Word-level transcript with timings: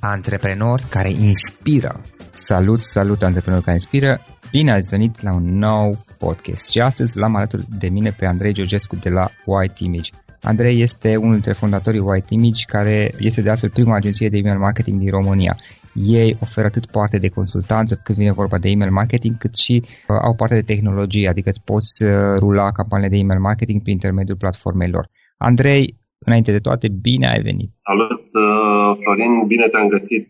antreprenori 0.00 0.84
care 0.88 1.08
inspiră. 1.08 2.00
Salut, 2.32 2.82
salut 2.82 3.22
antreprenori 3.22 3.64
care 3.64 3.74
inspiră. 3.74 4.20
Bine 4.50 4.70
ați 4.70 4.88
venit 4.90 5.22
la 5.22 5.32
un 5.34 5.58
nou 5.58 5.98
podcast 6.18 6.70
și 6.70 6.80
astăzi 6.80 7.18
l-am 7.18 7.36
alături 7.36 7.64
de 7.78 7.88
mine 7.88 8.10
pe 8.10 8.26
Andrei 8.26 8.52
Georgescu 8.52 8.96
de 8.96 9.08
la 9.08 9.30
White 9.44 9.84
Image. 9.84 10.10
Andrei 10.42 10.80
este 10.80 11.16
unul 11.16 11.32
dintre 11.32 11.52
fondatorii 11.52 12.00
White 12.00 12.34
Image, 12.34 12.64
care 12.66 13.14
este 13.18 13.42
de 13.42 13.50
altfel 13.50 13.70
prima 13.70 13.96
agenție 13.96 14.28
de 14.28 14.36
email 14.36 14.58
marketing 14.58 14.98
din 14.98 15.10
România. 15.10 15.56
Ei 15.94 16.36
oferă 16.40 16.66
atât 16.66 16.86
parte 16.86 17.18
de 17.18 17.28
consultanță 17.28 18.00
când 18.02 18.18
vine 18.18 18.32
vorba 18.32 18.58
de 18.58 18.68
email 18.68 18.90
marketing, 18.90 19.38
cât 19.38 19.56
și 19.56 19.82
uh, 19.84 20.16
au 20.22 20.34
parte 20.34 20.54
de 20.54 20.62
tehnologie, 20.62 21.28
adică 21.28 21.48
îți 21.48 21.62
poți 21.64 22.04
uh, 22.04 22.10
rula 22.38 22.70
campaniile 22.70 23.10
de 23.10 23.20
email 23.20 23.40
marketing 23.40 23.82
prin 23.82 23.92
intermediul 23.92 24.36
platformei 24.36 24.90
lor. 24.90 25.08
Andrei, 25.36 25.99
înainte 26.26 26.52
de 26.52 26.64
toate, 26.66 26.86
bine 26.88 27.26
ai 27.34 27.42
venit! 27.48 27.70
Salut, 27.88 28.26
uh, 28.44 28.90
Florin, 29.00 29.46
bine 29.46 29.66
te-am 29.68 29.88
găsit! 29.88 30.24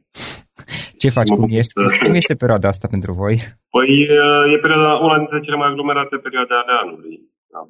Ce 1.03 1.09
faci? 1.17 1.29
Cum 1.29 1.51
ești? 1.61 1.73
Cum 2.05 2.15
este 2.23 2.35
perioada 2.43 2.69
asta 2.69 2.87
pentru 2.95 3.13
voi? 3.13 3.35
Păi 3.75 3.93
uh, 4.21 4.45
e 4.55 4.57
perioada, 4.65 4.93
una 5.07 5.17
dintre 5.23 5.41
cele 5.41 5.57
mai 5.57 5.69
aglomerate 5.69 6.17
perioade 6.27 6.55
ale 6.63 6.75
anului. 6.83 7.15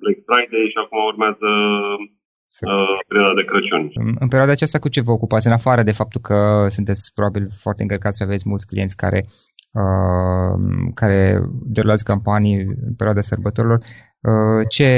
Black 0.03 0.19
Friday 0.29 0.65
și 0.73 0.79
acum 0.83 0.99
urmează 1.13 1.49
uh, 2.69 2.97
perioada 3.09 3.35
de 3.41 3.49
Crăciun. 3.51 3.83
În 4.25 4.29
perioada 4.33 4.53
aceasta 4.55 4.79
cu 4.79 4.89
ce 4.95 5.07
vă 5.07 5.13
ocupați? 5.19 5.47
În 5.47 5.59
afară 5.61 5.83
de 5.83 5.99
faptul 6.01 6.21
că 6.29 6.39
sunteți 6.77 7.03
probabil 7.15 7.45
foarte 7.65 7.83
încărcați 7.83 8.19
și 8.19 8.27
aveți 8.27 8.49
mulți 8.49 8.69
clienți 8.71 9.01
care 9.03 9.21
uh, 9.81 10.55
care 11.01 11.21
derulați 11.77 12.09
campanii 12.11 12.57
în 12.87 12.95
perioada 12.99 13.29
sărbătorilor, 13.31 13.79
uh, 13.79 14.10
ce 14.77 14.89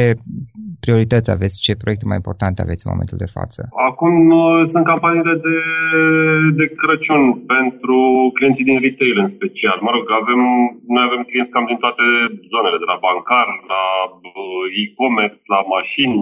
priorități 0.85 1.31
aveți, 1.37 1.57
ce 1.65 1.81
proiecte 1.83 2.07
mai 2.09 2.21
importante 2.23 2.63
aveți 2.63 2.85
în 2.85 2.93
momentul 2.93 3.19
de 3.25 3.33
față? 3.37 3.61
Acum 3.91 4.15
uh, 4.31 4.63
sunt 4.73 4.85
campaniile 4.93 5.37
de, 5.47 5.59
de 6.61 6.67
Crăciun 6.81 7.23
pentru 7.55 7.99
clienții 8.37 8.69
din 8.71 8.79
retail 8.87 9.17
în 9.25 9.31
special. 9.37 9.79
Mă 9.87 9.91
rog, 9.97 10.05
avem, 10.21 10.41
noi 10.95 11.05
avem 11.09 11.23
clienți 11.29 11.53
cam 11.55 11.67
din 11.71 11.81
toate 11.85 12.05
zonele, 12.53 12.79
de 12.83 12.89
la 12.93 13.03
bancar, 13.07 13.49
la 13.73 13.85
uh, 14.29 14.65
e-commerce, 14.83 15.43
la 15.55 15.61
mașini, 15.77 16.19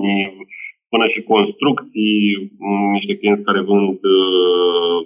până 0.92 1.06
și 1.12 1.28
construcții, 1.32 2.18
mm, 2.64 2.90
niște 2.96 3.14
clienți 3.20 3.46
care 3.48 3.60
vând 3.70 3.98
uh, 4.16 4.98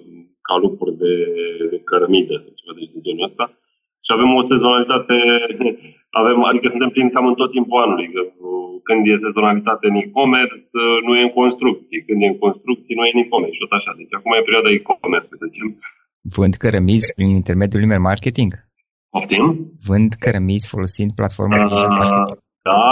calupuri 0.49 0.95
de, 1.03 1.15
de 1.73 1.79
cărămidă, 1.89 2.37
ceva 2.59 2.73
de 2.79 2.85
genul 3.07 3.29
ăsta. 3.29 3.45
Și 4.05 4.11
avem 4.13 4.31
o 4.35 4.43
sezonalitate, 4.53 5.17
avem, 6.21 6.39
adică 6.51 6.67
suntem 6.75 6.91
plini 6.95 7.15
cam 7.15 7.27
în 7.31 7.37
tot 7.41 7.51
timpul 7.57 7.83
anului. 7.85 8.09
Că, 8.15 8.21
uh, 8.25 8.73
când 8.87 9.01
e 9.07 9.25
sezonalitate 9.27 9.85
în 9.91 9.97
e-commerce, 10.03 10.67
uh, 10.75 10.99
nu 11.07 11.13
e 11.19 11.27
în 11.29 11.35
construcții. 11.41 12.05
Când 12.07 12.19
e 12.25 12.33
în 12.33 12.39
construcții, 12.45 12.97
nu 12.97 13.05
e 13.05 13.15
în 13.15 13.23
e-commerce. 13.25 13.63
Tot 13.65 13.75
așa. 13.79 13.93
Deci 14.01 14.17
acum 14.19 14.31
e 14.33 14.47
perioada 14.49 14.71
e-commerce, 14.71 15.33
să 15.41 15.47
zicem. 15.53 15.69
Vând 16.37 16.55
cărămizi 16.63 17.09
prin 17.17 17.31
intermediul 17.41 17.85
email 17.87 18.05
marketing? 18.11 18.51
Poftim? 19.15 19.45
Vând 19.89 20.11
cărămizi 20.23 20.71
folosind 20.73 21.11
platforma 21.21 21.55
uh, 21.57 21.63
marketing? 21.63 21.93
Da, 22.69 22.83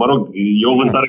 mă 0.00 0.06
rog, 0.10 0.20
e 0.62 0.66
o 0.72 0.78
vânzare 0.80 1.08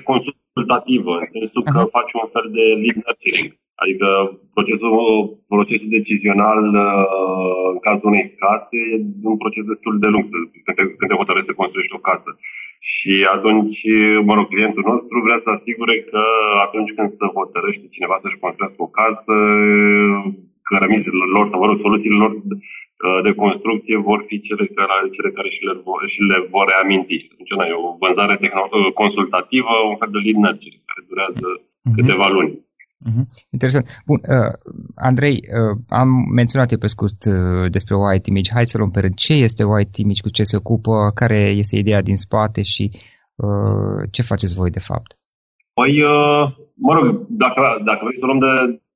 consultativă, 0.59 1.11
în 1.23 1.29
sensul 1.37 1.63
că 1.73 1.79
uh-huh. 1.81 1.93
faci 1.95 2.11
un 2.21 2.27
fel 2.35 2.47
de 2.57 2.65
lead 2.81 2.97
nurturing. 3.03 3.49
Adică 3.83 4.07
procesul, 4.55 4.97
procesul 5.53 5.89
decizional 5.97 6.63
uh, 6.85 7.65
în 7.73 7.79
cazul 7.87 8.09
unei 8.11 8.27
case 8.43 8.79
e 9.23 9.27
un 9.33 9.41
proces 9.43 9.63
destul 9.73 9.93
de 10.03 10.09
lung 10.13 10.25
când 10.65 10.75
te, 10.77 10.83
când 10.97 11.09
te 11.09 11.19
hotărăști 11.21 11.49
să 11.49 11.59
construiești 11.61 11.97
o 11.97 12.05
casă. 12.09 12.29
Și 12.93 13.13
atunci, 13.35 13.79
mă 14.27 14.33
rog, 14.37 14.47
clientul 14.53 14.85
nostru 14.91 15.15
vrea 15.27 15.39
să 15.45 15.49
asigure 15.49 15.95
că 16.11 16.21
atunci 16.65 16.91
când 16.95 17.09
se 17.19 17.25
hotărăște 17.37 17.85
cineva 17.95 18.15
să-și 18.23 18.41
construiască 18.43 18.81
o 18.83 18.93
casă, 18.99 19.35
cărămizile 20.69 21.25
lor 21.35 21.45
sau, 21.49 21.59
mă 21.59 21.67
rog, 21.69 21.77
soluțiile 21.85 22.17
lor 22.23 22.31
uh, 22.31 22.57
de 23.25 23.31
construcție 23.43 23.97
vor 24.09 24.19
fi 24.27 24.35
cele 24.47 24.65
care, 24.77 24.95
cele 25.15 25.29
care 25.37 25.49
și, 25.55 25.61
le 25.69 25.75
vor, 25.85 25.99
și 26.13 26.21
le 26.31 26.39
vor 26.53 26.65
reaminti. 26.73 27.17
Deci, 27.37 27.53
e 27.71 27.83
o 27.87 27.97
vânzare 28.01 28.35
tehno- 28.43 28.71
uh, 28.77 28.91
consultativă, 29.01 29.73
un 29.91 29.97
fel 29.99 30.11
de 30.15 30.19
lead 30.25 30.39
nurturing, 30.43 30.83
care 30.89 31.01
durează 31.09 31.47
uh-huh. 31.57 31.93
câteva 31.97 32.27
luni. 32.35 32.53
Uh-huh. 33.07 33.25
Interesant. 33.55 33.85
Bun, 34.09 34.19
uh, 34.37 34.53
Andrei, 35.09 35.37
uh, 35.57 35.73
am 36.01 36.09
menționat 36.39 36.69
eu 36.71 36.81
pe 36.81 36.93
scurt 36.95 37.19
uh, 37.25 37.65
despre 37.75 37.95
White 37.95 38.29
Image. 38.29 38.53
Hai 38.55 38.71
să 38.71 38.77
luăm 38.77 38.91
pe 38.93 39.01
rând. 39.03 39.15
Ce 39.25 39.33
este 39.47 39.63
White 39.71 40.01
Image, 40.03 40.21
cu 40.25 40.31
ce 40.37 40.43
se 40.51 40.59
ocupă, 40.61 40.93
care 41.21 41.39
este 41.61 41.75
ideea 41.77 42.01
din 42.09 42.17
spate 42.25 42.61
și 42.73 42.83
uh, 43.45 43.99
ce 44.13 44.29
faceți 44.31 44.57
voi 44.59 44.71
de 44.77 44.83
fapt? 44.89 45.09
Păi, 45.77 45.93
uh, 46.13 46.43
mă 46.85 46.91
rog, 46.95 47.05
dacă, 47.43 47.61
dacă 47.89 48.01
vrei 48.03 48.21
să 48.21 48.25
luăm 48.25 48.41
de, 48.45 48.51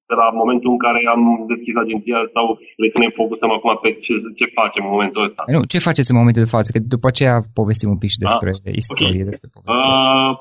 de 0.09 0.15
la 0.21 0.27
momentul 0.41 0.69
în 0.75 0.79
care 0.85 0.99
am 1.15 1.21
deschis 1.53 1.75
agenția 1.83 2.17
sau 2.35 2.45
vrei 2.77 2.93
să 2.95 2.99
ne 3.01 3.17
focusăm 3.19 3.51
acum 3.57 3.71
pe 3.83 3.89
ce, 4.03 4.13
ce 4.39 4.45
facem 4.59 4.83
în 4.85 4.93
momentul 4.95 5.21
ăsta? 5.27 5.41
Nu, 5.55 5.61
ce 5.71 5.87
faceți 5.89 6.11
în 6.11 6.19
momentul 6.21 6.43
de 6.45 6.53
față? 6.55 6.69
Că 6.71 6.79
după 6.95 7.07
aceea 7.09 7.35
povestim 7.59 7.89
un 7.95 7.99
pic 8.03 8.11
și 8.13 8.23
despre 8.25 8.49
ah, 8.53 8.75
istorie, 8.81 9.21
okay. 9.21 9.31
despre 9.31 9.49
poveste. 9.55 9.89
Uh, 9.91 10.31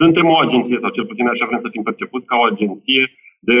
suntem 0.00 0.26
o 0.34 0.38
agenție, 0.46 0.78
sau 0.82 0.90
cel 0.96 1.06
puțin 1.10 1.26
așa 1.26 1.48
vrem 1.48 1.62
să 1.64 1.68
fim 1.74 1.84
percepuți 1.88 2.28
ca 2.30 2.36
o 2.38 2.48
agenție 2.52 3.02
de 3.40 3.58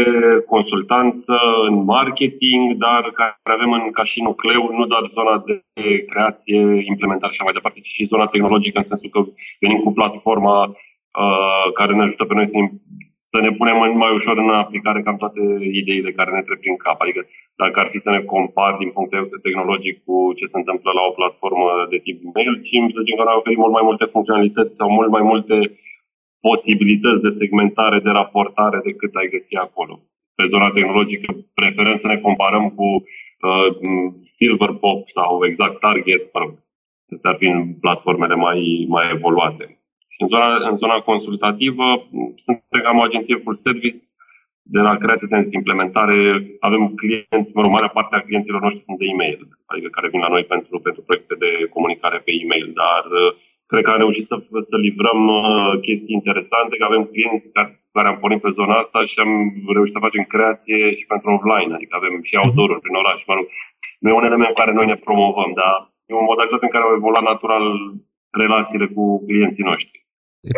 consultanță 0.52 1.34
în 1.68 1.74
marketing, 1.84 2.64
dar 2.84 3.02
care 3.18 3.56
avem 3.56 3.72
în, 3.72 3.84
ca 3.98 4.04
și 4.04 4.22
nucleu 4.28 4.62
nu 4.78 4.84
doar 4.92 5.04
zona 5.16 5.34
de 5.46 6.04
creație, 6.10 6.58
implementare 6.92 7.32
și 7.32 7.38
așa 7.38 7.48
mai 7.48 7.58
departe, 7.58 7.80
ci 7.80 7.96
și 7.96 8.10
zona 8.12 8.26
tehnologică, 8.26 8.78
în 8.78 8.90
sensul 8.90 9.10
că 9.14 9.20
venim 9.62 9.80
cu 9.82 9.92
platforma 9.92 10.58
uh, 10.64 11.66
care 11.78 11.92
ne 11.94 12.02
ajută 12.02 12.24
pe 12.24 12.34
noi 12.34 12.46
să, 12.52 12.58
să 13.32 13.38
ne 13.40 13.50
punem 13.58 13.76
mai 14.02 14.12
ușor 14.18 14.36
în 14.38 14.50
aplicare 14.64 15.00
cam 15.02 15.16
toate 15.22 15.40
ideile 15.80 16.10
care 16.18 16.30
ne 16.32 16.42
trec 16.46 16.58
prin 16.60 16.76
cap. 16.76 16.98
Adică 17.00 17.20
dacă 17.62 17.76
ar 17.80 17.88
fi 17.92 17.98
să 18.04 18.10
ne 18.10 18.20
compar 18.32 18.72
din 18.82 18.90
punct 18.94 19.10
de 19.10 19.22
vedere 19.22 19.46
tehnologic 19.46 19.94
cu 20.06 20.16
ce 20.38 20.44
se 20.52 20.58
întâmplă 20.60 20.90
la 20.94 21.04
o 21.08 21.16
platformă 21.18 21.68
de 21.92 21.98
tip 22.04 22.18
MailChimp, 22.34 22.88
să 22.94 23.00
zicem 23.02 23.18
că 23.18 23.24
noi 23.26 23.38
oferim 23.40 23.60
mult 23.64 23.74
mai 23.78 23.88
multe 23.88 24.06
funcționalități 24.14 24.78
sau 24.80 24.88
mult 24.98 25.10
mai 25.16 25.24
multe 25.30 25.56
posibilități 26.48 27.24
de 27.26 27.36
segmentare, 27.40 27.98
de 28.06 28.10
raportare 28.20 28.78
decât 28.88 29.12
ai 29.14 29.32
găsi 29.34 29.54
acolo. 29.66 29.94
Pe 30.38 30.44
zona 30.52 30.70
tehnologică 30.70 31.28
preferăm 31.58 31.96
să 32.02 32.06
ne 32.06 32.18
comparăm 32.26 32.64
cu 32.78 32.88
uh, 32.92 33.68
Silverpop 34.36 35.00
sau 35.16 35.30
exact 35.48 35.76
Target, 35.80 36.22
mă 36.32 36.40
rog, 36.40 36.52
Astea 37.14 37.30
ar 37.30 37.36
fi 37.36 37.46
în 37.46 37.74
platformele 37.74 38.34
mai, 38.34 38.84
mai 38.88 39.10
evoluate. 39.12 39.77
În 40.22 40.26
zona, 40.32 40.48
în 40.70 40.76
zona 40.76 41.06
consultativă 41.10 41.86
suntem 42.36 42.80
cam 42.82 42.98
o 42.98 43.02
agenție 43.02 43.36
full 43.44 43.56
service, 43.56 44.02
de 44.74 44.80
la 44.88 44.94
creație 45.02 45.32
sens 45.34 45.48
implementare, 45.52 46.18
avem 46.68 46.82
clienți, 47.00 47.54
mă 47.54 47.60
rog, 47.62 47.70
marea 47.72 47.94
parte 47.96 48.14
a 48.16 48.26
clienților 48.26 48.60
noștri 48.62 48.86
sunt 48.86 48.98
de 48.98 49.06
e-mail, 49.12 49.40
adică 49.72 49.88
care 49.96 50.12
vin 50.12 50.20
la 50.26 50.34
noi 50.34 50.44
pentru, 50.52 50.74
pentru 50.86 51.02
proiecte 51.06 51.34
de 51.44 51.50
comunicare 51.74 52.18
pe 52.24 52.32
e-mail, 52.42 52.68
dar 52.82 53.04
uh, 53.22 53.30
cred 53.70 53.82
că 53.84 53.90
am 53.90 54.02
reușit 54.04 54.26
să, 54.30 54.36
să 54.70 54.76
livrăm 54.86 55.20
uh, 55.40 55.72
chestii 55.86 56.18
interesante, 56.20 56.76
că 56.76 56.84
avem 56.86 57.04
clienți 57.12 57.48
care, 57.56 57.70
care 57.96 58.08
am 58.08 58.18
pornit 58.22 58.40
pe 58.42 58.56
zona 58.58 58.74
asta 58.82 59.00
și 59.10 59.16
am 59.24 59.32
reușit 59.76 59.94
să 59.96 60.04
facem 60.06 60.24
creație 60.34 60.78
și 60.98 61.04
pentru 61.12 61.28
offline, 61.36 61.74
adică 61.74 61.92
avem 61.96 62.14
și 62.28 62.34
mhm. 62.34 62.42
outdoor 62.44 62.70
prin 62.84 63.00
oraș, 63.02 63.18
mă 63.26 63.34
rog, 63.38 63.46
nu 64.02 64.08
e 64.08 64.20
un 64.20 64.28
element 64.28 64.50
în 64.52 64.60
care 64.60 64.72
noi 64.72 64.86
ne 64.92 65.02
promovăm, 65.06 65.50
dar 65.60 65.74
e 66.10 66.20
un 66.22 66.30
modalitate 66.32 66.64
în 66.66 66.74
care 66.74 66.84
au 66.84 66.94
evoluat 66.98 67.24
natural 67.32 67.64
relațiile 68.42 68.86
cu 68.94 69.04
clienții 69.28 69.68
noștri. 69.70 70.07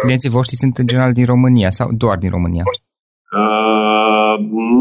Clienții 0.02 0.34
voștri 0.36 0.62
sunt 0.62 0.74
în 0.82 0.86
general 0.90 1.12
din 1.18 1.26
România 1.32 1.70
sau 1.78 1.88
doar 2.02 2.16
din 2.24 2.32
România? 2.36 2.64
Uh, 3.40 4.34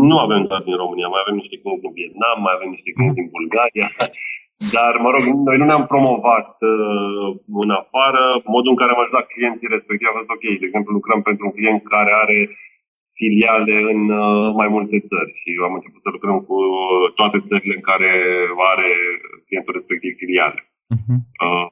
nu 0.10 0.16
avem 0.26 0.42
doar 0.52 0.62
din 0.70 0.78
România, 0.84 1.08
mai 1.14 1.22
avem 1.24 1.36
niște 1.42 1.56
clienți 1.62 1.84
din 1.86 1.94
Vietnam, 2.00 2.38
mai 2.46 2.54
avem 2.56 2.70
niște 2.76 2.90
clienți 2.96 3.20
din 3.22 3.30
Bulgaria, 3.38 3.88
dar, 4.76 4.92
mă 5.04 5.10
rog, 5.14 5.24
noi 5.48 5.58
nu 5.60 5.66
ne-am 5.68 5.86
promovat 5.92 6.50
uh, 6.74 7.28
în 7.64 7.70
afară. 7.82 8.24
Modul 8.56 8.74
în 8.74 8.80
care 8.82 8.92
am 8.92 9.02
ajutat 9.04 9.26
clienții 9.34 9.74
respectiv 9.76 10.08
a 10.10 10.18
fost 10.18 10.34
ok. 10.36 10.46
De 10.62 10.68
exemplu, 10.68 10.92
lucrăm 11.00 11.20
pentru 11.30 11.44
un 11.48 11.56
client 11.58 11.82
care 11.96 12.12
are 12.24 12.40
filiale 13.20 13.78
în 13.94 14.02
uh, 14.24 14.46
mai 14.62 14.70
multe 14.76 14.98
țări 15.10 15.32
și 15.42 15.50
am 15.68 15.74
început 15.78 16.02
să 16.04 16.10
lucrăm 16.16 16.38
cu 16.50 16.58
toate 17.20 17.38
țările 17.50 17.74
în 17.80 17.86
care 17.92 18.12
are 18.72 18.90
clientul 19.48 19.78
respectiv 19.80 20.12
filiale. 20.22 20.60
Uh-huh. 20.96 21.20
Uh, 21.46 21.68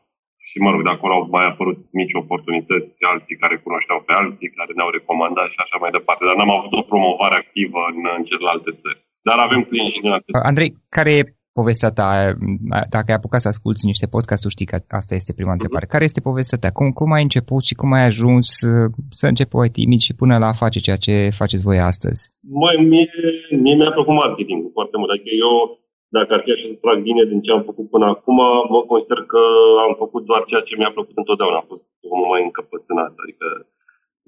și 0.50 0.58
mă 0.64 0.70
rog, 0.72 0.82
de 0.84 0.94
acolo 0.94 1.14
au 1.16 1.24
mai 1.38 1.48
apărut 1.52 1.80
mici 2.00 2.20
oportunități, 2.24 2.96
alții 3.12 3.42
care 3.44 3.56
cunoșteau 3.66 4.00
pe 4.08 4.14
alții, 4.22 4.56
care 4.58 4.72
ne-au 4.74 4.92
recomandat 4.98 5.50
și 5.54 5.60
așa 5.64 5.78
mai 5.84 5.92
departe. 5.98 6.24
Dar 6.28 6.36
n-am 6.38 6.54
avut 6.58 6.74
o 6.80 6.90
promovare 6.92 7.36
activă 7.44 7.82
în, 7.92 8.00
în 8.18 8.24
celelalte 8.30 8.72
țări. 8.82 9.00
Dar 9.28 9.38
avem 9.48 9.62
clienți 9.70 9.96
și 9.96 10.06
în 10.06 10.16
alte 10.16 10.30
Andrei, 10.52 10.72
care 10.98 11.12
e 11.18 11.32
povestea 11.60 11.92
ta? 12.00 12.10
Dacă 12.96 13.08
ai 13.10 13.20
apucat 13.20 13.42
să 13.44 13.52
asculti 13.54 13.90
niște 13.92 14.08
podcasturi, 14.16 14.56
știi 14.56 14.72
că 14.72 14.78
asta 15.00 15.14
este 15.16 15.38
prima 15.40 15.56
întrebare. 15.58 15.86
Care 15.94 16.04
este 16.10 16.28
povestea 16.30 16.62
ta? 16.64 16.70
Cum, 16.78 16.88
cum 17.00 17.10
ai 17.12 17.28
început 17.28 17.64
și 17.70 17.80
cum 17.80 17.90
ai 17.98 18.06
ajuns 18.12 18.48
să 19.22 19.26
începi 19.32 19.56
o 19.56 19.76
timid 19.80 20.02
și 20.08 20.18
până 20.22 20.36
la 20.38 20.48
a 20.50 20.62
face 20.64 20.80
ceea 20.86 21.00
ce 21.06 21.38
faceți 21.42 21.68
voi 21.70 21.80
astăzi? 21.92 22.22
Mai 22.64 22.76
mie, 22.92 23.08
mie 23.64 23.76
mi-a 23.76 23.96
plăcut 23.98 24.16
marketingul 24.24 24.72
foarte 24.78 24.96
mult. 24.98 25.10
Adică 25.12 25.32
eu 25.46 25.54
dacă 26.20 26.34
ar 26.34 26.42
fi 26.46 26.52
așa 26.52 26.68
să 26.72 26.78
trag 26.82 27.00
bine 27.10 27.24
din 27.32 27.42
ce 27.42 27.52
am 27.52 27.64
făcut 27.70 27.88
până 27.90 28.06
acum, 28.06 28.40
mă 28.74 28.82
consider 28.92 29.20
că 29.32 29.42
am 29.86 29.94
făcut 30.04 30.24
doar 30.30 30.42
ceea 30.50 30.62
ce 30.68 30.76
mi-a 30.76 30.96
plăcut 30.98 31.18
întotdeauna. 31.18 31.58
Am 31.60 31.68
fost 31.72 31.84
omul 32.14 32.28
mai 32.34 32.44
încăpățânat. 32.44 33.14
Adică 33.24 33.48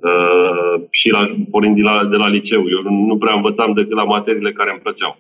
Uh, 0.07 0.75
și 1.00 1.07
la, 1.15 1.21
pornind 1.51 1.75
de 1.75 1.86
la, 1.89 1.95
de 2.13 2.18
la 2.24 2.30
liceu. 2.38 2.62
Eu 2.75 2.81
nu 3.09 3.18
prea 3.18 3.36
învățam 3.36 3.71
decât 3.74 3.97
la 4.01 4.12
materiile 4.15 4.57
care 4.59 4.71
îmi 4.71 4.86
plăceau. 4.86 5.13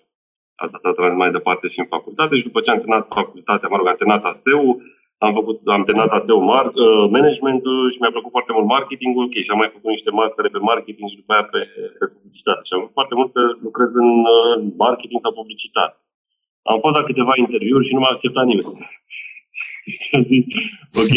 Asta 0.63 0.77
s-a 0.77 0.91
tras 0.91 1.13
mai 1.15 1.31
departe 1.37 1.65
și 1.67 1.79
în 1.79 1.91
facultate 1.95 2.33
și 2.35 2.47
după 2.49 2.59
ce 2.61 2.69
am 2.69 2.81
terminat 2.81 3.05
facultatea, 3.19 3.69
mă 3.69 3.77
rog, 3.77 3.87
am 3.87 3.99
terminat 3.99 4.23
ASEU, 4.31 4.65
am, 5.25 5.31
făcut, 5.39 5.57
am 5.75 5.83
terminat 5.83 6.11
ASEU 6.17 6.39
mar, 6.51 6.65
uh, 6.65 7.05
management 7.17 7.63
și 7.91 7.99
mi-a 7.99 8.15
plăcut 8.15 8.31
foarte 8.35 8.51
mult 8.55 8.67
marketingul, 8.75 9.23
ok, 9.25 9.35
și 9.45 9.51
am 9.53 9.61
mai 9.61 9.73
făcut 9.75 9.89
niște 9.95 10.11
mastere 10.19 10.47
pe 10.55 10.61
marketing 10.71 11.07
și 11.09 11.19
după 11.21 11.31
aia 11.33 11.45
pe, 11.53 11.61
pe 11.99 12.05
publicitate. 12.13 12.61
Și 12.65 12.73
am 12.73 12.79
făcut 12.81 12.97
foarte 12.99 13.15
mult 13.19 13.29
să 13.35 13.41
lucrez 13.67 13.91
în 14.03 14.11
uh, 14.37 14.53
marketing 14.85 15.19
sau 15.21 15.39
publicitate. 15.39 15.97
Am 16.71 16.79
fost 16.83 16.95
la 16.95 17.03
câteva 17.03 17.33
interviuri 17.35 17.87
și 17.87 17.93
nu 17.93 17.99
m-a 17.99 18.13
acceptat 18.13 18.45
nimeni. 18.45 18.71
ok, 21.01 21.15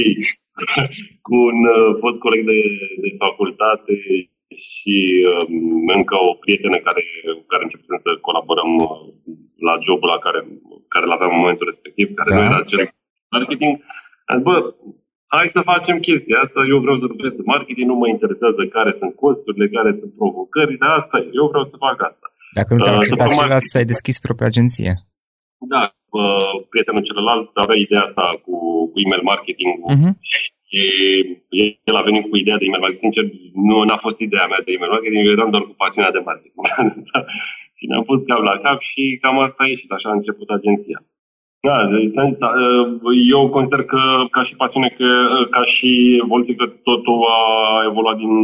cu 1.26 1.34
un 1.50 1.58
uh, 1.76 1.90
fost 2.02 2.18
coleg 2.24 2.42
de, 2.52 2.60
de 3.04 3.10
facultate 3.24 3.92
și 4.68 4.96
uh, 5.30 5.44
încă 5.96 6.16
o 6.28 6.32
prietenă 6.42 6.78
care, 6.86 7.02
care 7.50 7.62
începem 7.64 7.98
să 8.04 8.10
colaborăm 8.26 8.70
uh, 8.86 9.00
la 9.68 9.74
jobul 9.86 10.08
la 10.14 10.18
care, 10.24 10.40
care 10.94 11.06
l-aveam 11.06 11.32
în 11.34 11.42
momentul 11.42 11.70
respectiv, 11.72 12.06
care 12.18 12.30
da. 12.30 12.36
nu 12.36 12.48
era 12.50 12.62
cel 12.70 12.80
marketing. 13.34 13.72
Am 14.30 14.36
zis, 14.38 14.46
bă, 14.48 14.56
hai 15.34 15.56
să 15.56 15.70
facem 15.72 15.96
chestia 16.08 16.38
asta, 16.44 16.60
eu 16.72 16.78
vreau 16.84 16.96
să 17.02 17.06
lucrez 17.12 17.32
în 17.42 17.48
marketing, 17.54 17.86
nu 17.88 17.96
mă 18.02 18.08
interesează 18.08 18.60
care 18.76 18.90
sunt 19.00 19.12
costurile, 19.24 19.66
care 19.76 19.90
sunt 20.00 20.12
provocările, 20.20 20.86
asta 21.00 21.16
e, 21.18 21.26
eu 21.40 21.46
vreau 21.52 21.64
să 21.72 21.76
fac 21.86 21.98
asta. 22.08 22.26
Dacă 22.58 22.70
nu 22.74 22.80
te-am 22.82 22.98
uh, 22.98 23.06
celălalt, 23.08 23.66
să 23.72 23.78
ai 23.78 23.90
deschis 23.92 24.16
propria 24.26 24.50
agenție. 24.52 24.92
Da, 25.68 25.82
uh, 26.20 26.54
prietenul 26.70 27.02
celălalt 27.08 27.50
avea 27.54 27.76
ideea 27.76 28.02
asta 28.02 28.24
cu, 28.44 28.54
cu 28.90 28.96
email 29.04 29.22
marketing 29.32 29.72
uh-huh. 29.90 30.12
și 30.68 30.82
el 31.88 31.96
a 31.96 32.06
venit 32.08 32.24
cu 32.28 32.36
ideea 32.36 32.58
de 32.58 32.64
email 32.64 32.84
marketing. 32.84 33.12
Sincer, 33.12 33.24
nu 33.68 33.76
a 33.96 33.98
fost 34.06 34.18
ideea 34.20 34.46
mea 34.46 34.62
de 34.64 34.72
email 34.72 34.90
marketing, 34.90 35.26
eu 35.26 35.36
eram 35.36 35.50
doar 35.50 35.62
cu 35.62 35.74
pasiunea 35.82 36.12
de 36.16 36.22
marketing. 36.28 36.64
și 37.76 37.88
ne-am 37.88 38.04
pus 38.08 38.20
cap 38.26 38.42
la 38.50 38.56
cap 38.64 38.78
și 38.90 39.18
cam 39.22 39.38
asta 39.38 39.62
a 39.62 39.66
ieșit, 39.72 39.90
așa 39.92 40.08
a 40.08 40.18
început 40.18 40.48
agenția. 40.50 40.98
Da, 41.68 41.76
deci, 41.86 42.14
eu 43.30 43.48
consider 43.48 43.82
că 43.84 44.00
ca 44.30 44.42
și 44.42 44.56
pasiune, 44.56 44.88
că, 44.98 45.08
ca 45.50 45.64
și 45.64 46.20
evoluție, 46.24 46.54
că 46.54 46.66
totul 46.66 47.18
a 47.28 47.84
evoluat 47.90 48.16
din, 48.16 48.34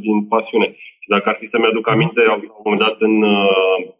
din 0.00 0.24
pasiune. 0.24 0.68
Și 1.02 1.08
dacă 1.08 1.28
ar 1.28 1.36
fi 1.40 1.46
să-mi 1.46 1.66
aduc 1.66 1.88
aminte, 1.88 2.20
la 2.24 2.34
un 2.34 2.64
moment 2.64 2.82
dat 2.82 2.96
în 2.98 3.24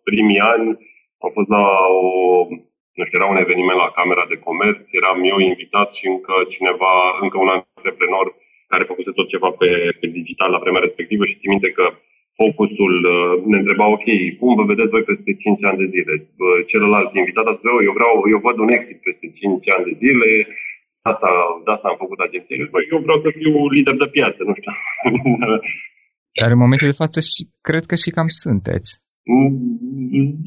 primii 0.04 0.38
ani, 0.38 0.78
am 1.24 1.30
fost 1.38 1.50
la 1.56 1.64
o, 2.02 2.04
nu 2.98 3.04
știu, 3.04 3.18
era 3.18 3.32
un 3.32 3.42
eveniment 3.44 3.78
la 3.84 3.94
Camera 3.98 4.24
de 4.32 4.42
Comerț, 4.46 4.84
eram 5.00 5.18
eu 5.32 5.38
invitat 5.50 5.88
și 5.98 6.04
încă 6.14 6.34
cineva, 6.54 6.94
încă 7.24 7.36
un 7.44 7.50
antreprenor 7.56 8.26
care 8.72 8.90
făcuse 8.90 9.10
tot 9.18 9.28
ceva 9.34 9.50
pe, 9.60 9.70
pe 10.00 10.06
digital 10.18 10.50
la 10.52 10.62
vremea 10.62 10.84
respectivă 10.86 11.24
și 11.26 11.38
țin 11.40 11.50
minte 11.54 11.70
că 11.78 11.86
focusul 12.42 12.94
uh, 13.14 13.32
ne 13.50 13.56
întreba, 13.60 13.86
ok, 13.96 14.06
cum 14.38 14.50
vă 14.58 14.64
vedeți 14.72 14.94
voi 14.94 15.08
peste 15.10 15.30
5 15.34 15.64
ani 15.68 15.80
de 15.82 15.88
zile? 15.94 16.12
Celălalt 16.70 17.10
invitat 17.14 17.46
a 17.48 17.54
spus, 17.58 17.84
eu 17.88 17.94
vreau, 17.98 18.12
eu 18.34 18.40
văd 18.46 18.56
un 18.64 18.70
exit 18.78 18.98
peste 19.06 19.26
5 19.34 19.74
ani 19.74 19.86
de 19.88 19.94
zile, 20.02 20.28
asta, 21.10 21.30
de 21.64 21.70
asta 21.74 21.86
am 21.88 21.98
făcut 22.04 22.18
agenție. 22.20 22.54
Eu 22.92 22.98
vreau 23.06 23.18
să 23.24 23.30
fiu 23.38 23.52
lider 23.76 23.96
de 24.02 24.08
piață, 24.16 24.40
nu 24.48 24.54
știu. 24.58 24.72
Dar 26.40 26.50
în 26.54 26.62
momentul 26.64 26.90
de 26.90 27.00
față 27.02 27.18
și, 27.30 27.42
cred 27.68 27.84
că 27.90 27.96
și 28.02 28.10
cam 28.16 28.28
sunteți. 28.44 28.90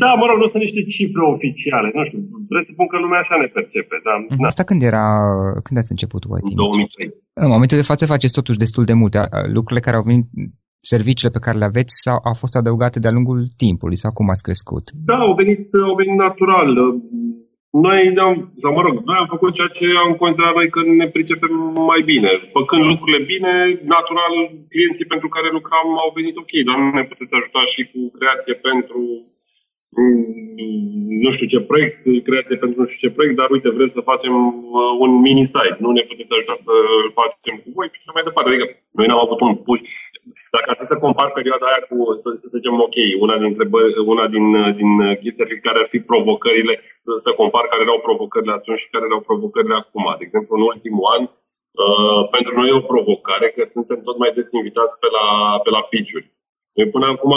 Da, 0.01 0.09
mă 0.19 0.25
rog, 0.29 0.37
nu 0.41 0.47
sunt 0.47 0.63
niște 0.67 0.83
cifre 0.95 1.23
oficiale. 1.35 1.87
Nu 1.97 2.03
știu, 2.07 2.19
presupun 2.53 2.85
că 2.87 2.97
lumea 2.97 3.19
așa 3.23 3.35
ne 3.41 3.47
percepe. 3.57 3.95
Da, 4.07 4.13
mhm. 4.33 4.43
Asta 4.51 4.63
când 4.69 4.81
era, 4.91 5.05
când 5.65 5.77
ați 5.79 5.93
început 5.95 6.21
White 6.29 6.51
În 6.51 6.55
2003. 6.55 7.13
În 7.43 7.49
momentul 7.55 7.77
de 7.81 7.89
față 7.91 8.13
faceți 8.13 8.37
totuși 8.39 8.63
destul 8.65 8.85
de 8.89 8.95
multe. 9.01 9.19
Lucrurile 9.57 9.85
care 9.85 9.97
au 9.97 10.05
venit, 10.09 10.25
serviciile 10.93 11.35
pe 11.35 11.43
care 11.45 11.57
le 11.57 11.69
aveți 11.71 11.93
sau 12.05 12.17
au 12.29 12.35
fost 12.41 12.55
adăugate 12.55 12.99
de-a 12.99 13.17
lungul 13.17 13.39
timpului 13.63 13.97
sau 14.03 14.11
cum 14.17 14.29
ați 14.29 14.45
crescut? 14.47 14.85
Da, 15.09 15.17
au 15.27 15.33
venit, 15.41 15.59
au 15.89 15.95
venit 16.01 16.17
natural. 16.25 16.69
Noi 17.69 18.13
ne-am, 18.13 18.51
sau 18.55 18.73
mă 18.73 18.81
rog, 18.81 18.95
noi 19.05 19.17
am 19.19 19.27
făcut 19.33 19.53
ceea 19.53 19.67
ce 19.77 19.85
am 20.05 20.13
considerat 20.15 20.53
noi 20.55 20.69
că 20.69 20.81
ne 20.83 21.07
pricepem 21.15 21.53
mai 21.91 22.01
bine. 22.11 22.29
Făcând 22.57 22.83
lucrurile 22.83 23.21
bine, 23.33 23.51
natural, 23.95 24.33
clienții 24.69 25.11
pentru 25.13 25.27
care 25.35 25.49
lucram 25.57 25.87
au 26.03 26.11
venit 26.15 26.35
ok, 26.37 26.51
dar 26.67 26.75
nu 26.77 26.89
ne 26.89 27.03
puteți 27.03 27.33
ajuta 27.33 27.61
și 27.73 27.81
cu 27.91 27.99
creație 28.17 28.53
pentru 28.53 28.99
mm, 29.97 30.47
nu 31.23 31.31
știu 31.31 31.47
ce 31.53 31.59
proiect, 31.69 31.97
creație 32.27 32.55
pentru 32.63 32.79
nu 32.79 32.87
știu 32.87 33.07
ce 33.07 33.15
proiect, 33.15 33.35
dar 33.39 33.49
uite, 33.55 33.69
vrem 33.77 33.91
să 33.97 34.09
facem 34.11 34.33
uh, 34.35 34.91
un 35.03 35.11
mini-site, 35.25 35.77
nu 35.83 35.89
ne 35.91 36.03
puteți 36.09 36.33
ajuta 36.35 36.55
să-l 36.65 37.09
facem 37.19 37.55
cu 37.63 37.69
voi 37.75 37.87
și 37.91 38.15
mai 38.17 38.27
departe. 38.27 38.49
Adică 38.49 38.67
noi 38.97 39.07
n-am 39.07 39.23
avut 39.25 39.39
un 39.41 39.55
push, 39.67 39.89
dacă 40.55 40.67
ar 40.69 40.77
fi 40.79 40.85
să 40.91 40.97
compar 41.05 41.29
perioada 41.37 41.65
aia 41.67 41.81
cu, 41.89 41.97
să, 42.21 42.27
să 42.51 42.57
zicem, 42.57 42.75
ok, 42.87 42.97
una 43.25 43.35
din, 43.41 43.51
una 44.13 44.25
din, 44.35 44.45
din 44.79 44.91
chestii 45.21 45.65
care 45.67 45.79
ar 45.81 45.89
fi 45.93 45.99
provocările, 46.11 46.73
să, 47.05 47.11
să 47.25 47.29
compar 47.41 47.65
care 47.67 47.81
erau 47.87 47.99
provocările 48.07 48.53
atunci 48.55 48.81
și 48.83 48.91
care 48.93 49.05
erau 49.09 49.21
provocările 49.29 49.75
acum. 49.81 50.05
De 50.19 50.23
exemplu, 50.27 50.51
în 50.55 50.63
ultimul 50.71 51.05
an, 51.15 51.23
uh, 51.83 52.21
pentru 52.35 52.51
noi 52.57 52.67
e 52.69 52.81
o 52.81 52.89
provocare 52.93 53.47
că 53.55 53.61
suntem 53.75 53.99
tot 54.07 54.17
mai 54.19 54.31
des 54.37 54.49
invitați 54.59 54.93
pe 55.01 55.09
la, 55.17 55.25
pe 55.63 55.69
la 55.77 55.81
pitch-uri. 55.91 56.27
Noi 56.77 56.87
până 56.95 57.05
acum 57.09 57.33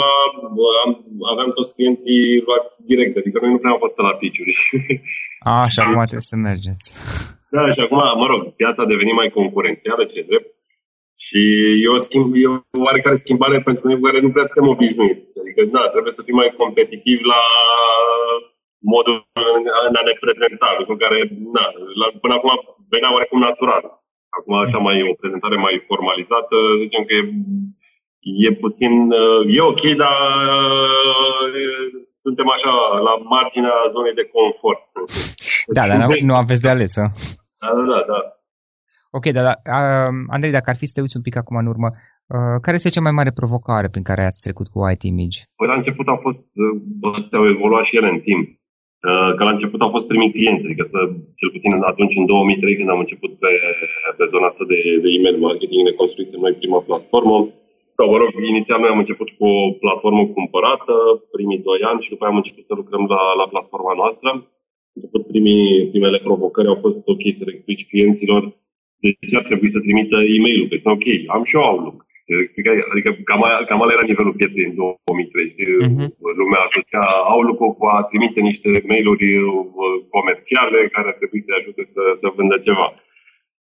am, 0.83 0.91
aveam 1.31 1.51
toți 1.57 1.73
clienții 1.75 2.23
luați 2.47 2.73
direct, 2.89 3.13
adică 3.17 3.37
noi 3.41 3.51
nu 3.51 3.61
prea 3.61 3.71
am 3.73 3.83
fost 3.85 3.95
pe 3.95 4.01
la 4.09 4.13
pitch-uri. 4.21 4.53
A, 5.49 5.67
și 5.73 5.79
acum 5.79 5.99
trebuie 6.11 6.31
să 6.33 6.37
mergeți. 6.49 6.85
Da, 7.55 7.71
și 7.75 7.81
acum, 7.85 8.01
mă 8.21 8.25
rog, 8.31 8.41
piața 8.61 8.81
a 8.83 8.91
devenit 8.93 9.15
mai 9.21 9.29
concurențială, 9.37 10.03
ce 10.05 10.27
drept. 10.29 10.49
Și 11.25 11.41
e 11.85 11.87
o, 11.95 11.97
schimb, 12.05 12.29
e 12.43 12.47
o 12.53 12.55
oarecare 12.87 13.23
schimbare 13.23 13.57
pentru 13.67 13.83
noi 13.87 14.01
care 14.05 14.19
nu 14.21 14.31
prea 14.33 14.47
suntem 14.47 14.67
obișnuiți. 14.73 15.29
Adică, 15.41 15.61
da, 15.75 15.83
trebuie 15.93 16.17
să 16.17 16.25
fim 16.27 16.37
mai 16.41 16.51
competitivi 16.61 17.23
la 17.33 17.41
modul 18.93 19.15
în 19.57 19.95
a 19.99 20.03
ne 20.07 20.15
prezenta, 20.23 20.67
lucru 20.79 20.95
care, 21.03 21.17
da, 21.57 21.65
la, 21.99 22.05
până 22.23 22.33
acum 22.35 22.51
venea 22.93 23.13
oarecum 23.15 23.39
natural. 23.49 23.83
Acum, 24.37 24.53
așa 24.65 24.79
mai 24.85 24.95
e 24.97 25.11
o 25.13 25.19
prezentare 25.21 25.57
mai 25.65 25.75
formalizată, 25.89 26.55
zicem 26.83 27.01
că 27.07 27.13
e, 27.19 27.23
e 28.45 28.61
puțin, 28.63 28.91
e 29.57 29.59
ok, 29.71 29.83
dar 30.03 30.17
suntem 32.25 32.47
așa 32.55 32.73
la 33.07 33.13
marginea 33.35 33.75
zonei 33.93 34.19
de 34.21 34.29
confort. 34.35 34.83
Da, 35.77 35.83
dar 35.87 35.97
nu 36.29 36.35
aveți 36.35 36.63
de 36.65 36.69
ales, 36.69 36.93
Da, 37.61 37.69
da, 37.77 37.83
da. 37.91 37.99
da. 38.11 38.19
Ok, 39.17 39.25
dar 39.37 39.45
uh, 39.77 40.13
Andrei, 40.35 40.57
dacă 40.57 40.69
ar 40.69 40.77
fi 40.81 40.89
să 40.89 40.93
te 40.95 41.01
uiți 41.01 41.17
un 41.19 41.25
pic 41.27 41.35
acum 41.37 41.55
în 41.63 41.71
urmă, 41.73 41.89
uh, 41.93 42.57
care 42.65 42.75
este 42.75 42.93
cea 42.95 43.07
mai 43.07 43.17
mare 43.19 43.31
provocare 43.39 43.87
prin 43.93 44.05
care 44.09 44.23
ați 44.25 44.43
trecut 44.45 44.67
cu 44.69 44.77
White 44.83 45.07
Image? 45.11 45.37
Păi 45.57 45.67
la 45.71 45.79
început 45.79 46.07
a 46.07 46.17
fost, 46.25 46.45
uh, 46.65 47.15
astea 47.17 47.39
au 47.39 47.47
evoluat 47.55 47.85
și 47.89 47.97
ele 47.99 48.09
în 48.15 48.21
timp. 48.29 48.45
Uh, 49.09 49.31
că 49.37 49.41
la 49.43 49.55
început 49.55 49.79
au 49.81 49.91
fost 49.95 50.07
primii 50.11 50.35
clienți, 50.35 50.65
adică 50.67 50.83
să, 50.93 50.99
cel 51.39 51.49
puțin 51.55 51.71
atunci 51.91 52.15
în 52.19 52.25
2003 52.25 52.77
când 52.77 52.89
am 52.89 53.03
început 53.05 53.31
pe, 53.43 53.51
pe 54.17 54.25
zona 54.31 54.47
asta 54.51 54.63
de, 54.71 54.79
de 55.03 55.09
email 55.17 55.37
marketing, 55.47 55.81
ne 55.83 55.99
construisem 56.01 56.39
noi 56.41 56.59
prima 56.61 56.79
platformă. 56.89 57.37
Sau, 57.95 58.05
mă 58.11 58.17
rog, 58.21 58.31
inițial 58.53 58.79
noi 58.79 58.93
am 58.93 59.03
început 59.03 59.29
cu 59.37 59.45
o 59.45 59.71
platformă 59.83 60.23
cumpărată, 60.37 60.95
primii 61.35 61.65
doi 61.69 61.79
ani 61.89 62.03
și 62.03 62.11
după 62.13 62.23
aia 62.23 62.33
am 62.33 62.41
început 62.41 62.63
să 62.69 62.73
lucrăm 62.79 63.03
la, 63.13 63.21
la 63.41 63.47
platforma 63.53 63.93
noastră. 64.01 64.29
După 65.05 65.17
primii, 65.31 65.87
primele 65.91 66.19
provocări 66.27 66.71
au 66.71 66.79
fost 66.85 66.99
ok 67.13 67.23
să 67.37 67.43
le 67.45 67.53
explici 67.53 67.87
clienților 67.91 68.41
de 69.01 69.09
ce 69.29 69.35
ar 69.39 69.45
trebui 69.49 69.69
să 69.75 69.79
trimită 69.85 70.17
e-mail-ul? 70.35 70.67
Păi, 70.69 70.81
ok, 70.95 71.05
am 71.35 71.43
și 71.49 71.55
eu 71.55 71.63
Outlook. 71.69 71.99
Adică 72.93 73.09
cam, 73.29 73.41
cam 73.69 73.81
ala 73.81 73.95
era 73.95 74.11
nivelul 74.11 74.37
pieței 74.39 74.69
în 74.69 74.75
2003. 74.75 75.55
Uh-huh. 75.85 76.07
Lumea 76.41 76.61
asocia 76.67 77.05
Outlook-ul 77.33 77.71
cu 77.77 77.85
a 77.95 77.97
trimite 78.09 78.39
niște 78.49 78.69
mail-uri 78.91 79.27
uh, 79.37 79.53
comerciale 80.15 80.79
care 80.95 81.07
ar 81.09 81.17
trebui 81.21 81.41
să-i 81.45 81.59
ajute 81.59 81.83
să, 81.93 82.01
să 82.21 82.27
vândă 82.35 82.57
ceva. 82.67 82.87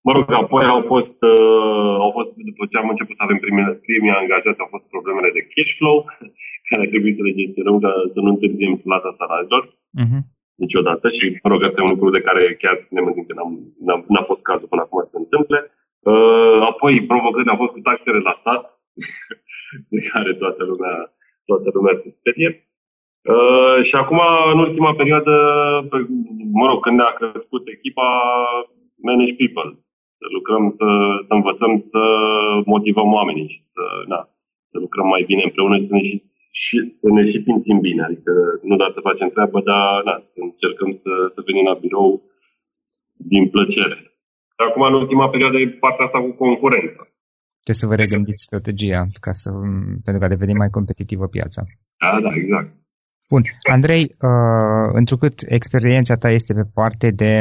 Mă 0.06 0.12
rog, 0.16 0.26
apoi 0.42 0.64
au 0.74 0.82
fost, 0.92 1.18
uh, 1.34 1.94
au 2.04 2.10
fost, 2.18 2.30
după 2.50 2.62
ce 2.70 2.76
am 2.78 2.88
început 2.92 3.16
să 3.16 3.22
avem 3.24 3.38
primii, 3.44 3.78
primii 3.86 4.18
angajați, 4.20 4.62
au 4.62 4.70
fost 4.74 4.86
problemele 4.94 5.30
de 5.36 5.46
cash 5.52 5.72
flow, 5.78 5.96
care 6.70 6.84
trebuie 6.92 7.12
să 7.18 7.22
le 7.26 7.38
gestionăm 7.40 7.76
ca 7.84 7.90
să 8.14 8.18
nu 8.20 8.30
întârziem 8.34 8.74
plata 8.86 9.10
salariilor. 9.20 9.62
Uh-huh 10.02 10.22
niciodată 10.64 11.06
și, 11.16 11.24
mă 11.42 11.50
rog, 11.50 11.62
asta 11.62 11.80
e 11.80 11.88
un 11.88 11.94
lucru 11.94 12.10
de 12.10 12.26
care 12.28 12.42
chiar 12.62 12.76
ne 12.90 13.00
mântim 13.00 13.24
că 13.28 13.34
n-am, 13.34 13.52
n-am, 13.86 14.04
n-a 14.08 14.22
fost 14.30 14.42
cazul 14.42 14.68
până 14.68 14.82
acum 14.82 15.00
să 15.04 15.10
se 15.10 15.22
întâmple. 15.24 15.58
Uh, 16.10 16.58
apoi, 16.70 17.06
provocările 17.12 17.50
au 17.50 17.62
fost 17.62 17.72
cu 17.72 17.80
taxele 17.80 18.18
la 18.28 18.34
stat, 18.40 18.62
de 19.92 20.00
care 20.12 20.34
toată 20.34 20.64
lumea, 20.64 20.94
toată 21.44 21.68
lumea 21.72 21.94
se 22.02 22.08
sperie. 22.08 22.50
Uh, 23.32 23.78
și 23.82 23.94
acum, 23.94 24.20
în 24.52 24.58
ultima 24.58 24.94
perioadă, 24.94 25.34
mă 26.52 26.66
rog, 26.66 26.78
când 26.82 26.96
ne-a 26.96 27.12
crescut 27.18 27.62
echipa, 27.76 28.08
manage 29.06 29.34
people. 29.34 29.70
Să 30.20 30.26
lucrăm, 30.36 30.74
să, 30.78 30.86
să 31.26 31.32
învățăm 31.34 31.72
să 31.80 32.02
motivăm 32.64 33.12
oamenii 33.12 33.48
și 33.48 33.60
să, 33.72 33.82
na, 34.06 34.20
să 34.70 34.78
lucrăm 34.78 35.06
mai 35.06 35.22
bine 35.26 35.42
împreună 35.44 35.76
și 35.76 35.84
să 35.84 35.94
ne 35.94 36.02
și 36.02 36.22
și 36.50 36.76
să 36.98 37.06
ne 37.16 37.22
și 37.30 37.42
simțim 37.46 37.78
bine. 37.88 38.02
Adică 38.02 38.32
nu 38.62 38.76
doar 38.76 38.90
să 38.94 39.06
facem 39.08 39.28
treabă, 39.28 39.58
dar 39.70 40.02
da, 40.08 40.20
să 40.32 40.38
încercăm 40.48 40.90
să, 41.02 41.12
să 41.34 41.40
venim 41.46 41.64
la 41.70 41.80
birou 41.84 42.22
din 43.32 43.44
plăcere. 43.54 43.98
Acum, 44.66 44.82
în 44.82 44.94
ultima 45.02 45.28
perioadă, 45.28 45.56
e 45.58 45.68
partea 45.68 46.04
asta 46.04 46.18
cu 46.20 46.32
concurența. 46.44 47.02
Trebuie 47.64 47.82
să 47.82 47.90
vă 47.90 47.94
regândiți 47.94 48.46
strategia 48.48 49.00
ca 49.20 49.32
să, 49.32 49.48
pentru 50.04 50.20
ca 50.22 50.28
devenim 50.28 50.56
mai 50.56 50.70
competitivă 50.70 51.26
piața. 51.26 51.60
Da, 52.02 52.20
da, 52.20 52.30
exact. 52.42 52.70
Bun. 53.28 53.42
Andrei, 53.70 54.02
uh, 54.02 54.88
întrucât 54.92 55.36
experiența 55.58 56.14
ta 56.16 56.30
este 56.30 56.54
pe 56.54 56.64
parte 56.74 57.10
de 57.10 57.32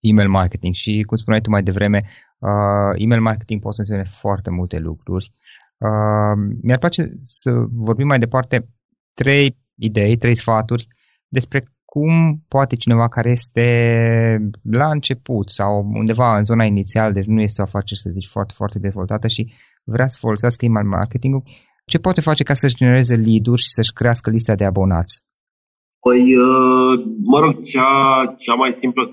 email 0.00 0.28
marketing 0.28 0.74
și, 0.74 1.02
cum 1.06 1.16
spuneai 1.16 1.42
tu 1.42 1.50
mai 1.50 1.62
devreme, 1.62 2.00
uh, 2.38 2.92
email 3.04 3.20
marketing 3.20 3.60
poate 3.60 3.76
să 3.76 3.82
însemne 3.82 4.18
foarte 4.20 4.50
multe 4.50 4.78
lucruri. 4.78 5.30
Uh, 5.78 6.56
mi-ar 6.62 6.78
place 6.78 7.06
să 7.22 7.50
vorbim 7.72 8.06
mai 8.06 8.18
departe 8.18 8.68
trei 9.14 9.56
idei, 9.74 10.16
trei 10.16 10.34
sfaturi 10.34 10.86
despre 11.28 11.68
cum 11.84 12.44
poate 12.48 12.76
cineva 12.76 13.08
care 13.08 13.30
este 13.30 13.66
la 14.62 14.90
început 14.90 15.48
sau 15.48 15.90
undeva 15.94 16.36
în 16.36 16.44
zona 16.44 16.64
inițială, 16.64 17.12
deci 17.12 17.26
nu 17.26 17.40
este 17.40 17.60
o 17.60 17.64
afacere, 17.64 18.00
să 18.00 18.10
zici, 18.10 18.26
foarte, 18.26 18.54
foarte 18.56 18.78
dezvoltată 18.78 19.28
și 19.28 19.52
vrea 19.84 20.08
să 20.08 20.18
folosească 20.20 20.64
email 20.64 20.86
marketing 20.86 21.42
ce 21.86 21.98
poate 21.98 22.20
face 22.20 22.42
ca 22.44 22.54
să-și 22.54 22.74
genereze 22.74 23.14
lead-uri 23.14 23.60
și 23.60 23.74
să-și 23.76 23.92
crească 23.92 24.30
lista 24.30 24.54
de 24.54 24.64
abonați? 24.64 25.14
Păi, 26.04 26.36
uh, 26.36 26.94
mă 27.30 27.38
rog, 27.38 27.62
cea, 27.62 27.90
cea 28.38 28.54
mai 28.54 28.72
simplă 28.72 29.08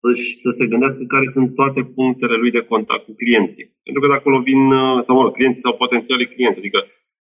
cale 0.00 0.14
să 0.44 0.50
se 0.58 0.66
gândească 0.66 1.02
care 1.14 1.26
sunt 1.32 1.54
toate 1.54 1.80
punctele 1.94 2.36
lui 2.42 2.50
de 2.50 2.62
contact 2.72 3.04
cu 3.04 3.14
clienții. 3.22 3.66
Pentru 3.84 4.00
că 4.00 4.06
de 4.08 4.18
acolo 4.18 4.38
vin, 4.40 4.62
uh, 4.72 5.02
sau 5.04 5.16
mă 5.16 5.22
rog, 5.22 5.32
clienții 5.32 5.66
sau 5.66 5.82
potențialii 5.84 6.32
clienți. 6.34 6.58
Adică 6.58 6.80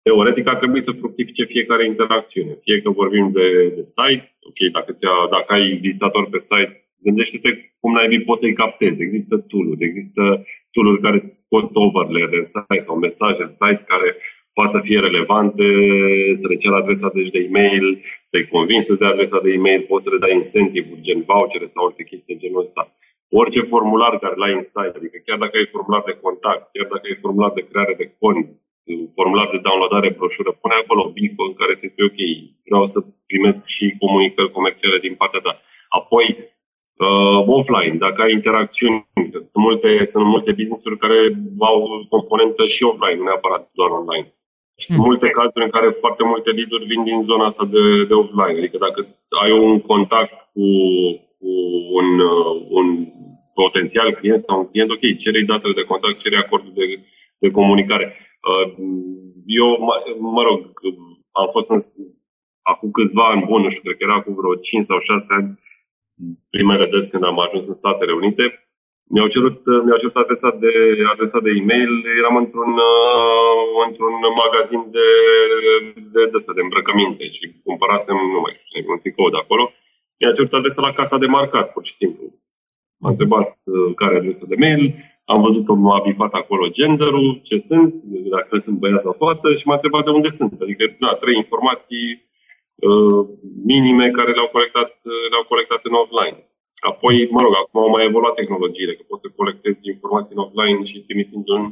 Teoretic 0.06 0.48
ar 0.50 0.58
trebui 0.62 0.82
să 0.82 0.92
fructifice 0.92 1.44
fiecare 1.44 1.86
interacțiune. 1.86 2.54
Fie 2.64 2.82
că 2.82 2.90
vorbim 2.90 3.32
de, 3.32 3.48
de 3.76 3.84
site, 3.96 4.26
ok, 4.50 4.60
dacă, 4.72 4.98
dacă 5.36 5.54
ai 5.54 5.66
vizitator 5.86 6.26
pe 6.30 6.40
site, 6.40 6.74
gândește-te 7.06 7.50
cum 7.80 7.92
n-ai 7.94 8.20
poți 8.20 8.40
să-i 8.40 8.60
captezi. 8.62 9.02
Există 9.02 9.38
tool-uri, 9.38 9.86
există 9.86 10.46
tool-uri 10.72 11.02
care 11.02 11.22
îți 11.24 11.40
scot 11.40 11.70
overlay 11.74 12.28
de 12.36 12.42
site 12.54 12.86
sau 12.88 12.96
mesaje 12.98 13.44
de 13.44 13.56
site 13.60 13.84
care 13.92 14.10
poate 14.54 14.72
să 14.76 14.80
fie 14.88 15.00
relevante, 15.00 15.66
să 16.42 16.48
le 16.48 16.56
cer 16.56 16.72
adresa 16.72 17.10
deci 17.14 17.34
de 17.36 17.40
e-mail, 17.40 17.86
să-i 18.24 18.48
convingi 18.48 18.86
să 18.86 18.96
dea 18.96 19.10
adresa 19.10 19.40
de 19.40 19.52
e-mail, 19.52 19.82
poți 19.88 20.04
să 20.04 20.10
le 20.10 20.18
dai 20.24 20.34
incentive 20.36 21.02
gen 21.02 21.22
vouchere 21.28 21.66
sau 21.66 21.86
alte 21.86 22.04
chestii 22.04 22.36
de 22.36 22.42
genul 22.42 22.62
ăsta. 22.66 22.82
Orice 23.42 23.62
formular 23.62 24.20
care 24.20 24.36
l-ai 24.38 24.54
în 24.60 24.64
site, 24.64 24.98
adică 25.00 25.18
chiar 25.26 25.38
dacă 25.44 25.58
ai 25.58 25.72
formular 25.76 26.04
de 26.06 26.20
contact, 26.26 26.64
chiar 26.74 26.88
dacă 26.94 27.06
ai 27.10 27.22
formular 27.24 27.52
de 27.58 27.68
creare 27.70 27.94
de 28.02 28.08
cont, 28.20 28.46
formular 29.18 29.48
de 29.52 29.64
downloadare 29.68 30.10
broșură, 30.18 30.52
pune 30.62 30.76
acolo 30.78 31.04
bifă 31.18 31.44
în 31.50 31.54
care 31.60 31.74
se 31.74 31.88
spune 31.88 32.08
ok, 32.10 32.22
vreau 32.70 32.86
să 32.94 33.00
primesc 33.30 33.62
și 33.76 33.96
comunicări 34.04 34.56
comerciale 34.58 34.98
din 35.06 35.16
partea 35.22 35.40
ta. 35.46 35.54
Apoi, 36.00 36.26
uh, 37.06 37.40
offline, 37.58 37.96
dacă 38.06 38.20
ai 38.22 38.32
interacțiuni, 38.40 38.98
sunt 39.52 39.64
multe, 39.68 39.90
sunt 40.14 40.26
multe 40.26 40.52
business-uri 40.60 40.98
care 41.04 41.18
au 41.72 42.06
componentă 42.10 42.64
și 42.68 42.84
offline, 42.84 43.18
nu 43.18 43.24
neapărat 43.24 43.64
doar 43.74 43.90
online. 44.00 44.28
Și 44.82 44.88
sunt 44.88 45.06
multe 45.06 45.30
cazuri 45.30 45.66
în 45.66 45.70
care 45.70 45.90
foarte 46.04 46.24
multe 46.24 46.50
lead 46.50 46.84
vin 46.92 47.04
din 47.04 47.24
zona 47.24 47.46
asta 47.46 47.66
de, 47.66 48.06
de 48.10 48.14
offline. 48.14 48.58
Adică 48.58 48.78
dacă 48.78 49.00
ai 49.42 49.52
un 49.52 49.82
contact 49.82 50.34
cu, 50.54 50.68
cu 51.40 51.52
un, 52.00 52.20
uh, 52.20 52.66
un 52.70 52.88
potențial 53.54 54.14
client 54.14 54.40
sau 54.44 54.60
un 54.60 54.70
client, 54.70 54.90
ok, 54.92 55.04
cere 55.24 55.42
datele 55.42 55.74
de 55.74 55.90
contact, 55.92 56.20
cere 56.20 56.38
acordul 56.38 56.72
de, 56.76 56.86
de 57.38 57.50
comunicare. 57.52 58.06
Uh, 58.50 58.74
eu, 59.46 59.68
mă 60.20 60.42
rog, 60.42 60.60
am 61.32 61.48
fost 61.52 61.70
în, 61.70 61.80
acum 62.62 62.92
câțiva 62.92 63.26
ani 63.30 63.46
bun, 63.46 63.62
nu 63.62 63.70
știu, 63.70 63.82
cred 63.84 63.98
că 63.98 64.04
era 64.04 64.22
cu 64.22 64.32
vreo 64.32 64.56
5 64.56 64.86
sau 64.86 65.00
6 65.00 65.26
ani, 65.30 65.60
primele 66.50 66.86
des 66.86 67.08
când 67.08 67.24
am 67.24 67.40
ajuns 67.40 67.68
în 67.68 67.74
Statele 67.74 68.12
Unite, 68.12 68.63
mi-au 69.14 69.28
cerut, 69.34 69.60
mi-au 69.86 70.02
cerut 70.02 70.16
adresa 70.16 70.50
de, 70.64 70.74
adresa 71.14 71.40
de 71.46 71.52
e-mail, 71.60 71.92
eram 72.20 72.36
într-un, 72.44 72.72
uh, 72.92 73.64
într-un 73.88 74.16
magazin 74.44 74.82
de, 74.98 75.08
de, 76.14 76.22
de, 76.32 76.38
de, 76.46 76.54
de 76.58 76.62
îmbrăcăminte 76.66 77.26
și 77.36 77.44
cumpărasem, 77.68 78.18
nu 78.36 78.40
mai 78.44 78.54
știu, 78.58 78.92
un 78.94 79.00
tricou 79.04 79.30
de 79.30 79.40
acolo. 79.44 79.64
Mi-a 80.20 80.36
cerut 80.36 80.54
adresa 80.54 80.82
la 80.82 80.98
casa 81.00 81.18
de 81.24 81.34
marcat, 81.38 81.68
pur 81.74 81.84
și 81.90 82.00
simplu. 82.02 82.26
M-a 83.02 83.10
întrebat 83.14 83.50
uh, 83.64 83.90
care 84.02 84.16
adresa 84.16 84.46
de 84.52 84.62
mail, 84.64 84.84
am 85.34 85.42
văzut 85.42 85.64
că 85.66 85.74
m-a 85.74 86.00
bifat 86.08 86.34
acolo 86.34 86.76
genderul, 86.78 87.28
ce 87.48 87.58
sunt, 87.70 87.94
dacă 88.36 88.54
sunt 88.66 88.78
băiat 88.82 89.02
sau 89.02 89.16
fată 89.22 89.48
și 89.60 89.68
m-a 89.68 89.78
întrebat 89.80 90.04
de 90.04 90.10
unde 90.18 90.30
sunt. 90.40 90.54
Adică, 90.66 90.84
da, 91.00 91.12
trei 91.14 91.36
informații 91.44 92.08
uh, 92.88 93.22
minime 93.72 94.06
care 94.18 94.32
le-au 94.34 94.50
colectat, 94.56 94.92
uh, 95.04 95.24
le-au 95.32 95.46
colectat 95.52 95.82
în 95.84 95.94
offline. 96.02 96.38
Apoi, 96.92 97.28
mă 97.36 97.42
rog, 97.42 97.54
acum 97.56 97.80
au 97.82 97.90
mai 97.96 98.06
evoluat 98.10 98.36
tehnologiile, 98.36 98.94
că 98.96 99.04
poți 99.08 99.24
să 99.26 99.38
colectezi 99.40 99.92
informații 99.94 100.36
în 100.36 100.44
offline 100.46 100.84
și 100.90 101.06
trimițând 101.08 101.48
un, 101.56 101.64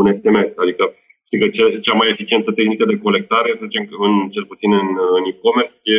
un 0.00 0.06
SMS. 0.18 0.50
Adică, 0.64 0.84
știi 1.26 1.40
că 1.42 1.48
cea, 1.56 1.66
cea 1.86 1.96
mai 2.00 2.08
eficientă 2.14 2.50
tehnică 2.52 2.84
de 2.84 3.02
colectare, 3.06 3.50
să 3.54 3.64
zicem 3.68 3.84
că 3.86 3.94
în, 4.06 4.14
cel 4.34 4.44
puțin 4.52 4.70
în, 4.72 4.88
în 5.16 5.24
e-commerce, 5.30 5.78
e 5.94 5.96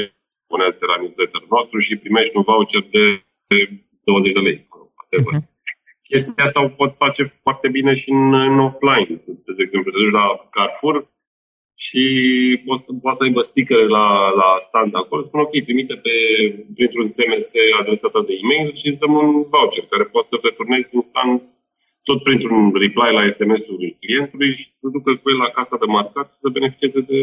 puneți 0.51 0.77
la 0.91 0.95
newsletter 1.01 1.43
nostru 1.55 1.77
și 1.85 2.01
primești 2.03 2.37
un 2.37 2.43
voucher 2.49 2.83
de 2.95 3.03
20 4.03 4.33
de 4.33 4.39
lei. 4.47 4.57
Uh-huh 5.19 5.53
chestia 6.07 6.43
asta 6.43 6.63
o 6.63 6.69
pot 6.69 6.93
face 7.03 7.23
foarte 7.23 7.67
bine 7.69 7.95
și 7.95 8.09
în, 8.09 8.33
în 8.33 8.59
offline. 8.59 9.21
De 9.57 9.63
exemplu, 9.65 9.91
te 9.91 9.97
duci 9.97 10.11
la 10.11 10.47
Carrefour 10.49 10.95
și 11.85 12.03
poți, 12.65 12.83
poți 13.03 13.17
să 13.17 13.23
aibă 13.23 13.41
sticker 13.41 13.81
la, 13.97 14.07
la 14.41 14.49
stand 14.67 14.91
acolo, 14.95 15.21
spun 15.23 15.39
ok, 15.45 15.53
trimite 15.67 15.95
pe, 16.05 16.15
printr-un 16.75 17.07
SMS 17.15 17.47
adresa 17.79 18.07
ta 18.13 18.21
de 18.27 18.33
e-mail 18.41 18.69
și 18.79 18.87
îți 18.89 19.01
dăm 19.03 19.13
un 19.23 19.31
voucher 19.51 19.85
care 19.93 20.13
poți 20.13 20.29
să 20.31 20.35
returnezi 20.37 20.95
instant 20.99 21.39
tot 22.07 22.19
printr-un 22.25 22.63
reply 22.83 23.09
la 23.17 23.23
SMS-ul 23.37 23.79
clientului 24.03 24.51
și 24.59 24.67
să 24.79 24.85
ducă 24.95 25.09
cu 25.21 25.25
el 25.33 25.39
la 25.45 25.55
casa 25.57 25.75
de 25.81 25.87
marcat 25.95 26.27
și 26.31 26.41
să 26.43 26.55
beneficieze 26.57 27.01
de 27.11 27.19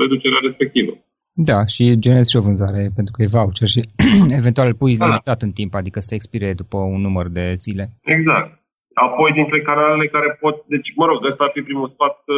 reducerea 0.00 0.46
respectivă. 0.48 0.92
Da, 1.32 1.58
și 1.64 1.84
generezi 2.04 2.30
și 2.30 2.36
o 2.40 2.46
vânzare 2.48 2.82
pentru 2.94 3.12
că 3.12 3.22
e 3.22 3.34
voucher 3.36 3.68
și 3.68 3.80
eventual 4.40 4.66
îl 4.66 4.74
pui 4.74 4.96
da. 4.96 5.06
limitat 5.06 5.42
în 5.42 5.50
timp, 5.50 5.74
adică 5.74 6.00
să 6.00 6.14
expire 6.14 6.50
după 6.54 6.78
un 6.94 7.00
număr 7.00 7.26
de 7.28 7.52
zile. 7.64 7.84
Exact. 8.02 8.59
Apoi, 9.06 9.30
dintre 9.32 9.58
canalele 9.68 10.06
care 10.14 10.30
pot... 10.42 10.56
Deci, 10.74 10.88
mă 11.00 11.06
rog, 11.06 11.18
ăsta 11.24 11.44
ar 11.44 11.52
fi 11.54 11.62
primul 11.68 11.88
sfat 11.88 12.14
să, 12.26 12.36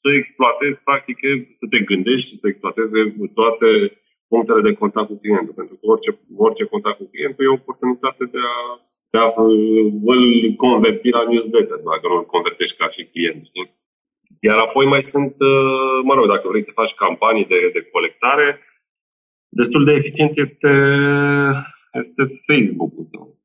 să 0.00 0.08
exploatezi, 0.10 0.78
practic, 0.88 1.18
să 1.60 1.64
te 1.70 1.78
gândești 1.90 2.28
și 2.30 2.40
să 2.40 2.46
exploateze 2.48 3.00
toate 3.38 3.68
punctele 4.32 4.60
de 4.68 4.78
contact 4.80 5.08
cu 5.08 5.18
clientul. 5.22 5.54
Pentru 5.60 5.74
că 5.74 5.84
orice, 5.92 6.10
orice 6.46 6.64
contact 6.64 6.96
cu 6.98 7.08
clientul 7.12 7.44
e 7.44 7.54
o 7.54 7.58
oportunitate 7.60 8.24
de 8.34 8.42
a, 8.54 8.58
de 9.12 9.18
a 9.24 9.26
îl 10.12 10.22
converti 10.64 11.08
la 11.16 11.22
newsletter, 11.30 11.78
dacă 11.90 12.04
nu 12.08 12.16
îl 12.18 12.26
convertești 12.34 12.78
ca 12.80 12.88
și 12.94 13.10
client. 13.12 13.40
Știi? 13.50 13.68
Iar 14.48 14.58
apoi 14.58 14.86
mai 14.94 15.02
sunt, 15.12 15.34
uh, 15.52 15.96
mă 16.08 16.14
rog, 16.14 16.26
dacă 16.34 16.48
vrei 16.48 16.68
să 16.68 16.80
faci 16.80 16.94
campanii 17.04 17.50
de, 17.52 17.70
de 17.76 17.82
colectare, 17.94 18.48
destul 19.48 19.84
de 19.84 19.92
eficient 19.92 20.34
este, 20.44 20.72
este 22.02 22.22
Facebook-ul 22.46 23.06
tău. 23.10 23.41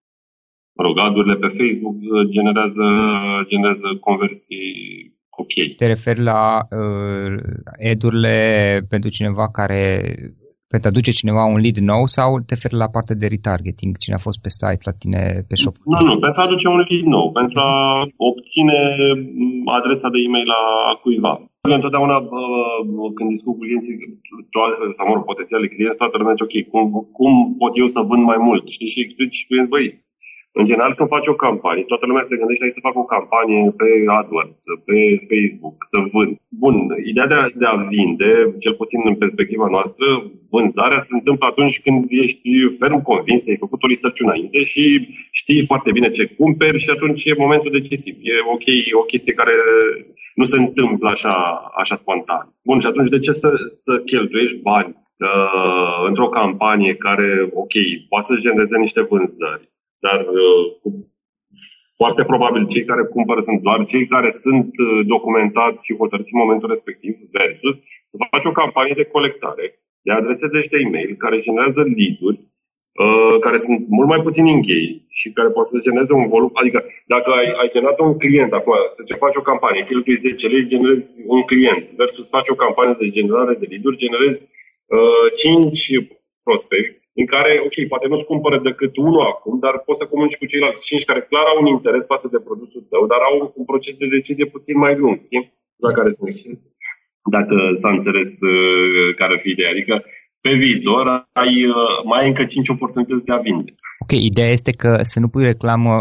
Mă 0.77 0.83
rog, 0.83 0.95
adurile 0.99 1.35
pe 1.35 1.55
Facebook 1.59 1.97
generează, 2.35 2.85
generează 3.47 3.87
conversii 3.99 5.15
ok. 5.41 5.53
Te 5.75 5.85
referi 5.87 6.21
la 6.31 6.41
uh, 6.59 7.33
edurile 7.91 8.37
pentru 8.89 9.09
cineva 9.09 9.45
care 9.59 9.81
pentru 10.71 10.87
a 10.87 10.93
aduce 10.93 11.19
cineva 11.19 11.43
un 11.53 11.59
lead 11.63 11.77
nou 11.91 12.03
sau 12.17 12.29
te 12.47 12.53
referi 12.55 12.81
la 12.83 12.93
partea 12.95 13.19
de 13.21 13.31
retargeting, 13.33 13.91
cine 14.03 14.15
a 14.17 14.25
fost 14.27 14.39
pe 14.41 14.51
site 14.57 14.87
la 14.89 14.93
tine 15.01 15.21
pe 15.49 15.55
shop? 15.61 15.75
Nu, 15.93 15.99
nu, 16.09 16.15
pentru 16.23 16.39
a 16.41 16.47
aduce 16.47 16.67
un 16.67 16.79
lead 16.81 17.05
nou, 17.17 17.25
pentru 17.39 17.59
a 17.69 17.73
obține 18.31 18.79
adresa 19.77 20.07
de 20.13 20.19
e-mail 20.25 20.49
a 20.61 20.63
cuiva. 21.03 21.33
Întotdeauna 21.77 22.17
când 23.15 23.29
discut 23.33 23.53
cu 23.53 23.63
clienții, 23.63 23.95
sau 24.97 25.05
mă 25.07 25.13
rog, 25.13 25.23
potențiale 25.31 25.67
clienți, 25.73 26.01
toată 26.01 26.15
lumea 26.17 26.35
zice, 26.35 26.47
ok, 26.47 26.55
cum, 26.71 26.83
cum 27.17 27.33
pot 27.61 27.73
eu 27.81 27.87
să 27.95 27.99
vând 28.09 28.23
mai 28.31 28.39
mult? 28.47 28.63
Știi? 28.75 28.93
Și 28.93 29.03
explici, 29.05 29.39
băi, 29.73 29.87
în 30.59 30.65
general, 30.69 30.93
când 30.95 31.09
faci 31.15 31.31
o 31.33 31.41
campanie, 31.45 31.83
toată 31.91 32.05
lumea 32.05 32.29
se 32.29 32.39
gândește 32.39 32.63
aici 32.63 32.77
să 32.77 32.85
fac 32.87 32.95
o 32.97 33.11
campanie 33.15 33.61
pe 33.79 33.89
AdWords, 34.17 34.63
pe 34.87 34.99
Facebook, 35.31 35.75
să 35.91 35.97
vând. 36.13 36.33
Bun, 36.63 36.75
ideea 37.11 37.27
de 37.31 37.37
a, 37.41 37.43
de 37.61 37.67
a 37.73 37.75
vinde, 37.93 38.31
cel 38.63 38.73
puțin 38.81 38.99
în 39.03 39.15
perspectiva 39.23 39.67
noastră, 39.75 40.05
vânzarea 40.53 41.05
se 41.07 41.13
întâmplă 41.17 41.45
atunci 41.47 41.81
când 41.85 41.99
ești 42.23 42.49
ferm 42.79 42.99
convins, 43.09 43.41
ai 43.47 43.63
făcut 43.63 43.83
o 43.83 43.87
research 43.87 44.19
înainte 44.25 44.59
și 44.71 44.83
știi 45.39 45.69
foarte 45.71 45.89
bine 45.91 46.09
ce 46.09 46.23
cumperi 46.39 46.83
și 46.83 46.89
atunci 46.95 47.25
e 47.25 47.43
momentul 47.45 47.71
decisiv. 47.79 48.15
E 48.21 48.33
ok, 48.55 48.67
o 49.01 49.03
chestie 49.11 49.33
care 49.41 49.55
nu 50.39 50.43
se 50.43 50.57
întâmplă 50.57 51.09
așa, 51.09 51.35
așa 51.81 51.95
spontan. 51.95 52.45
Bun, 52.67 52.79
și 52.79 52.87
atunci 52.87 53.09
de 53.09 53.19
ce 53.19 53.31
să, 53.31 53.49
să 53.83 53.93
cheltuiești 54.05 54.61
bani 54.69 54.91
uh, 54.95 55.99
într-o 56.07 56.29
campanie 56.39 56.93
care, 56.95 57.29
ok, 57.53 57.75
poate 58.09 58.25
să 58.29 58.45
genereze 58.47 58.77
niște 58.77 59.01
vânzări, 59.09 59.69
dar 60.05 60.19
uh, 60.19 60.93
foarte 61.95 62.23
probabil 62.23 62.67
cei 62.67 62.85
care 62.85 63.03
cumpără 63.03 63.41
sunt 63.41 63.59
doar 63.61 63.85
cei 63.85 64.05
care 64.07 64.29
sunt 64.31 64.69
uh, 64.77 65.05
documentați 65.05 65.85
și 65.85 65.97
hotărâți 66.01 66.33
în 66.33 66.41
momentul 66.43 66.69
respectiv 66.69 67.13
versus 67.31 67.75
să 68.09 68.15
faci 68.33 68.45
o 68.45 68.57
campanie 68.61 68.93
de 68.97 69.11
colectare 69.15 69.65
de 70.05 70.11
adrese 70.11 70.47
de 70.47 70.61
e-mail 70.83 71.15
care 71.23 71.45
generează 71.47 71.81
lead 71.97 72.19
uh, 73.03 73.35
care 73.45 73.57
sunt 73.57 73.79
mult 73.97 74.07
mai 74.13 74.21
puțin 74.27 74.45
închei 74.47 75.05
și 75.19 75.31
care 75.37 75.49
pot 75.49 75.67
să 75.67 75.85
genereze 75.87 76.13
un 76.13 76.27
volum. 76.27 76.51
Adică 76.61 76.79
dacă 77.13 77.29
ai, 77.39 77.47
ai 77.61 77.69
generat 77.73 77.99
un 77.99 78.17
client 78.17 78.51
acum, 78.53 78.73
să 78.91 79.01
ce 79.03 79.13
faci 79.23 79.35
o 79.35 79.47
campanie, 79.51 79.87
cheltui 79.89 80.15
10 80.15 80.47
lei, 80.47 80.71
generezi 80.73 81.09
un 81.35 81.41
client 81.41 81.83
versus 81.99 82.29
faci 82.29 82.49
o 82.53 82.61
campanie 82.63 82.95
de 82.99 83.09
generare 83.17 83.53
de 83.61 83.67
lead 83.69 83.95
generezi 84.05 84.41
uh, 84.95 85.27
5 85.35 85.89
prospecți, 86.47 87.01
în 87.21 87.25
care, 87.33 87.51
ok, 87.67 87.75
poate 87.91 88.07
nu-ți 88.07 88.29
cumpără 88.31 88.57
decât 88.69 88.93
unul 89.07 89.23
acum, 89.33 89.55
dar 89.65 89.75
poți 89.85 89.99
să 90.01 90.09
comunici 90.11 90.39
cu 90.39 90.49
ceilalți 90.51 90.87
cinci 90.89 91.09
care 91.09 91.21
clar 91.29 91.45
au 91.49 91.57
un 91.61 91.69
interes 91.75 92.05
față 92.13 92.27
de 92.33 92.39
produsul 92.47 92.83
tău, 92.91 93.03
dar 93.11 93.21
au 93.29 93.35
un 93.59 93.65
proces 93.71 93.95
de 94.01 94.13
decizie 94.17 94.45
puțin 94.55 94.75
mai 94.85 94.93
lung, 95.01 95.15
știi? 95.27 95.45
La 95.85 95.91
care 95.97 96.11
sunt 96.17 96.29
dacă 97.37 97.55
s-a 97.81 97.91
înțeles 97.97 98.29
uh, 98.51 99.07
care 99.19 99.31
ar 99.33 99.39
fi 99.43 99.49
ideea. 99.49 99.71
Adică 99.75 99.95
pe 100.45 100.51
viitor 100.63 101.05
ai 101.43 101.53
uh, 101.65 101.97
mai 102.09 102.21
ai 102.21 102.27
încă 102.27 102.45
cinci 102.45 102.73
oportunități 102.75 103.25
de 103.25 103.33
a 103.33 103.39
vinde. 103.47 103.71
Ok, 104.03 104.11
ideea 104.31 104.51
este 104.57 104.71
că 104.71 104.91
să 105.01 105.19
nu 105.19 105.27
pui 105.33 105.43
reclamă 105.43 105.93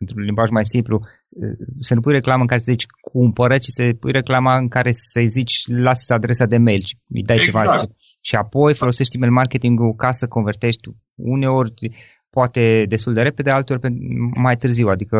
într-un 0.00 0.22
limbaj 0.28 0.50
mai 0.50 0.64
simplu, 0.74 0.96
uh, 1.00 1.56
să 1.88 1.94
nu 1.94 2.00
pui 2.00 2.12
reclamă 2.12 2.40
în 2.42 2.50
care 2.50 2.60
să 2.60 2.72
zici 2.72 2.86
cumpără, 3.12 3.54
ci 3.58 3.70
să 3.78 3.82
pui 4.00 4.12
reclama 4.12 4.52
în 4.56 4.68
care 4.68 4.90
să 4.92 5.20
zici 5.36 5.54
lasă 5.86 6.14
adresa 6.14 6.46
de 6.46 6.58
mail, 6.58 6.84
îi 7.16 7.22
dai 7.28 7.36
exact. 7.36 7.46
ceva 7.46 7.62
și 8.20 8.34
apoi 8.34 8.74
folosești 8.74 9.16
email 9.16 9.32
marketing-ul 9.32 9.94
ca 9.94 10.10
să 10.10 10.26
convertești 10.26 10.88
uneori 11.16 11.72
poate 12.30 12.84
destul 12.88 13.14
de 13.14 13.22
repede, 13.22 13.50
alteori 13.50 13.82
mai 14.34 14.56
târziu, 14.56 14.88
adică 14.88 15.18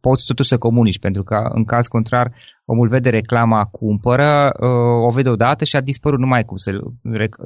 poți 0.00 0.26
totuși 0.26 0.48
să 0.48 0.58
comunici, 0.58 0.98
pentru 0.98 1.22
că 1.22 1.36
în 1.52 1.64
caz 1.64 1.86
contrar 1.86 2.32
omul 2.64 2.88
vede 2.88 3.10
reclama 3.10 3.64
cumpără, 3.64 4.50
uh, 4.60 5.06
o 5.06 5.10
vede 5.10 5.28
odată 5.28 5.64
și 5.64 5.76
a 5.76 5.80
dispărut. 5.80 6.18
Numai 6.18 6.44
cum 6.44 6.56
să 6.56 6.70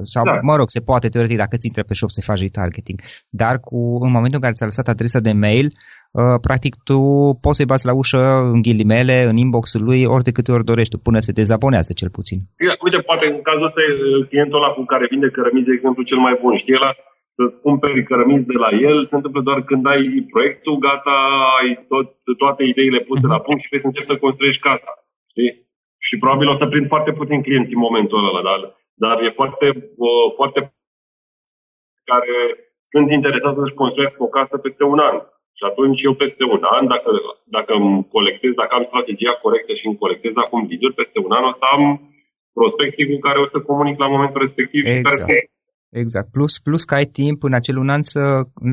sau 0.03 0.23
da. 0.23 0.39
mă 0.41 0.55
rog, 0.55 0.69
se 0.69 0.79
poate 0.79 1.07
teoretic 1.09 1.37
dacă 1.37 1.57
ți 1.57 1.67
intră 1.67 1.83
pe 1.83 1.93
shop 1.93 2.09
să 2.09 2.21
faci 2.21 2.41
retargeting, 2.41 2.99
dar 3.29 3.59
cu, 3.59 3.77
în 4.05 4.11
momentul 4.11 4.35
în 4.35 4.41
care 4.41 4.53
ți-a 4.53 4.65
lăsat 4.65 4.87
adresa 4.87 5.19
de 5.19 5.31
mail, 5.31 5.65
uh, 5.65 5.71
practic 6.47 6.73
tu 6.89 6.99
poți 7.43 7.57
să-i 7.57 7.71
bați 7.71 7.85
la 7.89 7.93
ușă 8.01 8.21
în 8.53 8.61
ghilimele, 8.61 9.17
în 9.29 9.35
inbox-ul 9.43 9.83
lui, 9.89 10.01
ori 10.05 10.27
de 10.27 10.35
câte 10.37 10.51
ori 10.51 10.69
dorești 10.71 10.97
până 11.05 11.19
se 11.19 11.37
dezabonează 11.39 11.91
cel 11.93 12.09
puțin. 12.17 12.39
Uite, 12.85 12.99
poate 13.09 13.25
în 13.25 13.41
cazul 13.41 13.69
ăsta 13.69 13.81
clientul 14.29 14.59
ăla 14.59 14.71
cu 14.77 14.83
care 14.91 15.11
vinde 15.13 15.29
cărămizi, 15.29 15.69
de 15.69 15.73
exemplu, 15.77 16.01
cel 16.03 16.17
mai 16.17 16.35
bun. 16.41 16.53
Știi, 16.57 16.77
ăla 16.79 16.91
să-ți 17.37 17.61
cumperi 17.65 18.07
cărămizi 18.09 18.49
de 18.51 18.57
la 18.63 18.69
el, 18.89 18.97
se 19.09 19.15
întâmplă 19.15 19.41
doar 19.41 19.59
când 19.69 19.83
ai 19.93 20.03
proiectul, 20.33 20.75
gata, 20.87 21.15
ai 21.59 21.69
tot, 21.91 22.07
toate 22.37 22.63
ideile 22.63 22.99
puse 22.99 23.25
la 23.27 23.39
punct 23.45 23.61
și 23.61 23.69
vrei 23.69 23.83
să 23.83 23.87
începi 23.87 24.11
să 24.11 24.23
construiești 24.25 24.65
casa. 24.69 24.91
Știi? 25.31 25.51
Și 26.05 26.17
probabil 26.17 26.47
o 26.47 26.59
să 26.61 26.65
prind 26.67 26.87
foarte 26.93 27.11
puțin 27.19 27.41
clienți 27.41 27.73
în 27.73 27.85
momentul 27.87 28.27
ăla, 28.29 28.41
dar, 28.49 28.61
dar 29.03 29.15
e 29.25 29.39
foarte, 29.39 29.67
uh, 30.07 30.27
foarte 30.35 30.59
care 32.11 32.35
sunt 32.91 33.07
interesați 33.11 33.59
să-și 33.59 33.79
construiască 33.81 34.23
o 34.23 34.33
casă 34.37 34.57
peste 34.57 34.83
un 34.83 34.99
an. 35.09 35.15
Și 35.57 35.63
atunci 35.69 35.99
eu 36.07 36.13
peste 36.23 36.43
un 36.55 36.63
an, 36.77 36.83
dacă, 36.93 37.09
dacă 37.57 37.71
îmi 37.79 38.07
colectez, 38.15 38.51
dacă 38.61 38.73
am 38.75 38.87
strategia 38.89 39.33
corectă 39.45 39.71
și 39.79 39.87
îmi 39.87 40.01
colectez 40.03 40.33
acum 40.43 40.59
lead 40.69 40.93
peste 41.01 41.17
un 41.25 41.31
an 41.37 41.43
o 41.51 41.53
să 41.59 41.65
am 41.75 41.83
prospecții 42.57 43.09
cu 43.11 43.17
care 43.25 43.37
o 43.39 43.47
să 43.53 43.57
comunic 43.69 43.95
la 44.03 44.11
momentul 44.13 44.41
respectiv 44.45 44.81
exact. 44.85 44.99
și 44.99 45.03
care 45.03 45.23
exact. 45.23 45.51
Exact. 46.03 46.31
Plus, 46.31 46.59
plus 46.59 46.83
că 46.83 46.95
ai 46.95 47.05
timp 47.05 47.43
în 47.43 47.53
acel 47.53 47.77
un 47.77 47.89
an 47.89 48.01
să 48.01 48.21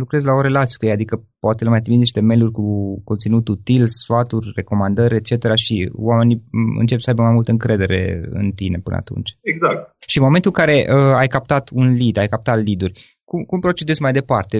lucrezi 0.00 0.26
la 0.26 0.32
o 0.32 0.40
relație 0.40 0.76
cu 0.78 0.86
ei, 0.86 0.92
adică 0.92 1.14
poate 1.38 1.64
le 1.64 1.70
mai 1.70 1.80
trimiți 1.80 2.02
niște 2.02 2.20
mail-uri 2.20 2.52
cu 2.52 2.66
conținut 3.04 3.48
util, 3.48 3.86
sfaturi, 3.86 4.52
recomandări, 4.54 5.14
etc. 5.14 5.54
și 5.54 5.90
oamenii 5.92 6.42
încep 6.78 7.00
să 7.00 7.10
aibă 7.10 7.22
mai 7.22 7.32
multă 7.32 7.50
încredere 7.50 8.20
în 8.30 8.50
tine 8.50 8.78
până 8.78 8.96
atunci. 8.96 9.30
Exact. 9.42 9.94
Și 10.06 10.18
în 10.18 10.24
momentul 10.24 10.52
în 10.54 10.64
care 10.64 10.76
uh, 10.88 11.14
ai 11.22 11.26
captat 11.26 11.70
un 11.72 11.86
lead, 11.98 12.16
ai 12.16 12.28
captat 12.34 12.56
lead-uri, 12.66 13.20
cum, 13.24 13.42
cum 13.42 13.60
procedezi 13.60 14.02
mai 14.02 14.12
departe? 14.12 14.56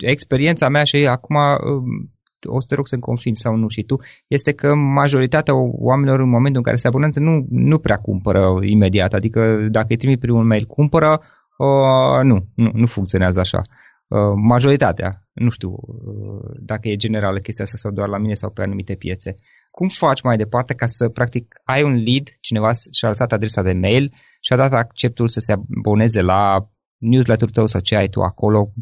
Experiența 0.00 0.68
mea 0.68 0.84
și 0.84 0.96
acum 0.96 1.36
uh, 1.36 2.48
o 2.48 2.60
să 2.60 2.66
te 2.68 2.74
rog 2.74 2.86
să-mi 2.86 3.02
confirmi 3.02 3.36
sau 3.36 3.54
nu 3.54 3.68
și 3.68 3.82
tu, 3.82 3.96
este 4.26 4.52
că 4.52 4.74
majoritatea 4.74 5.54
oamenilor 5.56 6.20
în 6.20 6.28
momentul 6.28 6.56
în 6.56 6.62
care 6.62 6.76
se 6.76 6.86
abonează 6.86 7.20
nu, 7.20 7.46
nu 7.50 7.78
prea 7.78 7.96
cumpără 7.96 8.58
imediat, 8.62 9.12
adică 9.12 9.66
dacă 9.70 9.86
îi 9.88 9.96
trimit 9.96 10.20
prin 10.20 10.32
un 10.32 10.46
mail, 10.46 10.64
cumpără, 10.64 11.20
Uh, 11.60 12.22
nu, 12.22 12.46
nu, 12.54 12.70
nu 12.74 12.86
funcționează 12.86 13.40
așa. 13.40 13.60
Uh, 14.08 14.32
majoritatea, 14.36 15.28
nu 15.32 15.50
știu 15.50 15.70
uh, 15.70 16.56
dacă 16.58 16.88
e 16.88 16.96
generală 16.96 17.38
chestia 17.38 17.64
asta 17.64 17.76
sau 17.76 17.90
doar 17.90 18.08
la 18.08 18.18
mine 18.18 18.34
sau 18.34 18.50
pe 18.50 18.62
anumite 18.62 18.94
piețe. 18.94 19.34
Cum 19.70 19.88
faci 19.88 20.22
mai 20.22 20.36
departe 20.36 20.74
ca 20.74 20.86
să, 20.86 21.08
practic, 21.08 21.54
ai 21.64 21.82
un 21.82 21.94
lead, 21.94 22.28
cineva 22.40 22.70
și-a 22.92 23.08
lăsat 23.08 23.32
adresa 23.32 23.62
de 23.62 23.72
mail 23.72 24.10
și 24.40 24.52
a 24.52 24.56
dat 24.56 24.72
acceptul 24.72 25.28
să 25.28 25.40
se 25.40 25.52
aboneze 25.52 26.22
la 26.22 26.68
newsletter-ul 26.98 27.52
tău 27.52 27.66
sau 27.66 27.80
ce 27.80 27.96
ai 27.96 28.08
tu 28.08 28.20
acolo, 28.20 28.72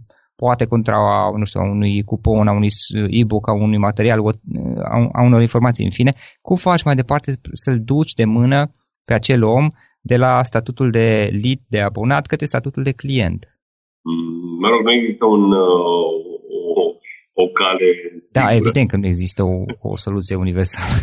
poate 0.43 0.65
contra, 0.65 0.97
nu 1.37 1.45
știu, 1.45 1.61
a 1.61 1.65
unui 1.65 2.03
cupon, 2.03 2.49
a 2.49 2.53
unui 2.53 2.69
e-book, 3.09 3.49
a 3.49 3.53
unui 3.53 3.79
material, 3.79 4.19
a 5.13 5.23
unor 5.23 5.41
informații, 5.41 5.85
în 5.85 5.91
fine, 5.91 6.15
cum 6.41 6.57
faci 6.57 6.83
mai 6.83 6.95
departe 6.95 7.41
să-l 7.53 7.81
duci 7.81 8.13
de 8.13 8.25
mână 8.25 8.69
pe 9.05 9.15
acel 9.15 9.43
om 9.45 9.69
de 10.01 10.17
la 10.17 10.43
statutul 10.43 10.91
de 10.91 11.29
lead 11.43 11.61
de 11.69 11.81
abonat 11.81 12.27
către 12.27 12.47
statutul 12.47 12.83
de 12.83 12.93
client? 12.93 13.59
Mm, 14.03 14.59
mă 14.61 14.69
rog, 14.69 14.81
nu 14.85 14.93
există 14.93 15.25
un, 15.25 15.53
uh, 15.53 16.09
o, 16.75 16.83
o 17.43 17.47
cale 17.47 17.89
Da, 18.33 18.41
sigură. 18.41 18.57
evident 18.57 18.89
că 18.89 18.97
nu 18.97 19.07
există 19.07 19.43
o, 19.43 19.65
o 19.81 19.97
soluție 19.97 20.37
universală. 20.37 20.95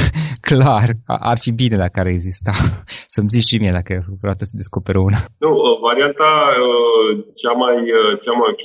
Clar, 0.50 0.88
ar 1.32 1.38
fi 1.44 1.50
bine 1.62 1.76
dacă 1.84 1.96
ar 2.00 2.08
exista. 2.16 2.52
Să-mi 3.14 3.32
zici 3.34 3.50
și 3.50 3.60
mie 3.62 3.78
dacă 3.80 3.94
vreodată 4.20 4.44
să 4.44 4.60
descoperă 4.62 4.98
una. 5.08 5.20
Nu, 5.44 5.52
uh, 5.56 5.78
varianta 5.88 6.30
uh, 6.68 7.08
cea 7.40 7.54
mai, 7.62 7.76
cea 8.24 8.34
mai 8.38 8.48
ok, 8.54 8.64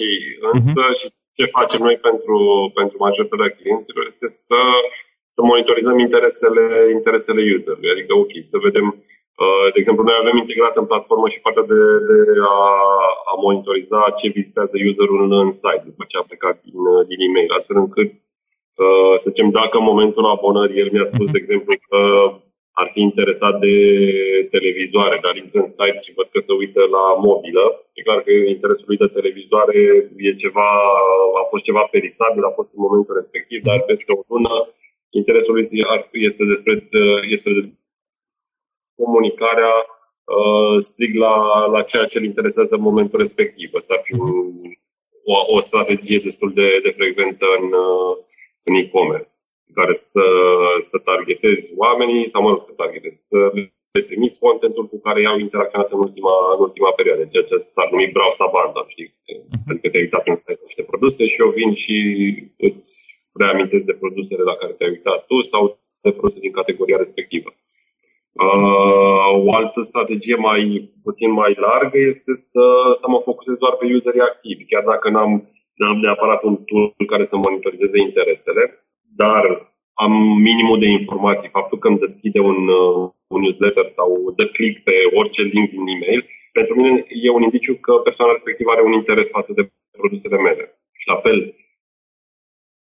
însă 0.53 0.81
uh-huh. 0.85 0.97
și 0.99 1.05
ce 1.37 1.55
facem 1.57 1.81
noi 1.87 1.97
pentru, 2.07 2.37
pentru 2.79 2.95
majoritatea 3.05 3.55
clienților 3.57 4.03
este 4.13 4.27
să, 4.47 4.59
să 5.33 5.39
monitorizăm 5.49 5.97
interesele, 6.07 6.63
interesele 6.97 7.41
userului. 7.57 7.93
Adică, 7.95 8.11
ok, 8.23 8.33
să 8.51 8.57
vedem 8.67 8.87
Uh, 9.43 9.67
de 9.73 9.79
exemplu, 9.79 10.03
noi 10.03 10.17
avem 10.19 10.37
integrat 10.37 10.75
în 10.81 10.89
platformă 10.91 11.27
și 11.33 11.43
partea 11.45 11.65
de, 11.73 11.81
de 12.09 12.17
a, 12.57 12.59
a 13.31 13.33
monitoriza 13.45 13.99
ce 14.19 14.35
vizitează 14.37 14.75
userul 14.91 15.19
în, 15.25 15.33
în 15.45 15.51
site 15.61 15.85
după 15.91 16.03
ce 16.09 16.15
a 16.17 16.27
plecat 16.29 16.55
din, 16.65 16.77
din 17.09 17.19
e-mail, 17.25 17.49
astfel 17.57 17.77
încât 17.83 18.11
uh, 18.11 18.26
să 19.21 19.29
zicem, 19.29 19.49
dacă 19.49 19.77
în 19.77 19.89
momentul 19.91 20.25
abonării 20.25 20.79
el 20.79 20.89
mi-a 20.91 21.05
spus, 21.13 21.27
de 21.31 21.39
exemplu, 21.41 21.73
că 21.89 22.01
ar 22.81 22.89
fi 22.93 23.01
interesat 23.09 23.55
de 23.65 23.75
televizoare, 24.55 25.17
dar 25.25 25.35
intră 25.35 25.59
în 25.61 25.71
site 25.77 25.99
și 26.05 26.15
văd 26.17 26.27
că 26.31 26.39
se 26.39 26.53
uită 26.53 26.81
la 26.97 27.05
mobilă. 27.27 27.65
E 27.97 28.07
clar 28.07 28.19
că 28.21 28.31
interesul 28.31 28.87
lui 28.87 29.01
de 29.03 29.15
televizoare 29.17 29.77
e 30.27 30.41
ceva, 30.43 30.69
a 31.41 31.43
fost 31.51 31.63
ceva 31.63 31.83
perisabil, 31.95 32.43
a 32.43 32.57
fost 32.59 32.71
în 32.75 32.81
momentul 32.85 33.15
respectiv, 33.15 33.59
dar 33.67 33.79
peste 33.89 34.11
o 34.11 34.21
lună 34.33 34.53
interesul 35.19 35.53
lui 35.53 35.69
este 36.11 36.43
despre, 36.53 36.73
este 37.35 37.49
despre 37.59 37.77
comunicarea 39.01 39.73
uh, 39.87 40.75
strict 40.79 41.15
la, 41.25 41.35
la 41.75 41.81
ceea 41.81 42.05
ce 42.05 42.17
îl 42.17 42.23
interesează 42.23 42.73
în 42.75 42.87
momentul 42.89 43.19
respectiv. 43.19 43.69
Asta 43.73 43.93
ar 43.97 44.01
fi 44.03 44.13
un, 44.13 44.31
o, 45.33 45.55
o 45.55 45.59
strategie 45.59 46.19
destul 46.27 46.51
de, 46.53 46.79
de 46.83 46.91
frecventă 46.97 47.45
în, 47.59 47.65
uh, 47.65 48.13
în 48.69 48.75
e-commerce, 48.81 49.33
care 49.73 49.93
să, 50.11 50.25
să 50.89 50.97
targetezi 50.97 51.67
oamenii, 51.85 52.29
sau 52.29 52.41
mă 52.41 52.49
rog, 52.49 52.61
să 52.69 52.73
targetezi, 52.81 53.21
să 53.31 53.37
le 53.95 54.01
trimiți 54.09 54.39
contentul 54.39 54.85
cu 54.87 54.97
care 54.99 55.19
i-au 55.21 55.37
interacționat 55.39 55.91
în 55.91 55.99
ultima, 55.99 56.35
în 56.55 56.61
ultima 56.67 56.91
perioadă, 56.99 57.23
ceea 57.31 57.43
ce 57.49 57.57
s-ar 57.57 57.87
numi 57.91 58.13
browse 58.15 58.43
abandon, 58.43 58.85
știi? 58.87 59.09
Uh-huh. 59.09 59.65
Adică 59.69 59.87
te-ai 59.89 60.05
uitat 60.07 60.27
în 60.27 60.35
site 60.35 60.63
niște 60.69 60.83
produse 60.91 61.21
și 61.31 61.41
eu 61.43 61.49
vin 61.59 61.71
și 61.83 61.97
îți 62.67 62.91
reamintesc 63.43 63.83
de 63.89 63.99
produsele 64.03 64.43
la 64.51 64.55
care 64.55 64.71
te-ai 64.73 64.93
uitat 64.95 65.19
tu 65.29 65.41
sau 65.41 65.61
de 66.01 66.11
produse 66.11 66.39
din 66.39 66.51
categoria 66.59 66.97
respectivă. 66.97 67.49
Uh, 68.45 69.29
o 69.47 69.53
altă 69.53 69.81
strategie 69.81 70.35
mai 70.35 70.91
puțin 71.03 71.31
mai 71.31 71.53
largă 71.67 71.97
este 71.97 72.33
să, 72.35 72.65
să 73.01 73.05
mă 73.07 73.19
focusez 73.19 73.55
doar 73.55 73.73
pe 73.73 73.85
userii 73.85 74.29
activi, 74.31 74.65
chiar 74.65 74.83
dacă 74.83 75.09
n-am, 75.09 75.49
n-am 75.79 75.97
neapărat 75.99 76.41
un 76.43 76.55
tool 76.63 76.93
care 77.07 77.25
să 77.25 77.35
monitorizeze 77.35 77.99
interesele, 77.99 78.63
dar 79.15 79.43
am 79.93 80.13
minimul 80.49 80.79
de 80.79 80.87
informații. 80.87 81.49
Faptul 81.49 81.77
că 81.77 81.87
îmi 81.87 82.03
deschide 82.05 82.39
un, 82.39 82.67
uh, 82.67 83.09
un 83.27 83.41
newsletter 83.41 83.87
sau 83.87 84.33
dă 84.35 84.45
click 84.45 84.83
pe 84.83 84.95
orice 85.13 85.41
link 85.41 85.69
din 85.69 85.87
e-mail, 85.87 86.25
pentru 86.51 86.75
mine 86.75 87.05
e 87.09 87.29
un 87.29 87.41
indiciu 87.41 87.75
că 87.75 87.93
persoana 87.93 88.31
respectivă 88.31 88.71
are 88.71 88.81
un 88.81 88.91
interes 88.91 89.29
față 89.29 89.51
de 89.53 89.71
produsele 89.91 90.37
mele. 90.37 90.63
Și 90.99 91.07
la 91.07 91.15
fel, 91.15 91.55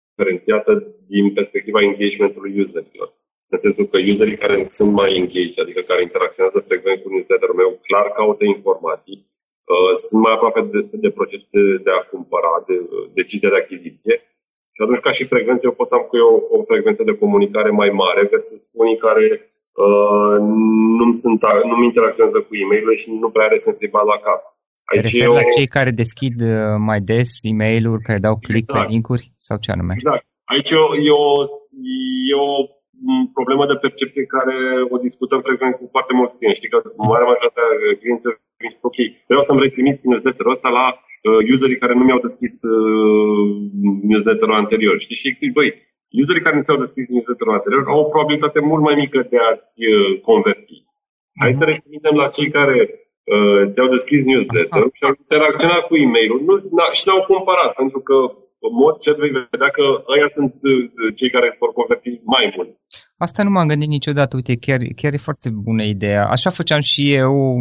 diferențiată 0.10 0.72
din 1.08 1.34
perspectiva 1.34 1.82
engagementului 1.82 2.60
userilor 2.62 3.10
în 3.50 3.58
sensul 3.58 3.86
că 3.86 3.98
userii 3.98 4.38
care 4.44 4.66
sunt 4.78 4.92
mai 4.92 5.16
engaged, 5.16 5.60
adică 5.60 5.82
care 5.82 6.02
interacționează 6.02 6.60
frecvent 6.60 7.02
cu 7.02 7.10
newsletter 7.10 7.52
meu, 7.56 7.80
clar 7.88 8.08
caută 8.12 8.44
informații, 8.46 9.18
uh, 9.20 9.37
sunt 10.08 10.20
mai 10.26 10.34
aproape 10.36 10.62
de, 10.74 10.80
de 11.06 11.10
procesul 11.18 11.50
de, 11.58 11.64
de 11.86 11.92
a 11.98 12.02
cumpăra, 12.12 12.54
de 12.70 12.76
uh, 12.80 13.06
decizia 13.20 13.50
de 13.54 13.62
achiziție. 13.64 14.16
Și 14.76 14.82
atunci, 14.84 15.06
ca 15.06 15.12
și 15.18 15.32
frecvență, 15.34 15.62
eu 15.66 15.78
pot 15.78 15.88
să 15.88 15.96
am 15.96 16.06
cu 16.10 16.16
eu 16.24 16.30
o, 16.36 16.58
o 16.58 16.60
frecvență 16.70 17.02
de 17.04 17.20
comunicare 17.24 17.72
mai 17.82 17.90
mare 18.04 18.22
versus 18.32 18.64
unii 18.84 19.04
care 19.06 19.26
uh, 19.86 20.38
nu 21.00 21.06
sunt, 21.24 21.40
nu 21.72 21.84
interacționează 21.90 22.40
cu 22.42 22.52
e 22.56 22.66
mail 22.72 22.88
și 23.02 23.08
nu 23.24 23.30
prea 23.30 23.46
are 23.46 23.58
sens 23.58 23.78
să-i 23.78 23.90
la 24.14 24.20
cap. 24.26 24.42
Te 24.94 25.00
referi 25.00 25.38
la 25.42 25.52
cei 25.56 25.68
care 25.78 25.92
deschid 26.04 26.38
uh, 26.52 26.76
mai 26.90 27.00
des 27.12 27.30
e 27.50 27.62
mail 27.64 27.84
care 28.08 28.26
dau 28.28 28.36
click 28.48 28.68
exact. 28.68 28.86
pe 28.86 28.92
linkuri 28.94 29.26
sau 29.48 29.58
ce 29.64 29.72
anume? 29.72 29.94
Exact. 29.98 30.26
Aici 30.54 30.72
e 30.72 30.78
o, 30.86 30.88
e 31.10 31.12
o, 31.26 31.30
e 32.32 32.36
o 32.48 32.52
problemă 33.38 33.64
de 33.72 33.82
percepție 33.86 34.24
care 34.36 34.58
o 34.94 34.98
discutăm 35.08 35.42
frecvent 35.48 35.74
cu 35.80 35.86
foarte 35.96 36.14
mulți 36.20 36.36
clienți. 36.38 36.60
Știi 36.60 36.74
că 36.74 36.80
marea 37.12 37.30
majoritatea 37.32 37.68
clienților 38.02 38.36
zic, 38.40 38.47
ok, 38.82 38.96
vreau 39.28 39.42
să-mi 39.42 39.62
retrimiți 39.62 40.08
newsletter-ul 40.08 40.52
ăsta 40.52 40.70
la 40.70 40.86
uh, 40.94 41.52
userii 41.54 41.78
care 41.78 41.94
nu 41.94 42.04
mi-au 42.04 42.20
deschis 42.20 42.54
uh, 42.62 43.48
newsletter-ul 44.10 44.62
anterior. 44.64 45.00
Știți? 45.00 45.20
Și 45.20 45.28
explic, 45.28 45.52
băi, 45.54 45.70
userii 46.24 46.42
care 46.42 46.56
nu 46.56 46.64
ți-au 46.64 46.84
deschis 46.86 47.08
newsletter-ul 47.08 47.54
anterior 47.54 47.84
au 47.88 48.00
o 48.00 48.10
probabilitate 48.14 48.60
mult 48.60 48.84
mai 48.84 48.96
mică 48.96 49.28
de 49.30 49.38
a-ți 49.38 49.80
uh, 49.86 50.20
converti. 50.22 50.86
Hai 51.42 51.54
să 51.54 51.64
retrimitem 51.64 52.16
la 52.16 52.28
cei 52.28 52.50
care 52.50 52.78
uh, 53.34 53.62
ți-au 53.72 53.88
deschis 53.96 54.24
newsletter 54.24 54.82
și 54.98 55.04
au 55.04 55.14
interacționat 55.18 55.84
cu 55.88 55.96
e-mail-ul 55.96 56.42
nu, 56.48 56.54
na, 56.78 56.86
și 56.98 57.04
ne-au 57.06 57.24
cumpărat, 57.32 57.72
pentru 57.82 58.00
că 58.00 58.16
în 58.68 58.74
mod 58.84 58.98
ce 58.98 59.12
vei 59.12 59.30
vedea 59.30 59.70
că 59.78 59.86
ăia 60.14 60.28
sunt 60.28 60.54
uh, 60.64 61.14
cei 61.16 61.30
care 61.30 61.48
îți 61.48 61.62
vor 61.64 61.74
converti 61.74 62.22
mai 62.24 62.54
mult. 62.56 62.70
Asta 63.20 63.44
nu 63.44 63.50
m-am 63.50 63.68
gândit 63.68 63.88
niciodată, 63.88 64.36
uite, 64.36 64.56
chiar, 64.56 64.78
chiar 64.96 65.14
e 65.14 65.18
foarte 65.18 65.50
bună 65.50 65.84
ideea. 65.84 66.28
Așa 66.28 66.50
făceam 66.50 66.80
și 66.80 67.14
eu, 67.14 67.58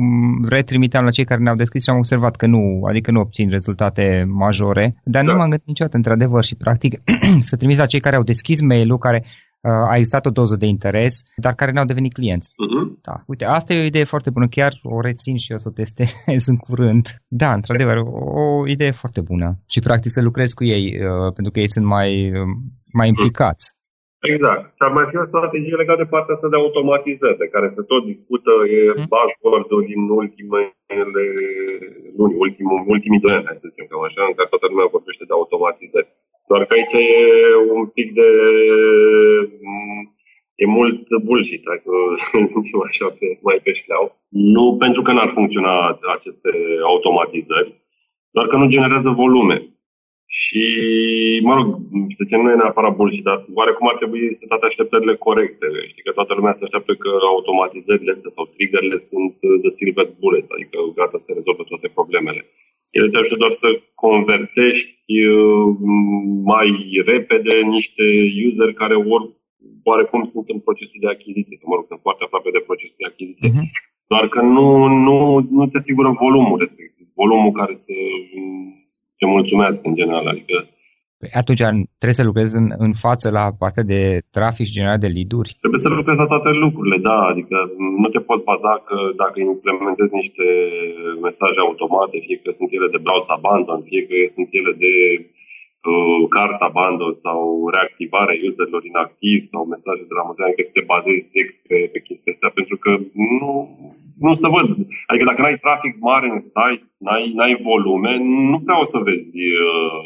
retrimiteam 0.49 1.05
la 1.05 1.11
cei 1.11 1.25
care 1.25 1.43
ne-au 1.43 1.57
deschis 1.57 1.83
și 1.83 1.91
am 1.91 1.97
observat 1.97 2.37
că 2.37 2.47
nu, 2.47 2.81
adică 2.89 3.11
nu 3.11 3.21
obțin 3.21 3.51
rezultate 3.51 4.25
majore, 4.29 4.95
dar 5.05 5.25
da. 5.25 5.31
nu 5.31 5.37
m-am 5.37 5.49
gândit 5.49 5.67
niciodată, 5.67 5.97
într-adevăr, 5.97 6.45
și 6.45 6.55
practic 6.55 6.97
să 7.49 7.57
trimis 7.57 7.79
la 7.79 7.87
cei 7.87 8.01
care 8.01 8.17
au 8.17 8.23
deschis 8.23 8.61
mail-ul, 8.61 8.99
care 8.99 9.23
uh, 9.25 9.71
a 9.71 9.97
existat 9.97 10.27
o 10.27 10.31
doză 10.31 10.57
de 10.57 10.67
interes, 10.67 11.23
dar 11.37 11.55
care 11.55 11.73
n-au 11.73 11.85
devenit 11.85 12.13
clienți. 12.13 12.49
Uh-huh. 12.51 13.01
Da. 13.03 13.23
Uite, 13.27 13.45
asta 13.45 13.73
e 13.73 13.83
o 13.83 13.87
idee 13.87 14.05
foarte 14.05 14.31
bună, 14.31 14.47
chiar 14.49 14.73
o 14.83 15.01
rețin 15.01 15.37
și 15.37 15.53
o 15.53 15.59
să 15.59 15.69
o 15.69 15.73
testez 15.73 16.47
în 16.53 16.57
curând. 16.57 17.09
Da, 17.29 17.53
într-adevăr, 17.53 17.97
o, 17.97 18.09
o 18.41 18.69
idee 18.69 18.91
foarte 18.91 19.21
bună. 19.21 19.57
Și 19.69 19.81
practic 19.81 20.11
să 20.11 20.23
lucrez 20.23 20.53
cu 20.53 20.65
ei, 20.65 20.85
uh, 20.85 21.33
pentru 21.35 21.53
că 21.53 21.61
ei 21.61 21.69
sunt 21.69 21.85
mai, 21.85 22.31
uh, 22.31 22.47
mai 22.93 23.09
implicați. 23.09 23.76
Exact. 24.33 24.65
Și 24.77 24.83
ar 24.87 24.93
mai 24.99 25.07
fi 25.11 25.17
o 25.17 25.31
strategie 25.31 25.81
legată 25.83 26.03
de 26.03 26.13
partea 26.15 26.35
asta 26.35 26.49
de 26.53 26.61
automatizări, 26.63 27.41
de 27.43 27.53
care 27.55 27.69
se 27.77 27.83
tot 27.91 28.03
discută, 28.13 28.53
e 28.77 28.81
mm. 28.87 29.07
buzzword-ul 29.13 29.83
din 29.91 30.03
ultimele 30.21 31.25
luni, 32.19 32.35
ultimul, 32.45 32.79
ultimii 32.95 33.25
doi 33.27 33.37
ani, 33.39 33.61
să 33.61 33.69
zicem 33.71 33.87
cam 33.89 34.03
așa, 34.09 34.23
în 34.27 34.37
care 34.37 34.53
toată 34.53 34.67
lumea 34.69 34.95
vorbește 34.97 35.25
de 35.27 35.35
automatizări. 35.39 36.09
Doar 36.49 36.63
că 36.65 36.73
aici 36.75 36.93
e 36.93 37.17
un 37.79 37.87
pic 37.97 38.09
de... 38.21 38.29
e 40.63 40.67
mult 40.79 41.03
bullshit, 41.27 41.63
dacă 41.71 41.91
zicem 42.55 42.81
așa, 42.89 43.07
pe, 43.19 43.27
mai 43.47 43.59
pe 43.65 43.73
șleau. 43.73 44.05
Nu 44.29 44.77
pentru 44.85 45.01
că 45.03 45.11
n-ar 45.13 45.31
funcționa 45.39 45.75
aceste 46.17 46.51
automatizări, 46.91 47.71
doar 48.31 48.47
că 48.47 48.57
nu 48.57 48.67
generează 48.75 49.11
volume. 49.11 49.76
Și, 50.27 50.65
mă 51.43 51.55
rog, 51.55 51.67
să 52.17 52.23
zicem, 52.25 52.41
nu 52.43 52.51
e 52.51 52.63
neapărat 52.63 52.97
bullshit, 52.97 53.25
dar 53.25 53.39
oarecum 53.55 53.87
ar 53.89 53.97
trebui 53.97 54.35
să 54.35 54.45
toate 54.47 54.67
așteptările 54.67 55.15
corecte. 55.27 55.67
Știi 55.91 56.07
că 56.07 56.13
toată 56.19 56.33
lumea 56.35 56.53
se 56.53 56.65
așteaptă 56.65 56.93
că 56.95 57.11
automatizările 57.33 58.13
astea 58.15 58.31
sau 58.35 58.45
triggerele 58.55 58.99
sunt 59.11 59.35
de 59.65 59.71
silver 59.79 60.09
bullet, 60.21 60.47
adică 60.57 60.79
gata 61.01 61.19
să 61.25 61.31
rezolvă 61.39 61.63
toate 61.63 61.89
problemele. 61.99 62.43
Ele 62.91 63.09
te 63.09 63.19
ajută 63.19 63.37
doar 63.45 63.53
să 63.63 63.69
convertești 63.95 65.13
uh, 65.29 65.67
mai 66.53 66.71
repede 67.13 67.55
niște 67.77 68.05
user 68.47 68.71
care 68.73 68.95
ori 68.95 69.27
oarecum 69.91 70.23
sunt 70.33 70.47
în 70.49 70.61
procesul 70.67 71.01
de 71.05 71.09
achiziție, 71.09 71.59
mă 71.71 71.75
rog, 71.75 71.87
sunt 71.87 72.01
foarte 72.07 72.23
aproape 72.25 72.51
de 72.57 72.67
procesul 72.69 73.01
de 73.03 73.11
achiziție, 73.13 73.49
uh-huh. 73.51 73.67
doar 74.13 74.25
că 74.29 74.41
nu, 74.57 74.67
nu, 75.07 75.17
nu 75.57 75.63
ți 75.69 75.77
asigură 75.77 76.11
volumul 76.25 76.59
respectiv, 76.59 77.07
volumul 77.15 77.53
care 77.61 77.75
să 77.75 77.95
te 79.19 79.27
mulțumesc 79.27 79.81
în 79.89 79.95
general. 79.95 80.27
Adică 80.27 80.57
Păi 81.21 81.31
atunci 81.43 81.65
trebuie 82.01 82.21
să 82.21 82.29
lucrezi 82.31 82.55
în, 82.61 82.67
în 82.87 82.93
față 83.05 83.27
la 83.39 83.45
partea 83.63 83.85
de 83.95 84.01
trafic 84.37 84.67
generat 84.77 85.01
de 85.05 85.13
lead-uri? 85.17 85.51
Trebuie 85.63 85.85
să 85.85 85.91
lucrezi 85.99 86.23
la 86.23 86.33
toate 86.33 86.51
lucrurile, 86.65 86.99
da. 87.11 87.19
Adică 87.33 87.57
nu 88.03 88.09
te 88.15 88.21
poți 88.29 88.49
baza 88.51 88.73
că 88.89 88.99
dacă 89.23 89.37
implementezi 89.39 90.15
niște 90.23 90.47
mesaje 91.29 91.59
automate, 91.61 92.17
fie 92.27 92.39
că 92.45 92.51
sunt 92.59 92.71
ele 92.77 92.89
de 92.95 93.05
browse 93.07 93.31
abandon, 93.39 93.81
fie 93.91 94.03
că 94.09 94.17
sunt 94.37 94.49
ele 94.61 94.73
de 94.85 94.95
uh, 95.91 96.23
cart 96.37 96.61
abandon 96.71 97.15
sau 97.27 97.39
reactivare 97.77 98.33
userilor 98.51 98.83
inactivi 98.85 99.51
sau 99.53 99.73
mesaje 99.75 100.03
de 100.11 100.15
la 100.19 100.25
mulți 100.25 100.57
că 100.57 100.63
să 100.69 100.75
te 100.75 100.85
bazezi 100.95 101.33
sex 101.37 101.49
pe, 101.69 101.79
pe 101.93 101.99
chestia 102.07 102.33
astea, 102.35 102.51
pentru 102.59 102.77
că 102.85 102.91
nu, 103.41 103.51
nu 104.27 104.35
se 104.43 104.49
văd. 104.57 104.69
Adică 105.09 105.25
dacă 105.31 105.41
n-ai 105.43 105.59
trafic 105.67 105.95
mare 106.09 106.29
în 106.35 106.41
site, 106.55 106.85
n-ai, 107.05 107.25
n-ai 107.37 107.55
volume, 107.71 108.13
nu 108.51 108.59
prea 108.65 108.79
o 108.85 108.87
să 108.93 108.99
vezi 109.09 109.39
uh, 109.69 110.05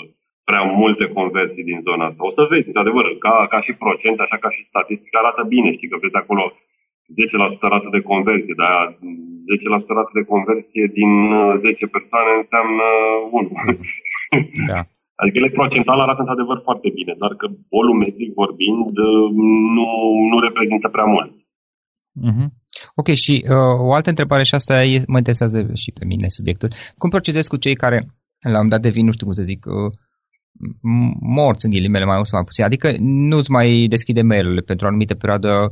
prea 0.49 0.63
multe 0.83 1.05
conversii 1.19 1.69
din 1.71 1.81
zona 1.89 2.05
asta. 2.07 2.27
O 2.29 2.33
să 2.37 2.43
vezi, 2.53 2.67
într-adevăr, 2.71 3.07
ca, 3.25 3.35
ca 3.53 3.59
și 3.67 3.81
procent, 3.85 4.19
așa 4.21 4.37
ca 4.45 4.51
și 4.57 4.69
statistică, 4.71 5.15
arată 5.19 5.43
bine. 5.55 5.69
Știi 5.73 5.91
că 5.91 5.97
vezi 6.01 6.21
acolo 6.23 6.45
10% 7.63 7.73
rată 7.75 7.89
de 7.97 8.01
conversie, 8.11 8.55
dar 8.65 8.79
10% 9.93 9.99
rată 9.99 10.13
de 10.19 10.25
conversie 10.33 10.85
din 10.99 11.13
10 11.59 11.85
uh, 11.85 11.91
persoane 11.97 12.31
înseamnă 12.41 12.87
1. 13.31 13.49
Da. 14.71 14.81
Adică 15.21 15.37
ele 15.39 15.59
procental 15.61 15.99
arată 16.01 16.21
într-adevăr 16.21 16.59
foarte 16.69 16.89
bine, 16.99 17.15
dar 17.23 17.33
că 17.41 17.47
volumetric 17.77 18.31
vorbind 18.43 18.95
uh, 19.09 19.27
nu, 19.77 19.89
nu 20.31 20.37
reprezintă 20.47 20.89
prea 20.89 21.09
mult. 21.15 21.31
Uh-huh. 22.29 22.49
Ok, 22.95 23.09
și 23.09 23.45
uh, 23.49 23.57
o 23.79 23.95
altă 23.95 24.09
întrebare 24.09 24.43
și 24.43 24.55
asta 24.55 24.85
e, 24.85 25.03
mă 25.07 25.17
interesează 25.17 25.71
și 25.75 25.93
pe 25.93 26.05
mine 26.05 26.29
subiectul. 26.29 26.73
Cum 26.97 27.11
procedezi 27.11 27.49
cu 27.49 27.57
cei 27.57 27.75
care 27.75 28.07
la 28.41 28.61
un 28.61 28.69
dat 28.69 28.81
devin, 28.81 29.05
nu 29.05 29.13
știu 29.13 29.27
cum 29.27 29.35
să 29.35 29.43
zic, 29.43 29.67
uh, 29.67 29.93
morți 31.21 31.65
în 31.65 31.71
ghilimele 31.71 32.05
mai 32.05 32.15
mult 32.15 32.27
sau 32.27 32.39
mai 32.39 32.47
puțin. 32.47 32.65
Adică 32.65 32.95
nu-ți 32.99 33.51
mai 33.51 33.87
deschide 33.89 34.23
mail 34.23 34.63
pentru 34.63 34.85
o 34.85 34.89
anumită 34.89 35.15
perioadă 35.15 35.71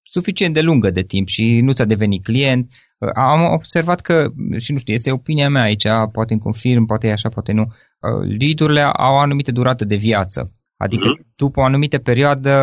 suficient 0.00 0.54
de 0.54 0.60
lungă 0.60 0.90
de 0.90 1.02
timp 1.02 1.28
și 1.28 1.60
nu 1.60 1.72
ți-a 1.72 1.84
devenit 1.84 2.24
client. 2.24 2.72
Uh, 2.98 3.08
am 3.14 3.52
observat 3.52 4.00
că, 4.00 4.26
și 4.58 4.72
nu 4.72 4.78
știu, 4.78 4.92
este 4.92 5.12
opinia 5.12 5.48
mea 5.48 5.62
aici, 5.62 5.86
poate 6.12 6.32
în 6.32 6.38
confirm, 6.38 6.84
poate 6.84 7.06
e 7.08 7.12
așa, 7.12 7.28
poate 7.28 7.52
nu, 7.52 7.62
uh, 7.62 8.36
lead-urile 8.38 8.80
au 8.80 9.14
o 9.14 9.18
anumită 9.18 9.52
durată 9.52 9.84
de 9.84 9.96
viață. 9.96 10.44
Adică 10.84 11.04
uh-huh. 11.04 11.34
după 11.36 11.60
o 11.60 11.64
anumită 11.64 11.98
perioadă 11.98 12.54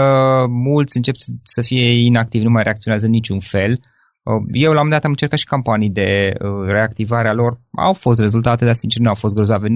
mulți 0.50 0.98
încep 0.98 1.16
să 1.44 1.62
fie 1.62 2.06
inactivi, 2.06 2.44
nu 2.44 2.50
mai 2.50 2.64
reacționează 2.64 3.08
niciun 3.08 3.40
fel 3.40 3.80
Uh, 4.24 4.42
eu 4.52 4.72
la 4.72 4.80
un 4.80 4.86
moment 4.86 4.92
dat 4.92 5.04
am 5.04 5.10
încercat 5.10 5.40
și 5.40 5.46
campanii 5.46 5.90
de 5.90 6.34
uh, 6.40 6.66
reactivare 6.66 7.28
a 7.28 7.34
lor. 7.34 7.60
Au 7.72 7.94
fost 7.94 8.20
rezultate, 8.20 8.66
dar 8.66 8.74
sincer 8.74 9.02
nu 9.02 9.08
au 9.08 9.16
fost 9.16 9.36
grozave. 9.36 9.68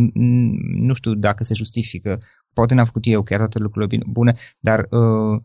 Nu 0.88 0.93
știu 0.93 1.13
dacă 1.13 1.43
se 1.43 1.53
justifică. 1.53 2.17
Poate 2.53 2.73
n-am 2.73 2.86
făcut 2.86 3.01
eu 3.05 3.23
chiar 3.23 3.38
toate 3.38 3.60
lucrurile 3.60 4.03
bune, 4.08 4.36
dar 4.60 4.79
uh, 4.79 4.99
uh, 4.99 5.41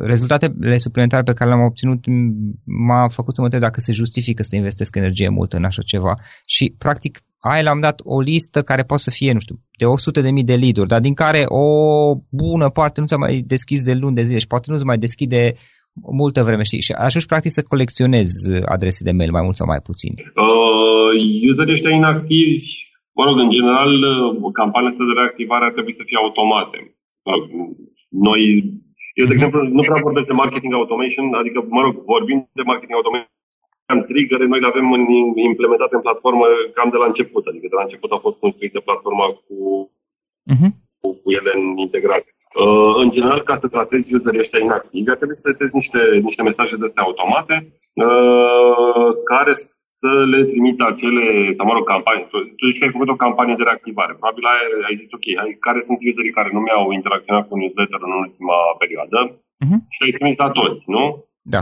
rezultatele 0.00 0.78
suplimentare 0.78 1.22
pe 1.22 1.32
care 1.32 1.50
le-am 1.50 1.64
obținut 1.64 2.04
m-a 2.64 3.08
făcut 3.08 3.34
să 3.34 3.40
mă 3.40 3.46
întreb 3.46 3.62
dacă 3.62 3.80
se 3.80 3.92
justifică 3.92 4.42
să 4.42 4.56
investesc 4.56 4.96
energie 4.96 5.28
multă 5.28 5.56
în 5.56 5.64
așa 5.64 5.82
ceva. 5.82 6.14
Și 6.46 6.74
practic 6.78 7.18
ai 7.38 7.62
la 7.62 7.72
un 7.72 7.80
dat 7.80 8.00
o 8.04 8.20
listă 8.20 8.62
care 8.62 8.82
poate 8.82 9.02
să 9.02 9.10
fie, 9.10 9.32
nu 9.32 9.38
știu, 9.38 9.56
de 9.78 9.84
100 9.84 10.20
de 10.20 10.30
mii 10.30 10.44
de 10.44 10.54
lead 10.54 10.86
dar 10.86 11.00
din 11.00 11.14
care 11.14 11.42
o 11.46 11.66
bună 12.30 12.70
parte 12.70 13.00
nu 13.00 13.06
ți-a 13.06 13.16
mai 13.16 13.42
deschis 13.46 13.84
de 13.84 13.94
luni 13.94 14.14
de 14.14 14.24
zile 14.24 14.38
și 14.38 14.46
poate 14.46 14.70
nu 14.70 14.76
se 14.76 14.84
mai 14.84 14.98
deschide 14.98 15.52
uh, 15.54 15.60
multă 16.20 16.40
vreme, 16.42 16.62
știi? 16.62 16.86
Și 16.86 16.92
ajungi 17.06 17.30
practic 17.32 17.50
să 17.50 17.70
colecționezi 17.72 18.36
adrese 18.74 19.04
de 19.04 19.16
mail 19.18 19.32
mai 19.36 19.44
mult 19.46 19.56
sau 19.56 19.66
mai 19.72 19.82
puțin. 19.88 20.12
Uh, 20.18 21.10
userii 21.50 21.76
ăștia 21.76 21.98
inactivi, 22.00 22.68
mă 23.16 23.22
rog, 23.24 23.36
în 23.44 23.50
general, 23.56 23.92
uh, 23.92 24.52
campaniile 24.60 24.92
astea 24.92 25.10
de 25.10 25.18
reactivare 25.20 25.64
ar 25.64 25.72
trebui 25.76 25.98
să 25.98 26.02
fie 26.08 26.18
automate. 26.20 26.78
Noi, 28.28 28.40
eu, 29.18 29.24
de 29.24 29.30
uh-huh. 29.30 29.36
exemplu, 29.36 29.58
nu 29.78 29.82
prea 29.88 30.06
vorbesc 30.08 30.26
de 30.26 30.40
marketing 30.42 30.72
automation, 30.74 31.26
adică, 31.42 31.58
mă 31.76 31.80
rog, 31.84 31.94
vorbim 32.14 32.38
de 32.58 32.68
marketing 32.70 32.96
automation, 32.96 33.32
am 33.92 34.00
trigger 34.10 34.40
noi 34.40 34.60
le 34.60 34.70
avem 34.72 34.86
în, 34.92 35.04
implementate 35.52 35.94
în 35.94 36.06
platformă 36.06 36.46
cam 36.76 36.90
de 36.94 37.00
la 37.02 37.06
început, 37.10 37.44
adică 37.46 37.66
de 37.68 37.78
la 37.78 37.86
început 37.86 38.10
a 38.12 38.24
fost 38.26 38.38
construită 38.44 38.78
platforma 38.80 39.26
cu, 39.46 39.56
uh-huh. 40.52 40.70
cu, 41.00 41.08
cu 41.22 41.28
ele 41.38 41.50
în 41.58 41.64
integrare. 41.86 42.28
Uh, 42.62 42.94
în 43.02 43.08
general, 43.16 43.40
ca 43.40 43.56
să 43.62 43.68
tratezi 43.68 44.14
userii 44.14 44.44
ăștia 44.44 44.64
inactivi, 44.66 45.10
ar 45.10 45.16
trebui 45.16 45.36
să 45.36 45.46
setezi 45.50 45.74
niște, 45.80 46.00
niște 46.28 46.42
mesaje 46.42 46.74
de 46.76 46.86
astea 46.86 47.02
automate 47.02 47.54
uh, 48.04 49.08
care 49.30 49.52
să 50.00 50.10
le 50.32 50.40
trimită 50.52 50.82
acele, 50.92 51.24
sau 51.56 51.64
mă 51.66 51.74
rog, 51.74 51.84
campanii. 51.94 52.26
Tu, 52.32 52.38
tu 52.56 52.62
zici 52.68 52.78
că 52.78 52.84
ai 52.84 52.96
făcut 52.96 53.10
o 53.12 53.22
campanie 53.24 53.56
de 53.58 53.66
reactivare. 53.68 54.12
Probabil 54.14 54.44
ai, 54.52 54.60
ai 54.88 54.98
zis, 55.00 55.08
ok, 55.18 55.26
hai, 55.40 55.50
care 55.66 55.80
sunt 55.86 55.98
userii 56.10 56.38
care 56.38 56.50
nu 56.52 56.60
mi-au 56.62 56.84
interacționat 56.98 57.44
cu 57.46 57.54
newsletter 57.56 58.00
în 58.08 58.14
ultima 58.24 58.58
perioadă 58.82 59.18
uh-huh. 59.62 59.80
și 59.94 60.00
ai 60.04 60.16
trimis 60.16 60.36
la 60.44 60.50
toți, 60.58 60.80
nu? 60.94 61.04
Da. 61.54 61.60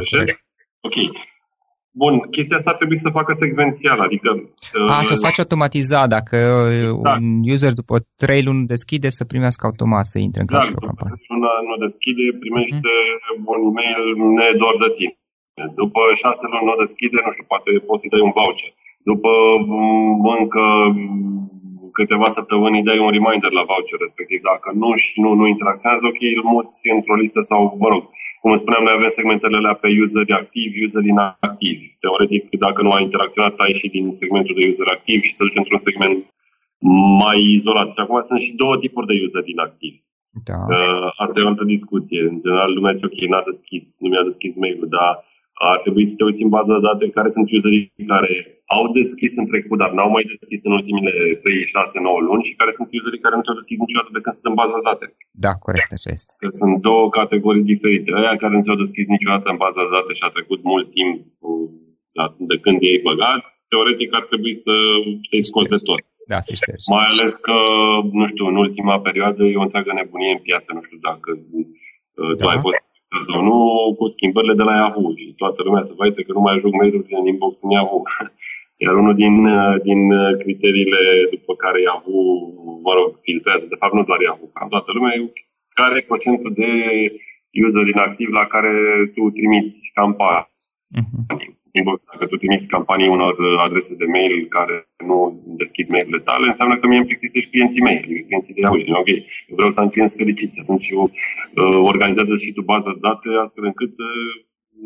Ok. 0.86 0.96
Bun, 2.02 2.14
chestia 2.34 2.58
asta 2.58 2.72
trebuie 2.80 3.04
să 3.04 3.16
facă 3.18 3.32
secvențial, 3.42 3.98
adică... 4.08 4.28
A, 4.94 4.98
uh, 4.98 5.08
să 5.10 5.24
faci 5.26 5.38
automatizat, 5.42 6.08
dacă 6.16 6.38
da. 7.06 7.12
un 7.20 7.26
user 7.54 7.72
după 7.82 7.96
3 8.22 8.42
luni 8.48 8.70
deschide, 8.72 9.08
să 9.18 9.30
primească 9.32 9.62
automat 9.66 10.06
să 10.12 10.18
intre 10.26 10.40
în 10.42 10.48
da, 10.48 10.58
campanie. 10.58 11.16
După 11.22 11.48
nu 11.68 11.74
deschide, 11.86 12.24
primește 12.44 12.92
mm. 13.36 13.44
un 13.52 13.60
e-mail 13.68 14.02
nedor 14.38 14.74
de 14.84 14.90
timp. 14.98 15.14
După 15.82 16.00
6 16.14 16.46
luni 16.52 16.68
nu 16.68 16.74
deschide, 16.84 17.18
nu 17.24 17.32
știu, 17.34 17.46
poate 17.52 17.70
poți 17.88 18.02
să 18.02 18.12
dai 18.12 18.26
un 18.28 18.36
voucher. 18.38 18.72
După 19.10 19.32
mm, 19.70 20.24
încă 20.40 20.64
câteva 21.98 22.28
săptămâni 22.38 22.78
îi 22.78 22.88
dai 22.88 22.98
un 23.06 23.14
reminder 23.16 23.52
la 23.58 23.68
voucher 23.70 24.00
respectiv. 24.06 24.40
Dacă 24.52 24.68
nu 24.82 24.88
și 25.04 25.14
nu, 25.24 25.30
nu 25.40 25.44
interacționează, 25.46 26.04
ok, 26.08 26.22
îl 26.36 26.44
muți 26.54 26.78
într-o 26.96 27.20
listă 27.22 27.40
sau, 27.50 27.60
mă 27.82 27.88
rog, 27.92 28.02
cum 28.42 28.50
spuneam, 28.62 28.84
noi 28.84 28.96
avem 28.96 29.12
segmentele 29.18 29.56
alea 29.56 29.74
pe 29.82 29.88
user 30.02 30.26
activ, 30.42 30.68
user 30.84 31.04
inactiv. 31.12 31.76
Teoretic, 32.02 32.44
dacă 32.64 32.80
nu 32.82 32.92
ai 32.94 33.06
interacționat, 33.08 33.54
ai 33.64 33.74
și 33.80 33.88
din 33.96 34.04
segmentul 34.20 34.54
de 34.58 34.66
user 34.70 34.88
activ 34.96 35.18
și 35.26 35.34
să 35.36 35.42
duci 35.44 35.60
într-un 35.62 35.82
segment 35.88 36.18
mai 37.22 37.40
izolat. 37.58 37.88
Și 37.94 38.02
acum 38.02 38.18
sunt 38.28 38.40
și 38.46 38.58
două 38.62 38.74
tipuri 38.84 39.10
de 39.10 39.20
user 39.24 39.44
inactivi. 39.54 40.00
Da. 40.50 40.58
Uh, 40.74 41.06
asta 41.22 41.36
e 41.36 41.46
o 41.46 41.52
altă 41.52 41.64
discuție. 41.76 42.20
În 42.30 42.36
general, 42.44 42.70
lumea 42.72 42.94
zice, 42.94 43.06
ok, 43.06 43.20
n-a 43.30 43.42
deschis, 43.50 43.86
nu 44.00 44.08
mi-a 44.08 44.28
deschis 44.30 44.54
mail-ul, 44.62 44.88
dar 44.96 45.12
ar 45.72 45.78
trebui 45.84 46.06
să 46.10 46.14
te 46.16 46.24
uiți 46.24 46.44
în 46.46 46.54
baza 46.56 46.72
de 46.76 46.86
date 46.88 47.16
care 47.18 47.30
sunt 47.36 47.46
userii 47.56 47.84
care 48.14 48.32
au 48.76 48.84
deschis 49.00 49.32
în 49.40 49.46
trecut, 49.52 49.78
dar 49.82 49.90
n-au 49.96 50.10
mai 50.16 50.24
deschis 50.32 50.60
în 50.68 50.72
ultimile 50.78 51.12
3, 51.42 51.66
6, 51.66 51.98
9 51.98 52.20
luni 52.28 52.46
și 52.48 52.58
care 52.60 52.72
sunt 52.76 52.88
userii 52.98 53.24
care 53.24 53.34
nu 53.36 53.42
ți-au 53.42 53.60
deschis 53.60 53.78
niciodată 53.84 54.10
de 54.12 54.22
când 54.22 54.34
sunt 54.36 54.48
în 54.50 54.58
baza 54.60 54.76
de 54.78 54.86
date. 54.88 55.06
Da, 55.44 55.52
corect, 55.66 55.90
așa 55.98 56.10
este. 56.18 56.32
Că 56.42 56.48
sunt 56.60 56.74
două 56.88 57.04
categorii 57.18 57.70
diferite. 57.72 58.08
Aia 58.20 58.42
care 58.42 58.54
nu 58.54 58.64
ți-au 58.64 58.82
deschis 58.84 59.06
niciodată 59.14 59.46
în 59.50 59.62
baza 59.64 59.80
de 59.84 59.94
date 59.96 60.12
și 60.18 60.24
a 60.26 60.34
trecut 60.36 60.60
mult 60.72 60.86
timp 60.98 61.14
de 62.50 62.56
când 62.64 62.78
ei 62.90 62.98
băgat, 63.08 63.40
teoretic 63.72 64.10
ar 64.18 64.24
trebui 64.30 64.54
să 64.64 64.74
te 65.30 65.36
scoți 65.50 65.72
de 65.74 65.80
tot. 65.88 66.00
Da, 66.32 66.38
fi 66.48 66.54
șters. 66.62 66.82
Mai 66.96 67.06
ales 67.12 67.32
că, 67.46 67.56
nu 68.20 68.26
știu, 68.32 68.44
în 68.46 68.56
ultima 68.64 68.96
perioadă 69.08 69.42
e 69.44 69.62
o 69.62 69.66
întreagă 69.68 69.92
nebunie 69.92 70.32
în 70.36 70.42
piață. 70.48 70.68
Nu 70.72 70.82
știu 70.86 70.98
dacă 71.08 71.30
uh, 71.58 72.34
da. 72.36 72.44
tu 72.44 72.46
ai 72.52 72.60
fost 72.66 72.85
sau 73.28 73.40
nu 73.48 73.56
cu 73.98 74.04
schimbările 74.14 74.54
de 74.60 74.62
la 74.68 74.74
Yahoo 74.80 75.14
și 75.16 75.34
toată 75.42 75.60
lumea 75.62 75.82
se 75.88 75.94
vede 75.98 76.22
că 76.22 76.32
nu 76.32 76.40
mai 76.44 76.54
ajung 76.54 76.74
mail-urile 76.74 77.18
în 77.20 77.26
inbox 77.26 77.54
în 77.62 77.70
Yahoo. 77.70 78.02
Iar 78.84 78.94
unul 79.02 79.14
din, 79.22 79.36
din 79.88 80.02
criteriile 80.42 81.02
după 81.34 81.52
care 81.62 81.80
Yahoo, 81.80 82.22
mă 82.86 82.92
rog, 82.98 83.08
filtrează, 83.26 83.64
de 83.68 83.80
fapt 83.80 83.94
nu 83.94 84.04
doar 84.08 84.20
Yahoo, 84.20 84.48
ca 84.52 84.66
toată 84.74 84.90
lumea, 84.94 85.12
care 85.78 85.94
e 85.96 86.10
procentul 86.10 86.52
de 86.62 86.70
user 87.64 87.86
inactiv 87.86 88.28
la 88.38 88.44
care 88.54 88.72
tu 89.14 89.22
trimiți 89.30 89.90
campanii. 89.94 90.48
Uh-huh 91.00 91.55
inbox, 91.78 91.98
dacă 92.12 92.24
tu 92.26 92.36
trimiți 92.36 92.72
campanii 92.74 93.14
unor 93.16 93.34
uh, 93.38 93.64
adrese 93.66 93.94
de 94.02 94.06
mail 94.16 94.34
care 94.56 94.76
nu 95.08 95.16
deschid 95.62 95.86
mail-urile 95.88 96.22
tale, 96.28 96.44
înseamnă 96.48 96.74
că 96.76 96.86
mie 96.86 97.00
îmi 97.00 97.10
plictisești 97.10 97.52
clienții 97.52 97.86
mei, 97.86 97.98
adică 98.02 98.22
clienții 98.28 98.54
de 98.56 98.66
auzi. 98.68 98.98
Ok, 99.02 99.10
eu 99.50 99.56
vreau 99.58 99.72
să 99.72 99.80
am 99.80 99.92
clienți 99.92 100.18
fericiți. 100.20 100.60
Atunci 100.64 100.86
eu 100.96 101.02
uh, 101.02 101.78
organizează 101.90 102.34
și 102.42 102.54
tu 102.56 102.62
bază 102.72 102.88
de 102.94 103.02
date 103.06 103.28
astfel 103.44 103.64
încât 103.70 103.92
uh, 104.08 104.30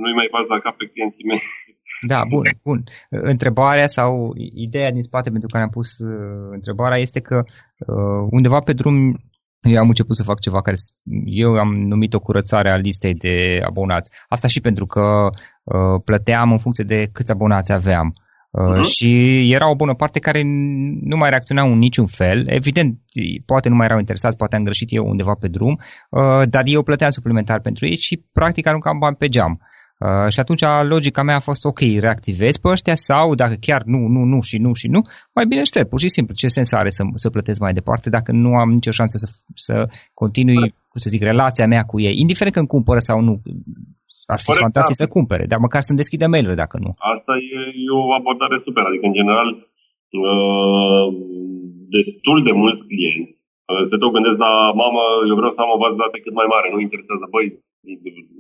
nu-i 0.01 0.19
mai 0.21 0.29
baza 0.35 0.55
la 0.55 0.65
cap 0.65 0.75
pe 0.77 0.91
clienții 0.93 1.29
mei. 1.31 1.43
Da, 2.13 2.21
bun, 2.33 2.45
bun. 2.69 2.81
Întrebarea 3.35 3.87
sau 3.87 4.33
ideea 4.67 4.91
din 4.97 5.03
spate 5.03 5.31
pentru 5.31 5.49
care 5.53 5.65
am 5.65 5.75
pus 5.79 5.91
uh, 5.99 6.49
întrebarea 6.59 6.99
este 7.07 7.21
că 7.29 7.39
uh, 7.39 8.21
undeva 8.31 8.59
pe 8.59 8.73
drum 8.73 8.97
eu 9.63 9.81
am 9.81 9.89
început 9.89 10.17
să 10.17 10.23
fac 10.23 10.41
ceva 10.41 10.61
care 10.61 10.77
eu 11.25 11.59
am 11.59 11.75
numit 11.75 12.15
o 12.15 12.21
curățare 12.21 12.71
a 12.71 12.77
listei 12.77 13.15
de 13.15 13.61
abonați. 13.69 14.11
Asta 14.29 14.49
și 14.49 14.61
pentru 14.61 14.87
că 14.87 15.01
uh, 15.01 15.31
plăteam 16.05 16.53
în 16.53 16.59
funcție 16.59 16.85
de 16.85 17.09
câți 17.13 17.33
abonați 17.33 17.73
aveam. 17.73 18.13
Uh, 18.51 18.79
uh-huh. 18.79 18.83
Și 18.83 19.53
era 19.53 19.71
o 19.71 19.75
bună 19.75 19.95
parte 19.95 20.19
care 20.19 20.43
nu 21.01 21.17
mai 21.17 21.29
reacționau 21.29 21.73
în 21.73 21.79
niciun 21.79 22.07
fel. 22.07 22.45
Evident, 22.49 22.99
poate 23.47 23.69
nu 23.69 23.75
mai 23.75 23.87
erau 23.87 23.99
interesați, 23.99 24.37
poate 24.37 24.57
am 24.57 24.65
greșit 24.65 24.93
eu 24.93 25.07
undeva 25.07 25.35
pe 25.41 25.49
drum, 25.49 25.79
uh, 26.11 26.49
dar 26.49 26.63
eu 26.67 26.83
plăteam 26.83 27.11
suplimentar 27.11 27.61
pentru 27.61 27.87
ei 27.87 27.97
și 27.97 28.25
practic 28.33 28.67
aruncam 28.67 28.99
bani 28.99 29.17
pe 29.17 29.29
geam. 29.29 29.61
Uh, 29.61 29.67
Uh, 30.01 30.33
și 30.33 30.41
atunci 30.41 30.63
logica 30.83 31.23
mea 31.23 31.37
a 31.37 31.41
fost 31.41 31.65
ok, 31.65 31.79
reactivezi 31.79 32.61
pe 32.61 32.69
ăștia 32.69 32.95
sau 32.95 33.35
dacă 33.35 33.55
chiar 33.61 33.83
nu, 33.83 33.99
nu, 33.99 34.25
nu 34.25 34.41
și 34.41 34.59
nu 34.59 34.73
și 34.73 34.89
nu, 34.89 35.01
mai 35.35 35.47
bine 35.47 35.65
șterg, 35.65 35.89
pur 35.89 36.01
și 36.01 36.09
simplu. 36.09 36.35
Ce 36.35 36.49
sens 36.49 36.73
are 36.73 36.91
să, 36.91 37.03
să 37.15 37.31
plătesc 37.31 37.61
mai 37.61 37.73
departe 37.73 38.11
dacă 38.11 38.33
nu 38.33 38.55
am 38.55 38.71
nicio 38.71 38.91
șansă 38.91 39.19
să, 39.19 39.33
să 39.55 39.89
continui, 40.15 40.75
cum 40.89 41.01
să 41.01 41.09
zic, 41.11 41.23
relația 41.23 41.67
mea 41.67 41.83
cu 41.83 42.01
ei, 42.01 42.19
indiferent 42.19 42.55
că 42.55 42.61
îmi 42.61 42.69
cumpără 42.69 42.99
sau 42.99 43.21
nu. 43.21 43.43
Ar 44.35 44.41
fi 44.45 44.51
Corect, 44.51 44.65
fantastic 44.67 44.97
da. 44.97 45.03
să 45.03 45.13
cumpere, 45.17 45.45
dar 45.53 45.59
măcar 45.67 45.83
să-mi 45.85 46.01
deschidă 46.03 46.27
mail 46.29 46.49
dacă 46.63 46.77
nu. 46.85 46.91
Asta 47.15 47.33
e, 47.57 47.61
e 47.87 47.91
o 48.03 48.13
abordare 48.19 48.57
super, 48.67 48.85
adică 48.87 49.05
în 49.11 49.17
general 49.21 49.49
uh, 50.23 51.07
destul 51.97 52.39
de 52.47 52.53
mulți 52.63 52.83
clienți 52.91 53.33
uh, 53.71 53.83
se 53.91 53.97
tot 54.03 54.11
gândesc 54.17 54.39
la 54.47 54.53
mamă, 54.83 55.03
eu 55.31 55.37
vreau 55.41 55.53
să 55.55 55.61
am 55.61 55.75
o 55.77 55.81
bază 55.83 55.95
de 55.97 56.03
date 56.03 56.25
cât 56.25 56.35
mai 56.41 56.49
mare, 56.55 56.67
nu 56.75 56.81
interesează, 56.87 57.25
băi, 57.35 57.47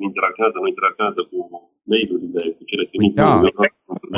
interacționează, 0.08 0.56
nu 0.60 0.68
interacționează 0.72 1.20
cu 1.30 1.36
mail-urile, 1.90 2.42
cu 2.56 2.62
cele 2.70 2.84
trimise. 2.90 3.18
Da. 3.22 3.30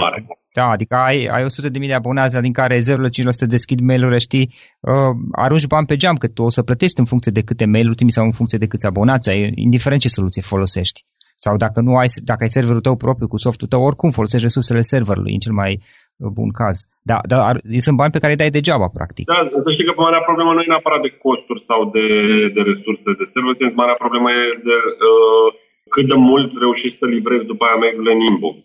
Mare. 0.05 0.19
Da, 0.59 0.67
adică 0.77 0.95
ai, 0.95 1.19
ai 1.35 1.45
100 1.45 1.69
de 1.69 1.79
mii 1.79 1.89
de 1.89 1.95
abonați, 1.95 2.41
din 2.41 2.53
care 2.53 2.77
0,5% 2.79 3.55
deschid 3.57 3.81
mail-urile, 3.81 4.19
știi, 4.19 4.47
uh, 4.81 5.13
arunci 5.45 5.67
bani 5.67 5.87
pe 5.87 5.97
geam, 5.97 6.17
că 6.17 6.29
tu 6.29 6.43
o 6.43 6.51
să 6.51 6.63
plătești 6.63 7.01
în 7.01 7.07
funcție 7.13 7.33
de 7.35 7.43
câte 7.49 7.67
mail-uri 7.67 7.95
trimiți 7.95 8.17
sau 8.17 8.25
în 8.25 8.33
funcție 8.39 8.59
de 8.59 8.67
câți 8.67 8.87
abonați 8.87 9.31
ai, 9.31 9.53
indiferent 9.55 10.01
ce 10.01 10.09
soluție 10.09 10.43
folosești. 10.43 11.01
Sau 11.45 11.55
dacă 11.65 11.79
nu 11.87 11.93
ai, 12.03 12.09
dacă 12.31 12.41
ai 12.43 12.55
serverul 12.57 12.87
tău 12.87 12.97
propriu 13.05 13.29
cu 13.33 13.39
softul 13.47 13.69
tău, 13.73 13.83
oricum 13.89 14.11
folosești 14.19 14.47
resursele 14.49 14.91
serverului, 14.93 15.35
în 15.37 15.43
cel 15.45 15.55
mai 15.63 15.73
uh, 15.79 16.31
bun 16.39 16.51
caz. 16.61 16.77
Da, 17.11 17.19
dar 17.33 17.53
sunt 17.87 17.97
bani 18.01 18.15
pe 18.15 18.23
care 18.23 18.33
îi 18.33 18.43
dai 18.43 18.57
degeaba, 18.59 18.89
practic. 18.99 19.25
Da, 19.33 19.39
să 19.67 19.71
știi 19.75 19.89
că 19.89 19.95
marea 20.07 20.23
problemă 20.29 20.51
nu 20.53 20.63
e 20.63 20.73
neapărat 20.73 21.03
de 21.07 21.13
costuri 21.25 21.63
sau 21.71 21.81
de, 21.97 22.07
de 22.57 22.63
resurse 22.71 23.11
de 23.21 23.27
server, 23.33 23.55
marea 23.83 24.01
problemă 24.03 24.29
e 24.41 24.43
de 24.71 24.77
uh, 25.09 25.49
cât 25.95 26.07
de 26.13 26.19
mult 26.31 26.51
reușești 26.65 27.01
să 27.01 27.07
livrezi 27.15 27.51
după 27.53 27.63
aia 27.65 27.79
mail 27.83 27.97
în 28.15 28.21
inbox. 28.31 28.57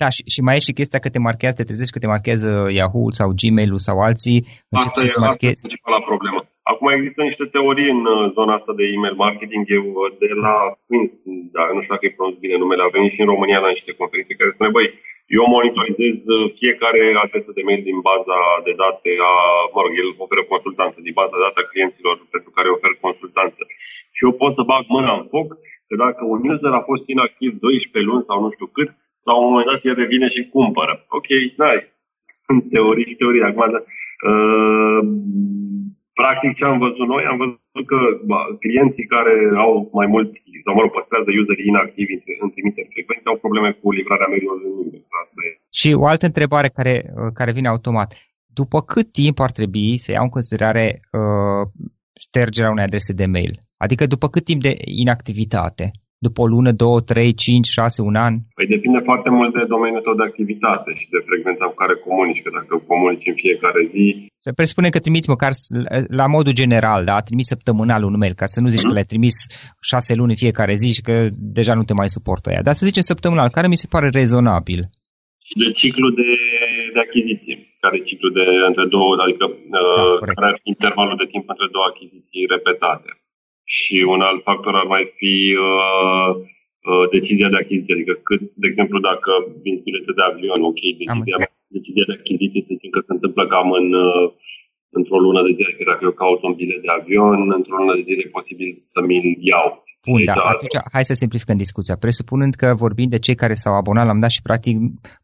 Da, 0.00 0.08
și, 0.16 0.22
și 0.32 0.40
mai 0.46 0.56
e 0.56 0.66
și 0.66 0.78
chestia 0.78 1.00
că 1.04 1.08
te 1.10 1.24
marchează, 1.26 1.56
te 1.56 1.68
trezești 1.68 1.94
că 1.94 2.00
te 2.02 2.12
marchează 2.14 2.50
Yahoo 2.78 3.10
sau 3.18 3.28
Gmail-ul 3.40 3.86
sau 3.88 3.96
alții. 4.08 4.38
Asta 4.70 5.00
e, 5.06 5.20
marchezi... 5.26 5.52
asta 5.52 5.66
e 5.66 5.66
principala 5.66 6.00
problemă. 6.10 6.37
Acum 6.72 6.88
există 6.88 7.20
niște 7.22 7.44
teorii 7.54 7.90
în 7.96 8.02
uh, 8.06 8.30
zona 8.36 8.52
asta 8.54 8.72
de 8.80 8.84
email 8.96 9.16
marketing. 9.26 9.62
Eu 9.78 9.86
uh, 9.92 10.10
de 10.22 10.30
la 10.44 10.54
Queens, 10.86 11.10
dar 11.56 11.66
nu 11.74 11.80
știu 11.80 11.94
dacă 11.94 12.06
îi 12.06 12.16
pronunț 12.16 12.36
bine 12.44 12.56
numele, 12.62 12.82
a 12.84 12.96
venit 12.96 13.12
și 13.14 13.22
în 13.24 13.32
România 13.34 13.64
la 13.66 13.74
niște 13.76 13.92
conferințe 14.00 14.38
care 14.40 14.54
spune, 14.54 14.74
băi, 14.76 14.88
eu 15.38 15.44
monitorizez 15.56 16.18
uh, 16.26 16.42
fiecare 16.60 17.02
adresă 17.24 17.50
de 17.54 17.66
mail 17.68 17.82
din 17.90 17.98
baza 18.08 18.38
de 18.66 18.72
date 18.82 19.10
a, 19.30 19.32
mă 19.74 19.80
rog, 19.84 19.92
el 20.02 20.08
oferă 20.24 20.42
consultanță 20.52 20.98
din 21.06 21.14
baza 21.20 21.34
de 21.36 21.44
date 21.46 21.60
a 21.62 21.70
clienților 21.72 22.14
pentru 22.34 22.50
care 22.56 22.68
ofer 22.76 22.92
consultanță. 23.06 23.60
Și 24.16 24.20
eu 24.26 24.32
pot 24.40 24.52
să 24.58 24.62
bag 24.72 24.84
mâna 24.96 25.12
în 25.18 25.26
foc 25.32 25.48
că 25.88 25.94
dacă 26.04 26.22
un 26.32 26.40
user 26.52 26.72
a 26.76 26.88
fost 26.90 27.04
inactiv 27.14 27.50
12 27.66 28.10
luni 28.10 28.28
sau 28.28 28.36
nu 28.44 28.50
știu 28.54 28.68
cât, 28.76 28.88
la 29.28 29.32
un 29.38 29.44
moment 29.48 29.68
dat 29.70 29.80
el 29.88 29.96
revine 30.02 30.28
și 30.34 30.50
cumpără. 30.54 30.94
Ok, 31.18 31.28
da, 31.60 31.70
sunt 32.44 32.60
teorii 32.72 33.08
și 33.10 33.18
teorii. 33.20 33.48
Acum, 33.48 33.62
uh, 34.30 35.02
practic 36.20 36.50
ce 36.58 36.64
am 36.72 36.78
văzut 36.86 37.06
noi, 37.14 37.22
am 37.32 37.38
văzut 37.42 37.84
că 37.90 37.98
ba, 38.30 38.40
clienții 38.64 39.10
care 39.14 39.34
au 39.66 39.72
mai 39.98 40.08
mulți, 40.14 40.38
sau 40.64 40.72
mă 40.74 40.80
rog, 40.82 40.90
păstrează 40.96 41.28
userii 41.42 41.70
inactivi 41.72 42.14
în 42.44 42.50
trimiteri 42.54 42.92
frecvente, 42.94 43.26
au 43.28 43.42
probleme 43.44 43.70
cu 43.80 43.86
livrarea 43.98 44.30
mail-ului 44.32 44.66
în 44.68 44.74
inbox. 44.84 45.04
Și 45.78 45.88
o 46.02 46.06
altă 46.12 46.24
întrebare 46.30 46.68
care, 46.78 46.94
uh, 47.04 47.30
care 47.38 47.56
vine 47.56 47.68
automat. 47.68 48.10
După 48.60 48.78
cât 48.92 49.08
timp 49.20 49.36
ar 49.46 49.52
trebui 49.58 49.90
să 50.04 50.08
iau 50.10 50.24
în 50.28 50.36
considerare 50.36 50.86
uh, 51.18 51.62
ștergerea 52.24 52.72
unei 52.74 52.88
adrese 52.88 53.12
de 53.20 53.26
mail? 53.34 53.52
Adică 53.84 54.02
după 54.14 54.26
cât 54.34 54.44
timp 54.50 54.60
de 54.66 54.72
inactivitate? 55.04 55.84
După 56.26 56.40
o 56.42 56.46
lună, 56.54 56.70
două, 56.72 57.00
trei, 57.00 57.32
cinci, 57.44 57.68
șase, 57.78 58.00
un 58.02 58.16
an? 58.26 58.34
Păi 58.58 58.66
depinde 58.74 59.00
foarte 59.08 59.30
mult 59.38 59.50
de 59.58 59.64
domeniul 59.74 60.04
tău 60.06 60.14
de 60.20 60.26
activitate 60.30 60.90
și 61.00 61.06
de 61.14 61.20
frecvența 61.28 61.64
cu 61.70 61.76
care 61.82 61.94
comunici. 62.06 62.42
Că 62.44 62.50
dacă 62.58 62.74
comunici 62.90 63.30
în 63.32 63.36
fiecare 63.44 63.82
zi... 63.92 64.04
Se 64.46 64.52
presupune 64.58 64.88
că 64.88 64.98
trimiți 64.98 65.32
măcar 65.34 65.52
la 66.20 66.26
modul 66.26 66.54
general, 66.62 67.00
da? 67.10 67.16
Trimis 67.28 67.46
săptămânal 67.54 68.02
un 68.04 68.16
mail, 68.20 68.34
ca 68.42 68.46
să 68.54 68.60
nu 68.60 68.68
zici 68.68 68.80
mm-hmm. 68.80 68.90
că 68.90 68.96
le-ai 68.96 69.12
trimis 69.12 69.36
șase 69.90 70.12
luni 70.14 70.34
în 70.34 70.42
fiecare 70.44 70.74
zi 70.82 70.88
și 70.96 71.02
că 71.08 71.14
deja 71.58 71.74
nu 71.74 71.84
te 71.84 71.98
mai 72.00 72.14
suportă 72.16 72.48
ea. 72.50 72.66
Dar 72.66 72.74
să 72.74 72.88
zicem 72.88 73.04
săptămânal, 73.10 73.48
care 73.56 73.68
mi 73.68 73.82
se 73.82 73.92
pare 73.94 74.08
rezonabil. 74.20 74.80
Și 75.46 75.54
de 75.62 75.68
ciclu 75.80 76.08
de, 76.20 76.30
de 76.94 77.00
achiziție, 77.06 77.54
care 77.82 77.94
e 77.96 78.08
ciclu 78.10 78.28
de 78.38 78.44
între 78.70 78.84
două, 78.94 79.10
adică 79.24 79.44
da, 79.74 79.80
uh, 79.80 80.18
care 80.36 80.48
ar 80.50 80.56
fi 80.62 80.68
intervalul 80.74 81.16
de 81.22 81.30
timp 81.32 81.44
între 81.54 81.68
două 81.74 81.86
achiziții 81.92 82.50
repetate. 82.54 83.10
Și 83.76 83.96
un 84.14 84.20
alt 84.28 84.40
factor 84.48 84.74
ar 84.82 84.88
mai 84.94 85.04
fi 85.18 85.34
uh, 85.68 86.30
uh, 86.90 87.04
decizia 87.16 87.48
de 87.52 87.60
achiziție. 87.60 87.94
Adică, 87.96 88.14
cât, 88.28 88.40
de 88.62 88.66
exemplu, 88.70 88.96
dacă 89.10 89.30
vinzi 89.64 89.86
bilete 89.86 90.12
de 90.18 90.24
avion, 90.30 90.60
ok, 90.70 90.80
decizia, 91.02 91.38
decizia 91.78 92.06
de 92.10 92.16
achiziție 92.20 92.60
să 92.66 92.70
zicem 92.74 92.90
că 92.94 93.00
se 93.06 93.12
întâmplă 93.16 93.42
cam 93.52 93.68
în, 93.80 93.88
uh, 94.08 94.26
într-o 94.98 95.18
lună 95.24 95.40
de 95.46 95.52
zile. 95.56 95.70
Că 95.76 95.84
dacă 95.92 96.02
eu 96.08 96.14
caut 96.22 96.40
un 96.48 96.54
bilet 96.60 96.80
de 96.86 96.92
avion, 96.98 97.40
într-o 97.58 97.78
lună 97.80 97.94
de 97.98 98.06
zile 98.08 98.22
e 98.24 98.36
posibil 98.38 98.68
să 98.92 98.98
mi-l 99.08 99.26
iau. 99.50 99.68
Bun, 100.10 100.20
da, 100.24 100.32
atunci 100.54 100.76
hai 100.94 101.04
să 101.10 101.14
simplificăm 101.14 101.56
discuția. 101.56 101.96
Presupunând 102.04 102.54
că 102.60 102.68
vorbim 102.84 103.08
de 103.14 103.18
cei 103.26 103.40
care 103.42 103.54
s-au 103.62 103.74
abonat 103.76 104.06
la 104.06 104.14
dat 104.24 104.32
și 104.36 104.46
practic 104.48 104.74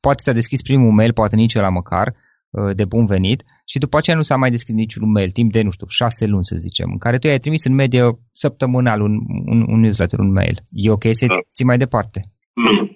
poate 0.05 0.23
ți-a 0.23 0.41
deschis 0.41 0.67
primul 0.69 0.93
mail, 0.99 1.13
poate 1.13 1.37
nici 1.37 1.55
la 1.67 1.77
măcar, 1.81 2.07
Uh, 2.09 2.34
de 2.75 2.85
bun 2.85 3.07
venit 3.07 3.45
și 3.65 3.79
după 3.79 3.97
aceea 3.97 4.17
nu 4.17 4.23
s-a 4.23 4.37
mai 4.37 4.51
deschis 4.51 4.75
niciun 4.75 5.11
mail, 5.11 5.31
timp 5.31 5.53
de, 5.53 5.63
nu 5.63 5.71
știu, 5.71 5.87
șase 5.89 6.27
luni 6.27 6.45
să 6.45 6.57
zicem, 6.57 6.89
în 6.91 6.99
care 6.99 7.19
tu 7.19 7.29
ai 7.29 7.39
trimis 7.39 7.65
în 7.65 7.75
medie 7.75 8.03
săptămânal 8.33 9.01
un, 9.01 9.13
un, 9.47 9.65
un 9.69 9.81
newsletter, 9.81 10.19
un 10.19 10.33
mail. 10.33 10.61
E 10.71 10.91
ok 10.91 11.05
să 11.11 11.27
da. 11.27 11.35
ții 11.51 11.65
mai 11.65 11.79
departe? 11.79 12.21
Nu. 12.55 12.94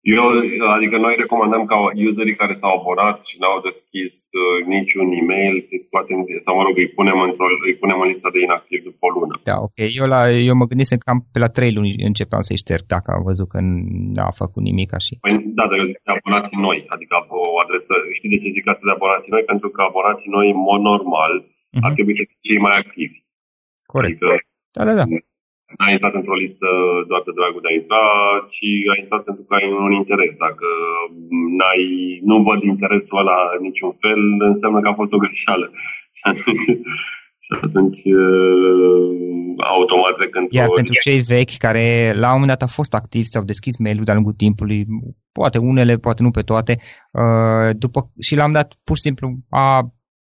Eu, 0.00 0.24
adică 0.76 0.96
noi 0.96 1.14
recomandăm 1.22 1.64
ca 1.70 1.76
userii 2.10 2.40
care 2.42 2.54
s-au 2.60 2.72
abonat 2.78 3.16
și 3.28 3.36
n-au 3.40 3.58
deschis 3.68 4.14
uh, 4.40 4.66
niciun 4.74 5.06
e-mail 5.20 5.54
să-i 5.66 5.84
scoatem, 5.86 6.18
sau 6.44 6.52
mă 6.56 6.62
rog, 6.66 6.74
îi 6.82 6.94
punem, 6.98 7.18
într-o, 7.28 7.46
îi 7.68 7.80
punem 7.82 7.98
în 8.00 8.08
lista 8.12 8.28
de 8.34 8.40
inactiv 8.46 8.78
după 8.88 9.02
o 9.06 9.10
lună. 9.16 9.34
Da, 9.50 9.56
ok. 9.66 9.78
Eu, 10.00 10.06
la, 10.14 10.20
eu 10.48 10.54
mă 10.60 10.66
gândisem 10.70 10.98
cam 11.06 11.18
pe 11.32 11.38
la 11.44 11.50
trei 11.56 11.72
luni 11.76 11.92
începeam 12.10 12.42
să-i 12.48 12.62
șterg 12.62 12.84
dacă 12.94 13.08
am 13.16 13.22
văzut 13.30 13.48
că 13.52 13.58
n-a 14.14 14.30
făcut 14.42 14.62
nimic 14.68 14.90
așa. 14.98 15.14
Păi, 15.24 15.34
da, 15.58 15.64
dar 15.70 15.76
eu 15.82 15.90
zic 15.92 16.00
de 16.06 16.12
abonații 16.16 16.58
noi, 16.68 16.78
adică 16.94 17.14
o 17.54 17.58
adresă, 17.64 17.92
știi 18.16 18.32
de 18.32 18.38
ce 18.42 18.54
zic 18.56 18.64
asta 18.68 18.84
de 18.88 18.96
abonații 18.96 19.34
noi? 19.34 19.44
Pentru 19.52 19.68
că 19.74 19.80
abonații 19.82 20.30
noi, 20.36 20.46
în 20.54 20.60
mod 20.68 20.80
normal, 20.90 21.32
uh-huh. 21.44 21.84
ar 21.86 21.92
trebui 21.96 22.18
să 22.18 22.24
fie 22.28 22.46
cei 22.48 22.60
mai 22.66 22.74
activi. 22.82 23.16
Corect. 23.94 24.22
Adică, 24.22 24.34
da, 24.76 24.82
da, 24.88 24.94
da 25.00 25.06
n-ai 25.78 25.92
intrat 25.96 26.14
într-o 26.20 26.40
listă 26.44 26.68
doar 27.10 27.22
de 27.26 27.36
dragul 27.38 27.62
de 27.64 27.70
a 27.70 27.76
intra, 27.80 28.04
ci 28.54 28.68
ai 28.92 29.00
intrat 29.02 29.22
pentru 29.28 29.44
că 29.44 29.52
ai 29.54 29.66
un 29.86 29.92
interes. 30.02 30.32
Dacă 30.46 30.68
n-ai, 31.58 31.84
nu 32.30 32.36
văd 32.48 32.60
interesul 32.62 33.20
ăla 33.22 33.38
niciun 33.66 33.92
fel, 34.02 34.20
înseamnă 34.52 34.78
că 34.80 34.88
a 34.88 34.98
fost 35.00 35.12
o 35.12 35.22
greșeală. 35.24 35.66
și 37.44 37.52
atunci, 37.62 38.00
automat 39.74 40.16
când 40.30 40.46
Iar 40.50 40.68
pentru 40.74 40.94
cei 41.06 41.20
vechi 41.34 41.56
care 41.66 42.12
la 42.22 42.26
un 42.26 42.32
moment 42.32 42.52
dat 42.54 42.62
au 42.62 42.72
fost 42.80 42.94
activi, 42.94 43.32
s-au 43.32 43.44
deschis 43.44 43.78
mail-ul 43.78 44.04
de-a 44.04 44.14
lungul 44.14 44.32
timpului, 44.44 44.86
poate 45.32 45.58
unele, 45.58 45.94
poate 45.96 46.22
nu 46.22 46.30
pe 46.30 46.48
toate, 46.50 46.72
după, 47.84 48.10
și 48.20 48.36
l-am 48.36 48.52
dat 48.52 48.68
pur 48.84 48.96
și 48.96 49.02
simplu 49.02 49.26
a 49.48 49.66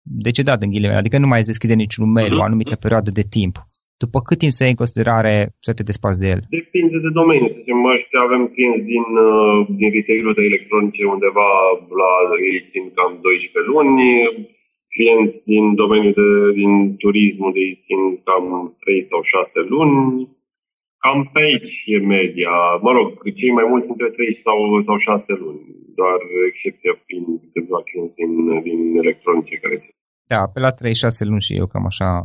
decedat 0.03 0.63
în 0.63 0.71
ghilimele, 0.71 0.99
adică 0.99 1.19
nu 1.19 1.27
mai 1.27 1.39
îți 1.39 1.47
deschide 1.47 1.75
niciun 1.75 2.13
mail 2.13 2.39
o 2.39 2.43
anumită 2.43 2.77
perioadă 2.77 3.11
de 3.11 3.23
timp. 3.37 3.57
După 4.05 4.19
cât 4.27 4.39
timp 4.39 4.53
să 4.53 4.63
iei 4.63 4.75
în 4.75 4.83
considerare 4.83 5.35
să 5.67 5.73
te 5.75 5.89
desparți 5.91 6.23
de 6.23 6.29
el? 6.35 6.41
Depinde 6.59 6.99
de 7.07 7.11
domeniu. 7.21 7.49
Să 7.49 7.59
zicem, 7.61 7.85
ăștia 7.85 8.21
avem 8.21 8.43
clienți 8.55 8.85
din, 8.93 9.07
uh, 9.29 9.67
din 9.79 9.91
retail 9.97 10.27
de 10.39 10.43
electronice 10.51 11.03
undeva 11.05 11.51
la 12.03 12.13
ei 12.51 12.61
țin 12.71 12.85
cam 12.97 13.13
12 13.23 13.73
luni, 13.73 14.03
clienți 14.95 15.39
din 15.51 15.65
domeniul 15.83 16.15
de, 16.21 16.29
din 16.61 16.73
turismul 17.03 17.53
de 17.53 17.61
ei 17.67 17.79
țin 17.85 18.01
cam 18.27 18.47
3 18.81 19.03
sau 19.11 19.21
6 19.23 19.61
luni, 19.73 19.97
cam 21.03 21.19
pe 21.33 21.41
aici 21.47 21.75
e 21.95 21.99
media. 22.17 22.55
Mă 22.85 22.91
rog, 22.97 23.09
cei 23.41 23.53
mai 23.59 23.67
mulți 23.73 23.91
între 23.91 24.09
3 24.09 24.35
sau, 24.45 24.59
sau 24.87 24.97
6 24.97 25.33
luni, 25.43 25.61
doar 25.99 26.19
excepția 26.51 26.93
fiind 27.07 27.27
câțiva 27.53 27.79
clienți 27.89 28.15
din, 28.21 28.33
din 28.67 28.81
electronice 29.03 29.55
care 29.63 29.77
țin. 29.83 29.98
Da, 30.29 30.47
pe 30.53 30.61
la 30.61 30.73
3-6 30.73 30.75
luni 31.19 31.41
și 31.41 31.57
eu 31.57 31.67
cam 31.67 31.87
așa. 31.87 32.21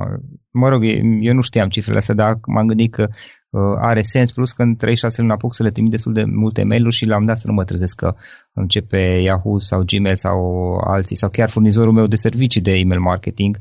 Mă 0.51 0.69
rog, 0.69 0.83
eu 1.21 1.33
nu 1.33 1.41
știam 1.41 1.69
cifrele 1.69 1.97
astea, 1.97 2.15
dar 2.15 2.39
m-am 2.45 2.67
gândit 2.67 2.91
că 2.91 3.07
uh, 3.49 3.61
are 3.79 4.01
sens, 4.01 4.31
plus 4.31 4.51
că 4.51 4.61
în 4.61 4.75
3-6 4.75 4.77
luni 5.17 5.31
apuc 5.31 5.55
să 5.55 5.63
le 5.63 5.69
trimit 5.69 5.91
destul 5.91 6.13
de 6.13 6.23
multe 6.23 6.63
mail-uri 6.63 6.95
și 6.95 7.05
l-am 7.05 7.25
dat 7.25 7.37
să 7.37 7.47
nu 7.47 7.53
mă 7.53 7.63
trezesc 7.63 7.95
că 7.95 8.15
începe 8.53 8.97
Yahoo 8.97 9.59
sau 9.59 9.83
Gmail 9.85 10.15
sau 10.15 10.37
alții 10.77 11.15
sau 11.15 11.29
chiar 11.29 11.49
furnizorul 11.49 11.93
meu 11.93 12.07
de 12.07 12.15
servicii 12.15 12.61
de 12.61 12.71
email 12.71 12.99
marketing, 12.99 13.57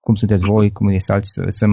cum 0.00 0.14
sunteți 0.14 0.44
voi, 0.44 0.72
cum 0.72 0.88
este 0.88 1.12
alții, 1.12 1.30
să, 1.30 1.44
să 1.48 1.66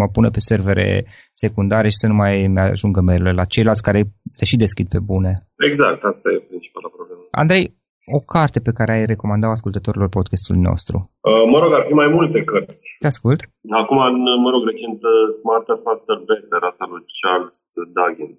mă 0.00 0.08
pună 0.12 0.30
pe 0.30 0.40
servere 0.40 1.06
secundare 1.32 1.88
și 1.88 1.96
să 1.96 2.06
nu 2.06 2.14
mai 2.14 2.44
ajungă 2.44 3.00
mail 3.00 3.34
la 3.34 3.44
ceilalți 3.44 3.82
care 3.82 3.98
le 4.36 4.44
și 4.44 4.56
deschid 4.56 4.88
pe 4.88 4.98
bune. 4.98 5.48
Exact, 5.56 6.02
asta 6.02 6.28
e 6.36 6.46
principala 6.48 6.88
problemă. 6.96 7.20
Andrei, 7.30 7.76
o 8.18 8.20
carte 8.32 8.58
pe 8.60 8.76
care 8.78 8.92
ai 8.92 9.10
recomandat 9.12 9.50
ascultătorilor 9.50 10.08
podcastului 10.08 10.66
nostru? 10.70 10.96
Uh, 11.30 11.44
mă 11.52 11.58
rog, 11.62 11.72
ar 11.72 11.84
fi 11.88 11.94
mai 12.02 12.08
multe 12.16 12.44
cărți. 12.50 12.82
Te 12.98 13.06
ascult. 13.06 13.40
Acum, 13.80 13.98
mă 14.44 14.50
rog, 14.54 14.62
recent 14.70 15.00
uh, 15.02 15.12
Smarter, 15.38 15.78
Faster, 15.86 16.16
Better, 16.28 16.62
asta 16.70 16.84
lui 16.90 17.04
Charles 17.20 17.58
Duggan. 17.96 18.32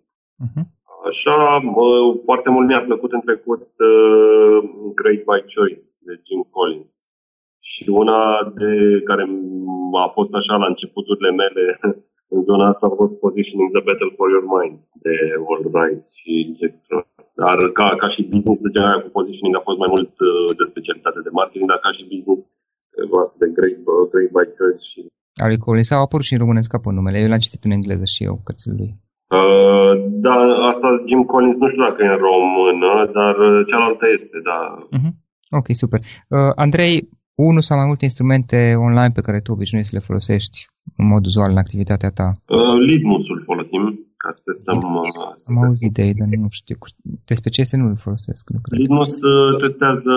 Uh-huh. 0.44 0.66
Așa, 1.10 1.38
uh, 1.84 2.08
foarte 2.28 2.50
mult 2.50 2.66
mi-a 2.68 2.84
plăcut 2.90 3.12
în 3.18 3.24
trecut 3.28 3.68
uh, 3.92 4.58
Great 5.00 5.22
by 5.30 5.40
Choice 5.54 5.86
de 6.08 6.14
Jim 6.26 6.42
Collins. 6.56 6.92
Și 7.72 7.84
una 8.04 8.20
de 8.60 8.72
care 9.10 9.24
a 10.06 10.08
fost 10.18 10.34
așa 10.36 10.56
la 10.56 10.68
începuturile 10.72 11.32
mele 11.42 11.64
în 12.36 12.42
zona 12.50 12.66
asta 12.68 12.86
a 12.88 12.98
fost 13.02 13.14
Positioning 13.26 13.70
the 13.72 13.84
Battle 13.88 14.14
for 14.18 14.28
Your 14.30 14.46
Mind 14.56 14.78
de 15.04 15.16
All 15.50 15.64
Rice 15.78 16.06
și 16.20 16.32
Jack 16.58 16.76
dar 17.42 17.58
ca, 17.78 17.88
ca 18.02 18.08
și 18.16 18.30
business, 18.34 18.66
de 18.66 18.74
general, 18.76 19.00
cu 19.02 19.10
positioning 19.18 19.56
a 19.56 19.68
fost 19.68 19.80
mai 19.84 19.92
mult 19.96 20.14
uh, 20.20 20.50
de 20.60 20.66
specialitate 20.72 21.20
de 21.28 21.36
marketing, 21.40 21.70
dar 21.72 21.80
ca 21.86 21.92
și 21.98 22.10
business, 22.14 22.40
uh, 22.44 23.28
de 23.42 23.48
Great, 23.58 23.80
uh, 23.92 24.06
great 24.12 24.32
by 24.36 24.46
Church. 24.58 24.84
Și... 24.92 25.00
Ali 25.46 25.64
Collins 25.66 25.92
au 25.92 26.04
apărut 26.04 26.26
și 26.28 26.36
în 26.36 26.44
românesc 26.44 26.70
pe 26.84 26.90
numele. 26.98 27.18
Eu 27.20 27.30
l-am 27.32 27.46
citit 27.46 27.64
în 27.64 27.76
engleză 27.78 28.06
și 28.14 28.22
eu, 28.28 28.36
cărțile 28.48 28.76
lui. 28.80 28.92
Uh, 29.40 29.92
da, 30.26 30.38
asta 30.72 30.88
Jim 31.08 31.24
Collins 31.32 31.58
nu 31.62 31.68
știu 31.70 31.84
dacă 31.88 32.00
e 32.04 32.16
în 32.16 32.22
română, 32.30 32.92
dar 33.18 33.36
uh, 33.50 33.66
cealaltă 33.70 34.06
este, 34.18 34.38
da. 34.50 34.60
Uh-huh. 34.98 35.14
Ok, 35.60 35.68
super. 35.84 36.00
Uh, 36.00 36.52
Andrei, 36.56 37.10
unul 37.36 37.62
sau 37.62 37.78
mai 37.78 37.86
multe 37.86 38.04
instrumente 38.04 38.76
online 38.78 39.12
pe 39.14 39.22
care 39.22 39.40
tu 39.40 39.52
obișnuiești 39.52 39.92
să 39.92 39.98
le 39.98 40.08
folosești 40.08 40.58
în 40.98 41.08
mod 41.08 41.26
uzual 41.26 41.52
în 41.52 41.58
activitatea 41.58 42.10
ta? 42.10 42.28
Uh, 42.48 42.78
Litmus-ul 42.90 43.42
folosim 43.46 43.82
ca 44.18 44.30
să 44.32 44.42
testăm... 44.50 44.78
Uh, 44.78 45.50
Am 45.50 45.58
auzit 45.62 45.94
de 45.98 46.04
ei, 46.08 46.14
dar 46.20 46.28
nu 46.28 46.50
știu. 46.60 46.78
Despre 47.32 47.50
ce 47.56 47.64
să 47.64 47.76
nu 47.78 47.88
îl 47.88 47.98
folosesc, 48.08 48.44
nu 48.54 48.60
cred. 48.64 48.80
Litmus 48.80 49.14
uh, 49.22 49.58
testează, 49.64 50.14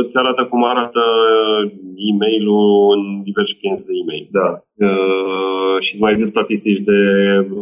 îți 0.00 0.16
arată 0.22 0.42
cum 0.50 0.60
arată 0.64 1.02
uh, 1.04 1.72
e-mail-ul 2.10 2.92
în 2.96 3.02
diversi 3.28 3.54
clienți 3.58 3.86
de 3.88 3.92
e-mail. 4.02 4.26
Da. 4.38 4.48
Uh, 4.88 5.76
și 5.86 5.94
mai 6.04 6.14
de 6.20 6.24
statistici 6.34 6.84
de 6.90 7.00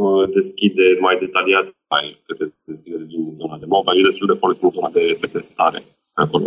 uh, 0.04 0.24
deschide 0.36 0.86
mai 1.06 1.16
detaliate, 1.24 1.70
mai 1.94 2.04
câte 2.26 2.44
deschide 2.64 3.04
din 3.12 3.22
zona 3.40 3.56
de 3.62 3.66
mobile, 3.74 4.00
e 4.00 4.10
destul 4.10 4.30
de 4.32 4.40
folosit 4.42 4.62
în 4.62 4.74
zona 4.76 4.90
de, 4.96 5.04
de 5.20 5.28
testare 5.36 5.80
acolo 6.14 6.44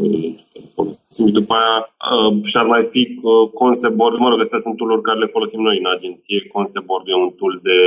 folosim. 0.75 1.27
După 1.39 1.53
aia 1.53 1.77
uh, 2.11 2.43
și-ar 2.43 2.65
mai 2.65 2.87
fi 2.91 3.19
uh, 3.21 3.49
Conseboard, 3.53 4.17
mă 4.17 4.29
rog, 4.29 4.39
astea 4.41 4.59
sunt 4.59 4.75
tool 4.77 5.01
care 5.01 5.19
le 5.19 5.33
folosim 5.35 5.61
noi 5.61 5.77
în 5.77 5.89
agenție. 5.95 6.47
Conseboard 6.47 7.07
e 7.07 7.13
un 7.13 7.31
tool 7.39 7.59
de 7.63 7.79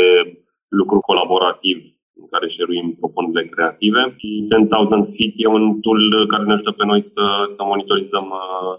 lucru 0.68 1.00
colaborativ 1.00 1.76
în 2.20 2.26
care 2.30 2.48
șeruim 2.48 2.96
propunerile 3.00 3.46
creative. 3.54 4.16
10,000 4.48 5.14
Feet 5.16 5.34
e 5.36 5.46
un 5.46 5.80
tool 5.80 6.26
care 6.26 6.44
ne 6.44 6.52
ajută 6.52 6.70
pe 6.70 6.84
noi 6.84 7.02
să, 7.02 7.24
să 7.46 7.62
monitorizăm 7.62 8.26
uh, 8.40 8.78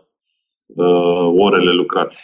uh, 0.66 1.28
orele 1.46 1.72
lucrate. 1.72 2.16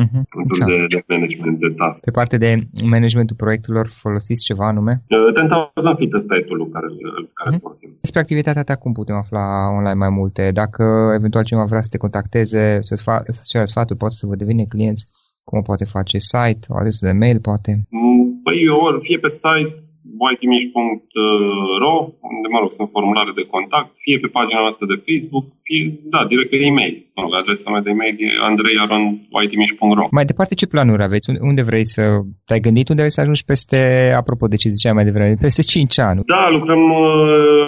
Uh-huh. 0.00 0.22
Exact. 0.44 0.70
De, 0.70 0.86
de 0.88 1.04
management 1.08 1.58
de 1.58 1.68
task. 1.68 2.00
Pe 2.04 2.10
parte 2.10 2.36
de 2.36 2.66
managementul 2.84 3.36
proiectelor 3.36 3.86
folosiți 3.88 4.44
ceva 4.44 4.66
anume? 4.66 5.02
Uh, 5.08 5.32
10,000 5.34 5.94
Feet 5.96 6.12
ăsta 6.12 6.34
e 6.36 6.40
tool 6.40 6.68
care, 6.68 6.86
care 7.32 7.56
uh-huh. 7.56 7.60
folosim. 7.60 7.90
Despre 8.00 8.20
activitatea 8.20 8.62
ta 8.62 8.76
cum 8.76 8.92
putem 8.92 9.16
afla 9.16 9.44
online 9.78 10.00
mai 10.04 10.10
multe? 10.10 10.50
Dacă 10.50 11.12
eventual 11.18 11.44
cineva 11.44 11.66
vrea 11.66 11.82
să 11.82 11.88
te 11.90 11.98
contacteze, 12.04 12.78
să-ți, 12.80 13.02
fa- 13.02 13.24
să 13.24 13.42
cere 13.44 13.64
sfaturi, 13.64 13.98
poate 13.98 14.14
să 14.14 14.26
vă 14.26 14.34
devine 14.34 14.64
clienți, 14.64 15.04
cum 15.44 15.58
o 15.58 15.62
poate 15.62 15.84
face? 15.84 16.18
Site, 16.18 16.66
o 16.68 16.76
adresă 16.76 17.06
de 17.06 17.12
mail, 17.12 17.38
poate? 17.40 17.70
Mm, 17.88 18.40
păi, 18.42 18.68
ori 18.68 19.00
fie 19.02 19.18
pe 19.18 19.28
site, 19.28 19.82
whitemish.ro, 20.22 21.94
unde, 22.34 22.48
mă 22.54 22.58
rog, 22.62 22.70
sunt 22.78 22.88
formulare 22.96 23.32
de 23.40 23.50
contact, 23.54 23.90
fie 24.04 24.18
pe 24.22 24.34
pagina 24.36 24.60
noastră 24.66 24.84
de 24.92 25.02
Facebook, 25.06 25.44
fie, 25.66 25.82
da, 26.14 26.20
direct 26.32 26.50
pe 26.50 26.58
e-mail. 26.70 26.94
Mă 27.14 27.20
rog, 27.22 27.32
adresa 27.34 27.70
mea 27.70 27.84
de 27.86 27.90
e-mail 27.90 28.14
e 28.18 28.28
andreiaron.whitemish.ro. 28.50 30.04
Mai 30.18 30.28
departe, 30.30 30.54
ce 30.54 30.72
planuri 30.72 31.02
aveți? 31.08 31.26
Unde 31.50 31.62
vrei 31.70 31.84
să... 31.94 32.02
Te-ai 32.46 32.64
gândit 32.66 32.88
unde 32.88 33.02
vrei 33.02 33.16
să 33.16 33.20
ajungi 33.20 33.48
peste, 33.52 33.80
apropo 34.20 34.46
de 34.52 34.60
ce 34.60 34.74
ziceai 34.76 34.98
mai 34.98 35.08
devreme, 35.08 35.44
peste 35.46 35.62
5 35.62 35.98
ani? 35.98 36.20
Da, 36.34 36.42
lucrăm 36.56 36.82
uh, 36.90 37.64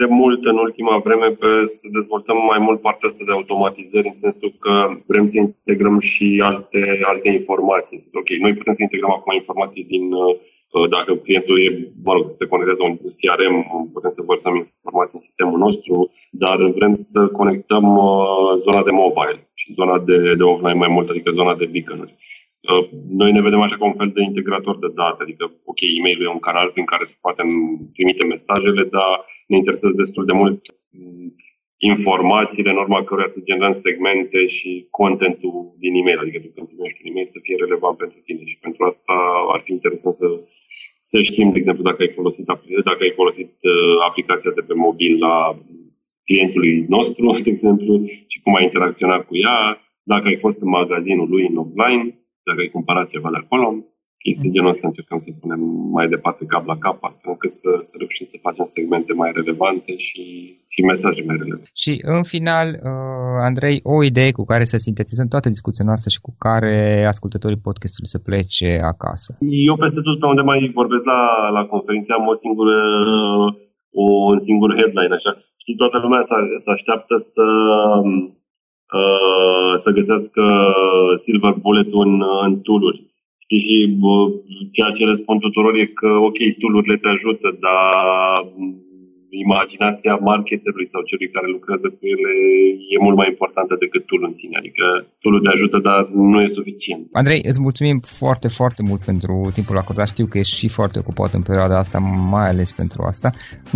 de 0.00 0.06
mult 0.20 0.40
în 0.52 0.56
ultima 0.66 0.94
vreme 1.06 1.28
pe 1.40 1.50
să 1.78 1.86
dezvoltăm 1.98 2.38
mai 2.52 2.60
mult 2.66 2.78
partea 2.80 3.08
asta 3.08 3.22
de 3.26 3.32
automatizări, 3.38 4.10
în 4.12 4.18
sensul 4.24 4.52
că 4.64 4.74
vrem 5.10 5.26
să 5.32 5.36
integrăm 5.38 5.96
și 6.12 6.26
alte, 6.50 6.80
alte 7.12 7.28
informații. 7.38 7.98
Ok, 8.20 8.28
noi 8.44 8.54
putem 8.58 8.74
să 8.74 8.82
integrăm 8.82 9.12
acum 9.14 9.32
informații 9.34 9.84
din 9.94 10.04
uh, 10.12 10.34
Uh, 10.34 10.53
dacă 10.96 11.10
clientul 11.14 11.56
e, 11.60 11.92
mă 12.06 12.12
rog, 12.12 12.24
se 12.38 12.46
conectează 12.46 12.82
un 12.82 12.96
CRM, 13.18 13.56
putem 13.92 14.12
să 14.14 14.22
vărsăm 14.30 14.54
informații 14.56 15.18
în 15.18 15.26
sistemul 15.28 15.58
nostru, 15.66 15.94
dar 16.30 16.56
vrem 16.78 16.94
să 16.94 17.20
conectăm 17.40 17.84
uh, 17.96 18.50
zona 18.66 18.82
de 18.88 18.90
mobile 19.02 19.38
și 19.60 19.74
zona 19.78 19.96
de, 20.08 20.16
de 20.40 20.42
offline 20.42 20.82
mai 20.84 20.92
mult, 20.96 21.08
adică 21.08 21.30
zona 21.40 21.54
de 21.60 21.70
beacon-uri. 21.72 22.14
Uh, 22.70 22.84
noi 23.20 23.30
ne 23.32 23.42
vedem 23.46 23.60
așa 23.60 23.76
ca 23.76 23.84
un 23.84 23.98
fel 24.00 24.10
de 24.14 24.22
integrator 24.22 24.76
de 24.78 24.90
date, 24.94 25.22
adică, 25.22 25.44
ok, 25.70 25.80
e-mail 25.98 26.22
e 26.22 26.36
un 26.38 26.46
canal 26.48 26.68
prin 26.70 26.84
care 26.92 27.04
se 27.04 27.16
poate 27.20 27.42
trimite 27.94 28.24
mesajele, 28.24 28.82
dar 28.96 29.12
ne 29.50 29.56
interesează 29.56 29.94
destul 30.02 30.24
de 30.24 30.32
mult 30.40 30.60
mm, 30.90 31.34
informațiile 31.92 32.70
în 32.70 32.82
urma 32.84 33.04
căruia 33.04 33.34
să 33.36 33.46
generăm 33.48 33.72
segmente 33.86 34.46
și 34.46 34.70
contentul 34.90 35.74
din 35.82 35.92
e-mail, 35.94 36.18
adică 36.18 36.38
când 36.54 36.66
primești 36.70 37.00
un 37.00 37.10
e-mail 37.10 37.28
să 37.34 37.38
fie 37.42 37.56
relevant 37.64 37.96
pentru 38.02 38.18
tine 38.26 38.42
și 38.50 38.58
pentru 38.64 38.84
asta 38.84 39.14
ar 39.54 39.60
fi 39.64 39.72
interesant 39.72 40.14
să 40.14 40.26
să 41.10 41.22
știm, 41.22 41.50
de 41.52 41.58
exemplu, 41.58 41.82
dacă 41.82 42.02
ai 42.02 42.12
folosit, 42.18 42.44
dacă 42.84 43.00
ai 43.00 43.12
folosit 43.20 43.52
uh, 43.60 43.96
aplicația 44.08 44.50
de 44.54 44.60
pe 44.60 44.74
mobil 44.74 45.18
la 45.18 45.36
clientului 46.24 46.84
nostru, 46.88 47.32
de 47.44 47.50
exemplu, 47.50 47.92
și 48.26 48.40
cum 48.42 48.54
ai 48.54 48.64
interacționat 48.64 49.26
cu 49.26 49.36
ea, 49.36 49.58
dacă 50.02 50.26
ai 50.26 50.38
fost 50.44 50.60
în 50.60 50.68
magazinul 50.68 51.28
lui 51.28 51.46
în 51.46 51.56
offline, 51.56 52.04
dacă 52.42 52.60
ai 52.60 52.74
cumpărat 52.76 53.08
ceva 53.08 53.30
de 53.30 53.36
acolo. 53.36 53.84
Chestii 54.26 54.54
genul 54.54 54.74
ăsta 54.74 54.86
încercăm 54.86 55.18
să 55.24 55.28
punem 55.42 55.60
mai 55.96 56.06
departe 56.14 56.42
cap 56.52 56.64
la 56.72 56.76
cap, 56.84 56.98
astfel 57.00 57.30
încât 57.34 57.52
să, 57.62 57.70
să 57.88 57.94
reușim 57.98 58.26
să 58.32 58.44
facem 58.46 58.66
segmente 58.76 59.12
mai 59.22 59.30
relevante 59.38 59.92
și, 60.06 60.22
și 60.74 60.80
mesaje 60.90 61.22
mai 61.28 61.36
relevante. 61.40 61.70
Și 61.82 61.92
în 62.16 62.22
final, 62.34 62.68
uh, 62.90 63.36
Andrei, 63.48 63.76
o 63.94 63.96
idee 64.10 64.30
cu 64.38 64.44
care 64.52 64.64
să 64.72 64.76
sintetizăm 64.86 65.28
toată 65.28 65.48
discuția 65.56 65.84
noastră 65.90 66.08
și 66.14 66.24
cu 66.26 66.32
care 66.46 66.76
ascultătorii 67.12 67.64
podcastului 67.68 68.14
să 68.14 68.24
plece 68.28 68.70
acasă. 68.92 69.30
Eu 69.70 69.76
peste 69.84 70.00
tot 70.06 70.18
pe 70.20 70.26
unde 70.32 70.44
mai 70.50 70.58
vorbesc 70.80 71.04
la, 71.14 71.22
la 71.56 71.62
conferință 71.72 72.10
am 72.12 72.26
o 72.32 72.36
singură 72.44 72.76
o, 74.02 74.04
un 74.32 74.40
singur 74.48 74.70
headline, 74.78 75.14
așa. 75.18 75.32
Știi, 75.62 75.80
toată 75.82 75.96
lumea 76.04 76.22
să, 76.30 76.34
să 76.64 76.70
așteaptă 76.70 77.14
să 77.34 77.46
uh, 78.98 79.72
să 79.84 79.90
găsească 79.98 80.42
silver 81.22 81.54
bullet 81.64 81.88
în, 82.04 82.22
în 82.46 82.60
tool-uri. 82.66 83.13
Știi, 83.54 83.66
și 83.68 83.76
bă, 84.02 84.14
ceea 84.76 84.90
ce 84.96 85.04
răspund 85.04 85.40
tuturor 85.40 85.74
e 85.74 85.96
că, 86.00 86.10
ok, 86.28 86.38
tool-urile 86.58 86.96
te 87.02 87.08
ajută, 87.16 87.48
dar 87.66 88.38
imaginația 89.44 90.14
marketerului 90.30 90.88
sau 90.92 91.02
celui 91.10 91.34
care 91.34 91.48
lucrează 91.56 91.86
cu 91.96 92.02
ele 92.14 92.32
e 92.94 93.04
mult 93.06 93.16
mai 93.20 93.28
importantă 93.34 93.72
decât 93.84 94.02
tool 94.06 94.22
în 94.28 94.34
sine. 94.40 94.56
Adică 94.62 94.84
tool 95.22 95.36
te 95.44 95.50
ajută, 95.56 95.76
dar 95.88 96.00
nu 96.32 96.38
e 96.40 96.58
suficient. 96.60 97.02
Andrei, 97.20 97.40
îți 97.50 97.64
mulțumim 97.66 97.98
foarte, 98.20 98.48
foarte 98.58 98.82
mult 98.88 99.00
pentru 99.10 99.34
timpul 99.56 99.76
acordat. 99.82 100.08
Știu 100.14 100.26
că 100.28 100.36
ești 100.38 100.58
și 100.60 100.68
foarte 100.78 100.96
ocupat 101.02 101.30
în 101.38 101.44
perioada 101.48 101.76
asta, 101.78 101.98
mai 102.34 102.46
ales 102.52 102.70
pentru 102.80 103.00
asta. 103.12 103.28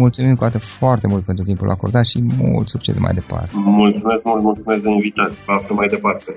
Mulțumim 0.05 0.35
cu 0.39 0.45
atât 0.49 0.65
foarte 0.81 1.07
mult 1.13 1.25
pentru 1.31 1.45
timpul 1.51 1.71
acordat 1.77 2.07
și 2.13 2.19
mult 2.45 2.69
succes 2.75 2.97
mai 3.07 3.15
departe. 3.21 3.53
Mulțumesc 3.83 4.23
mult, 4.31 4.43
mulțumesc 4.51 4.81
de 4.87 4.91
invitație. 4.99 5.41
Vă 5.47 5.75
mai 5.81 5.89
departe. 5.97 6.31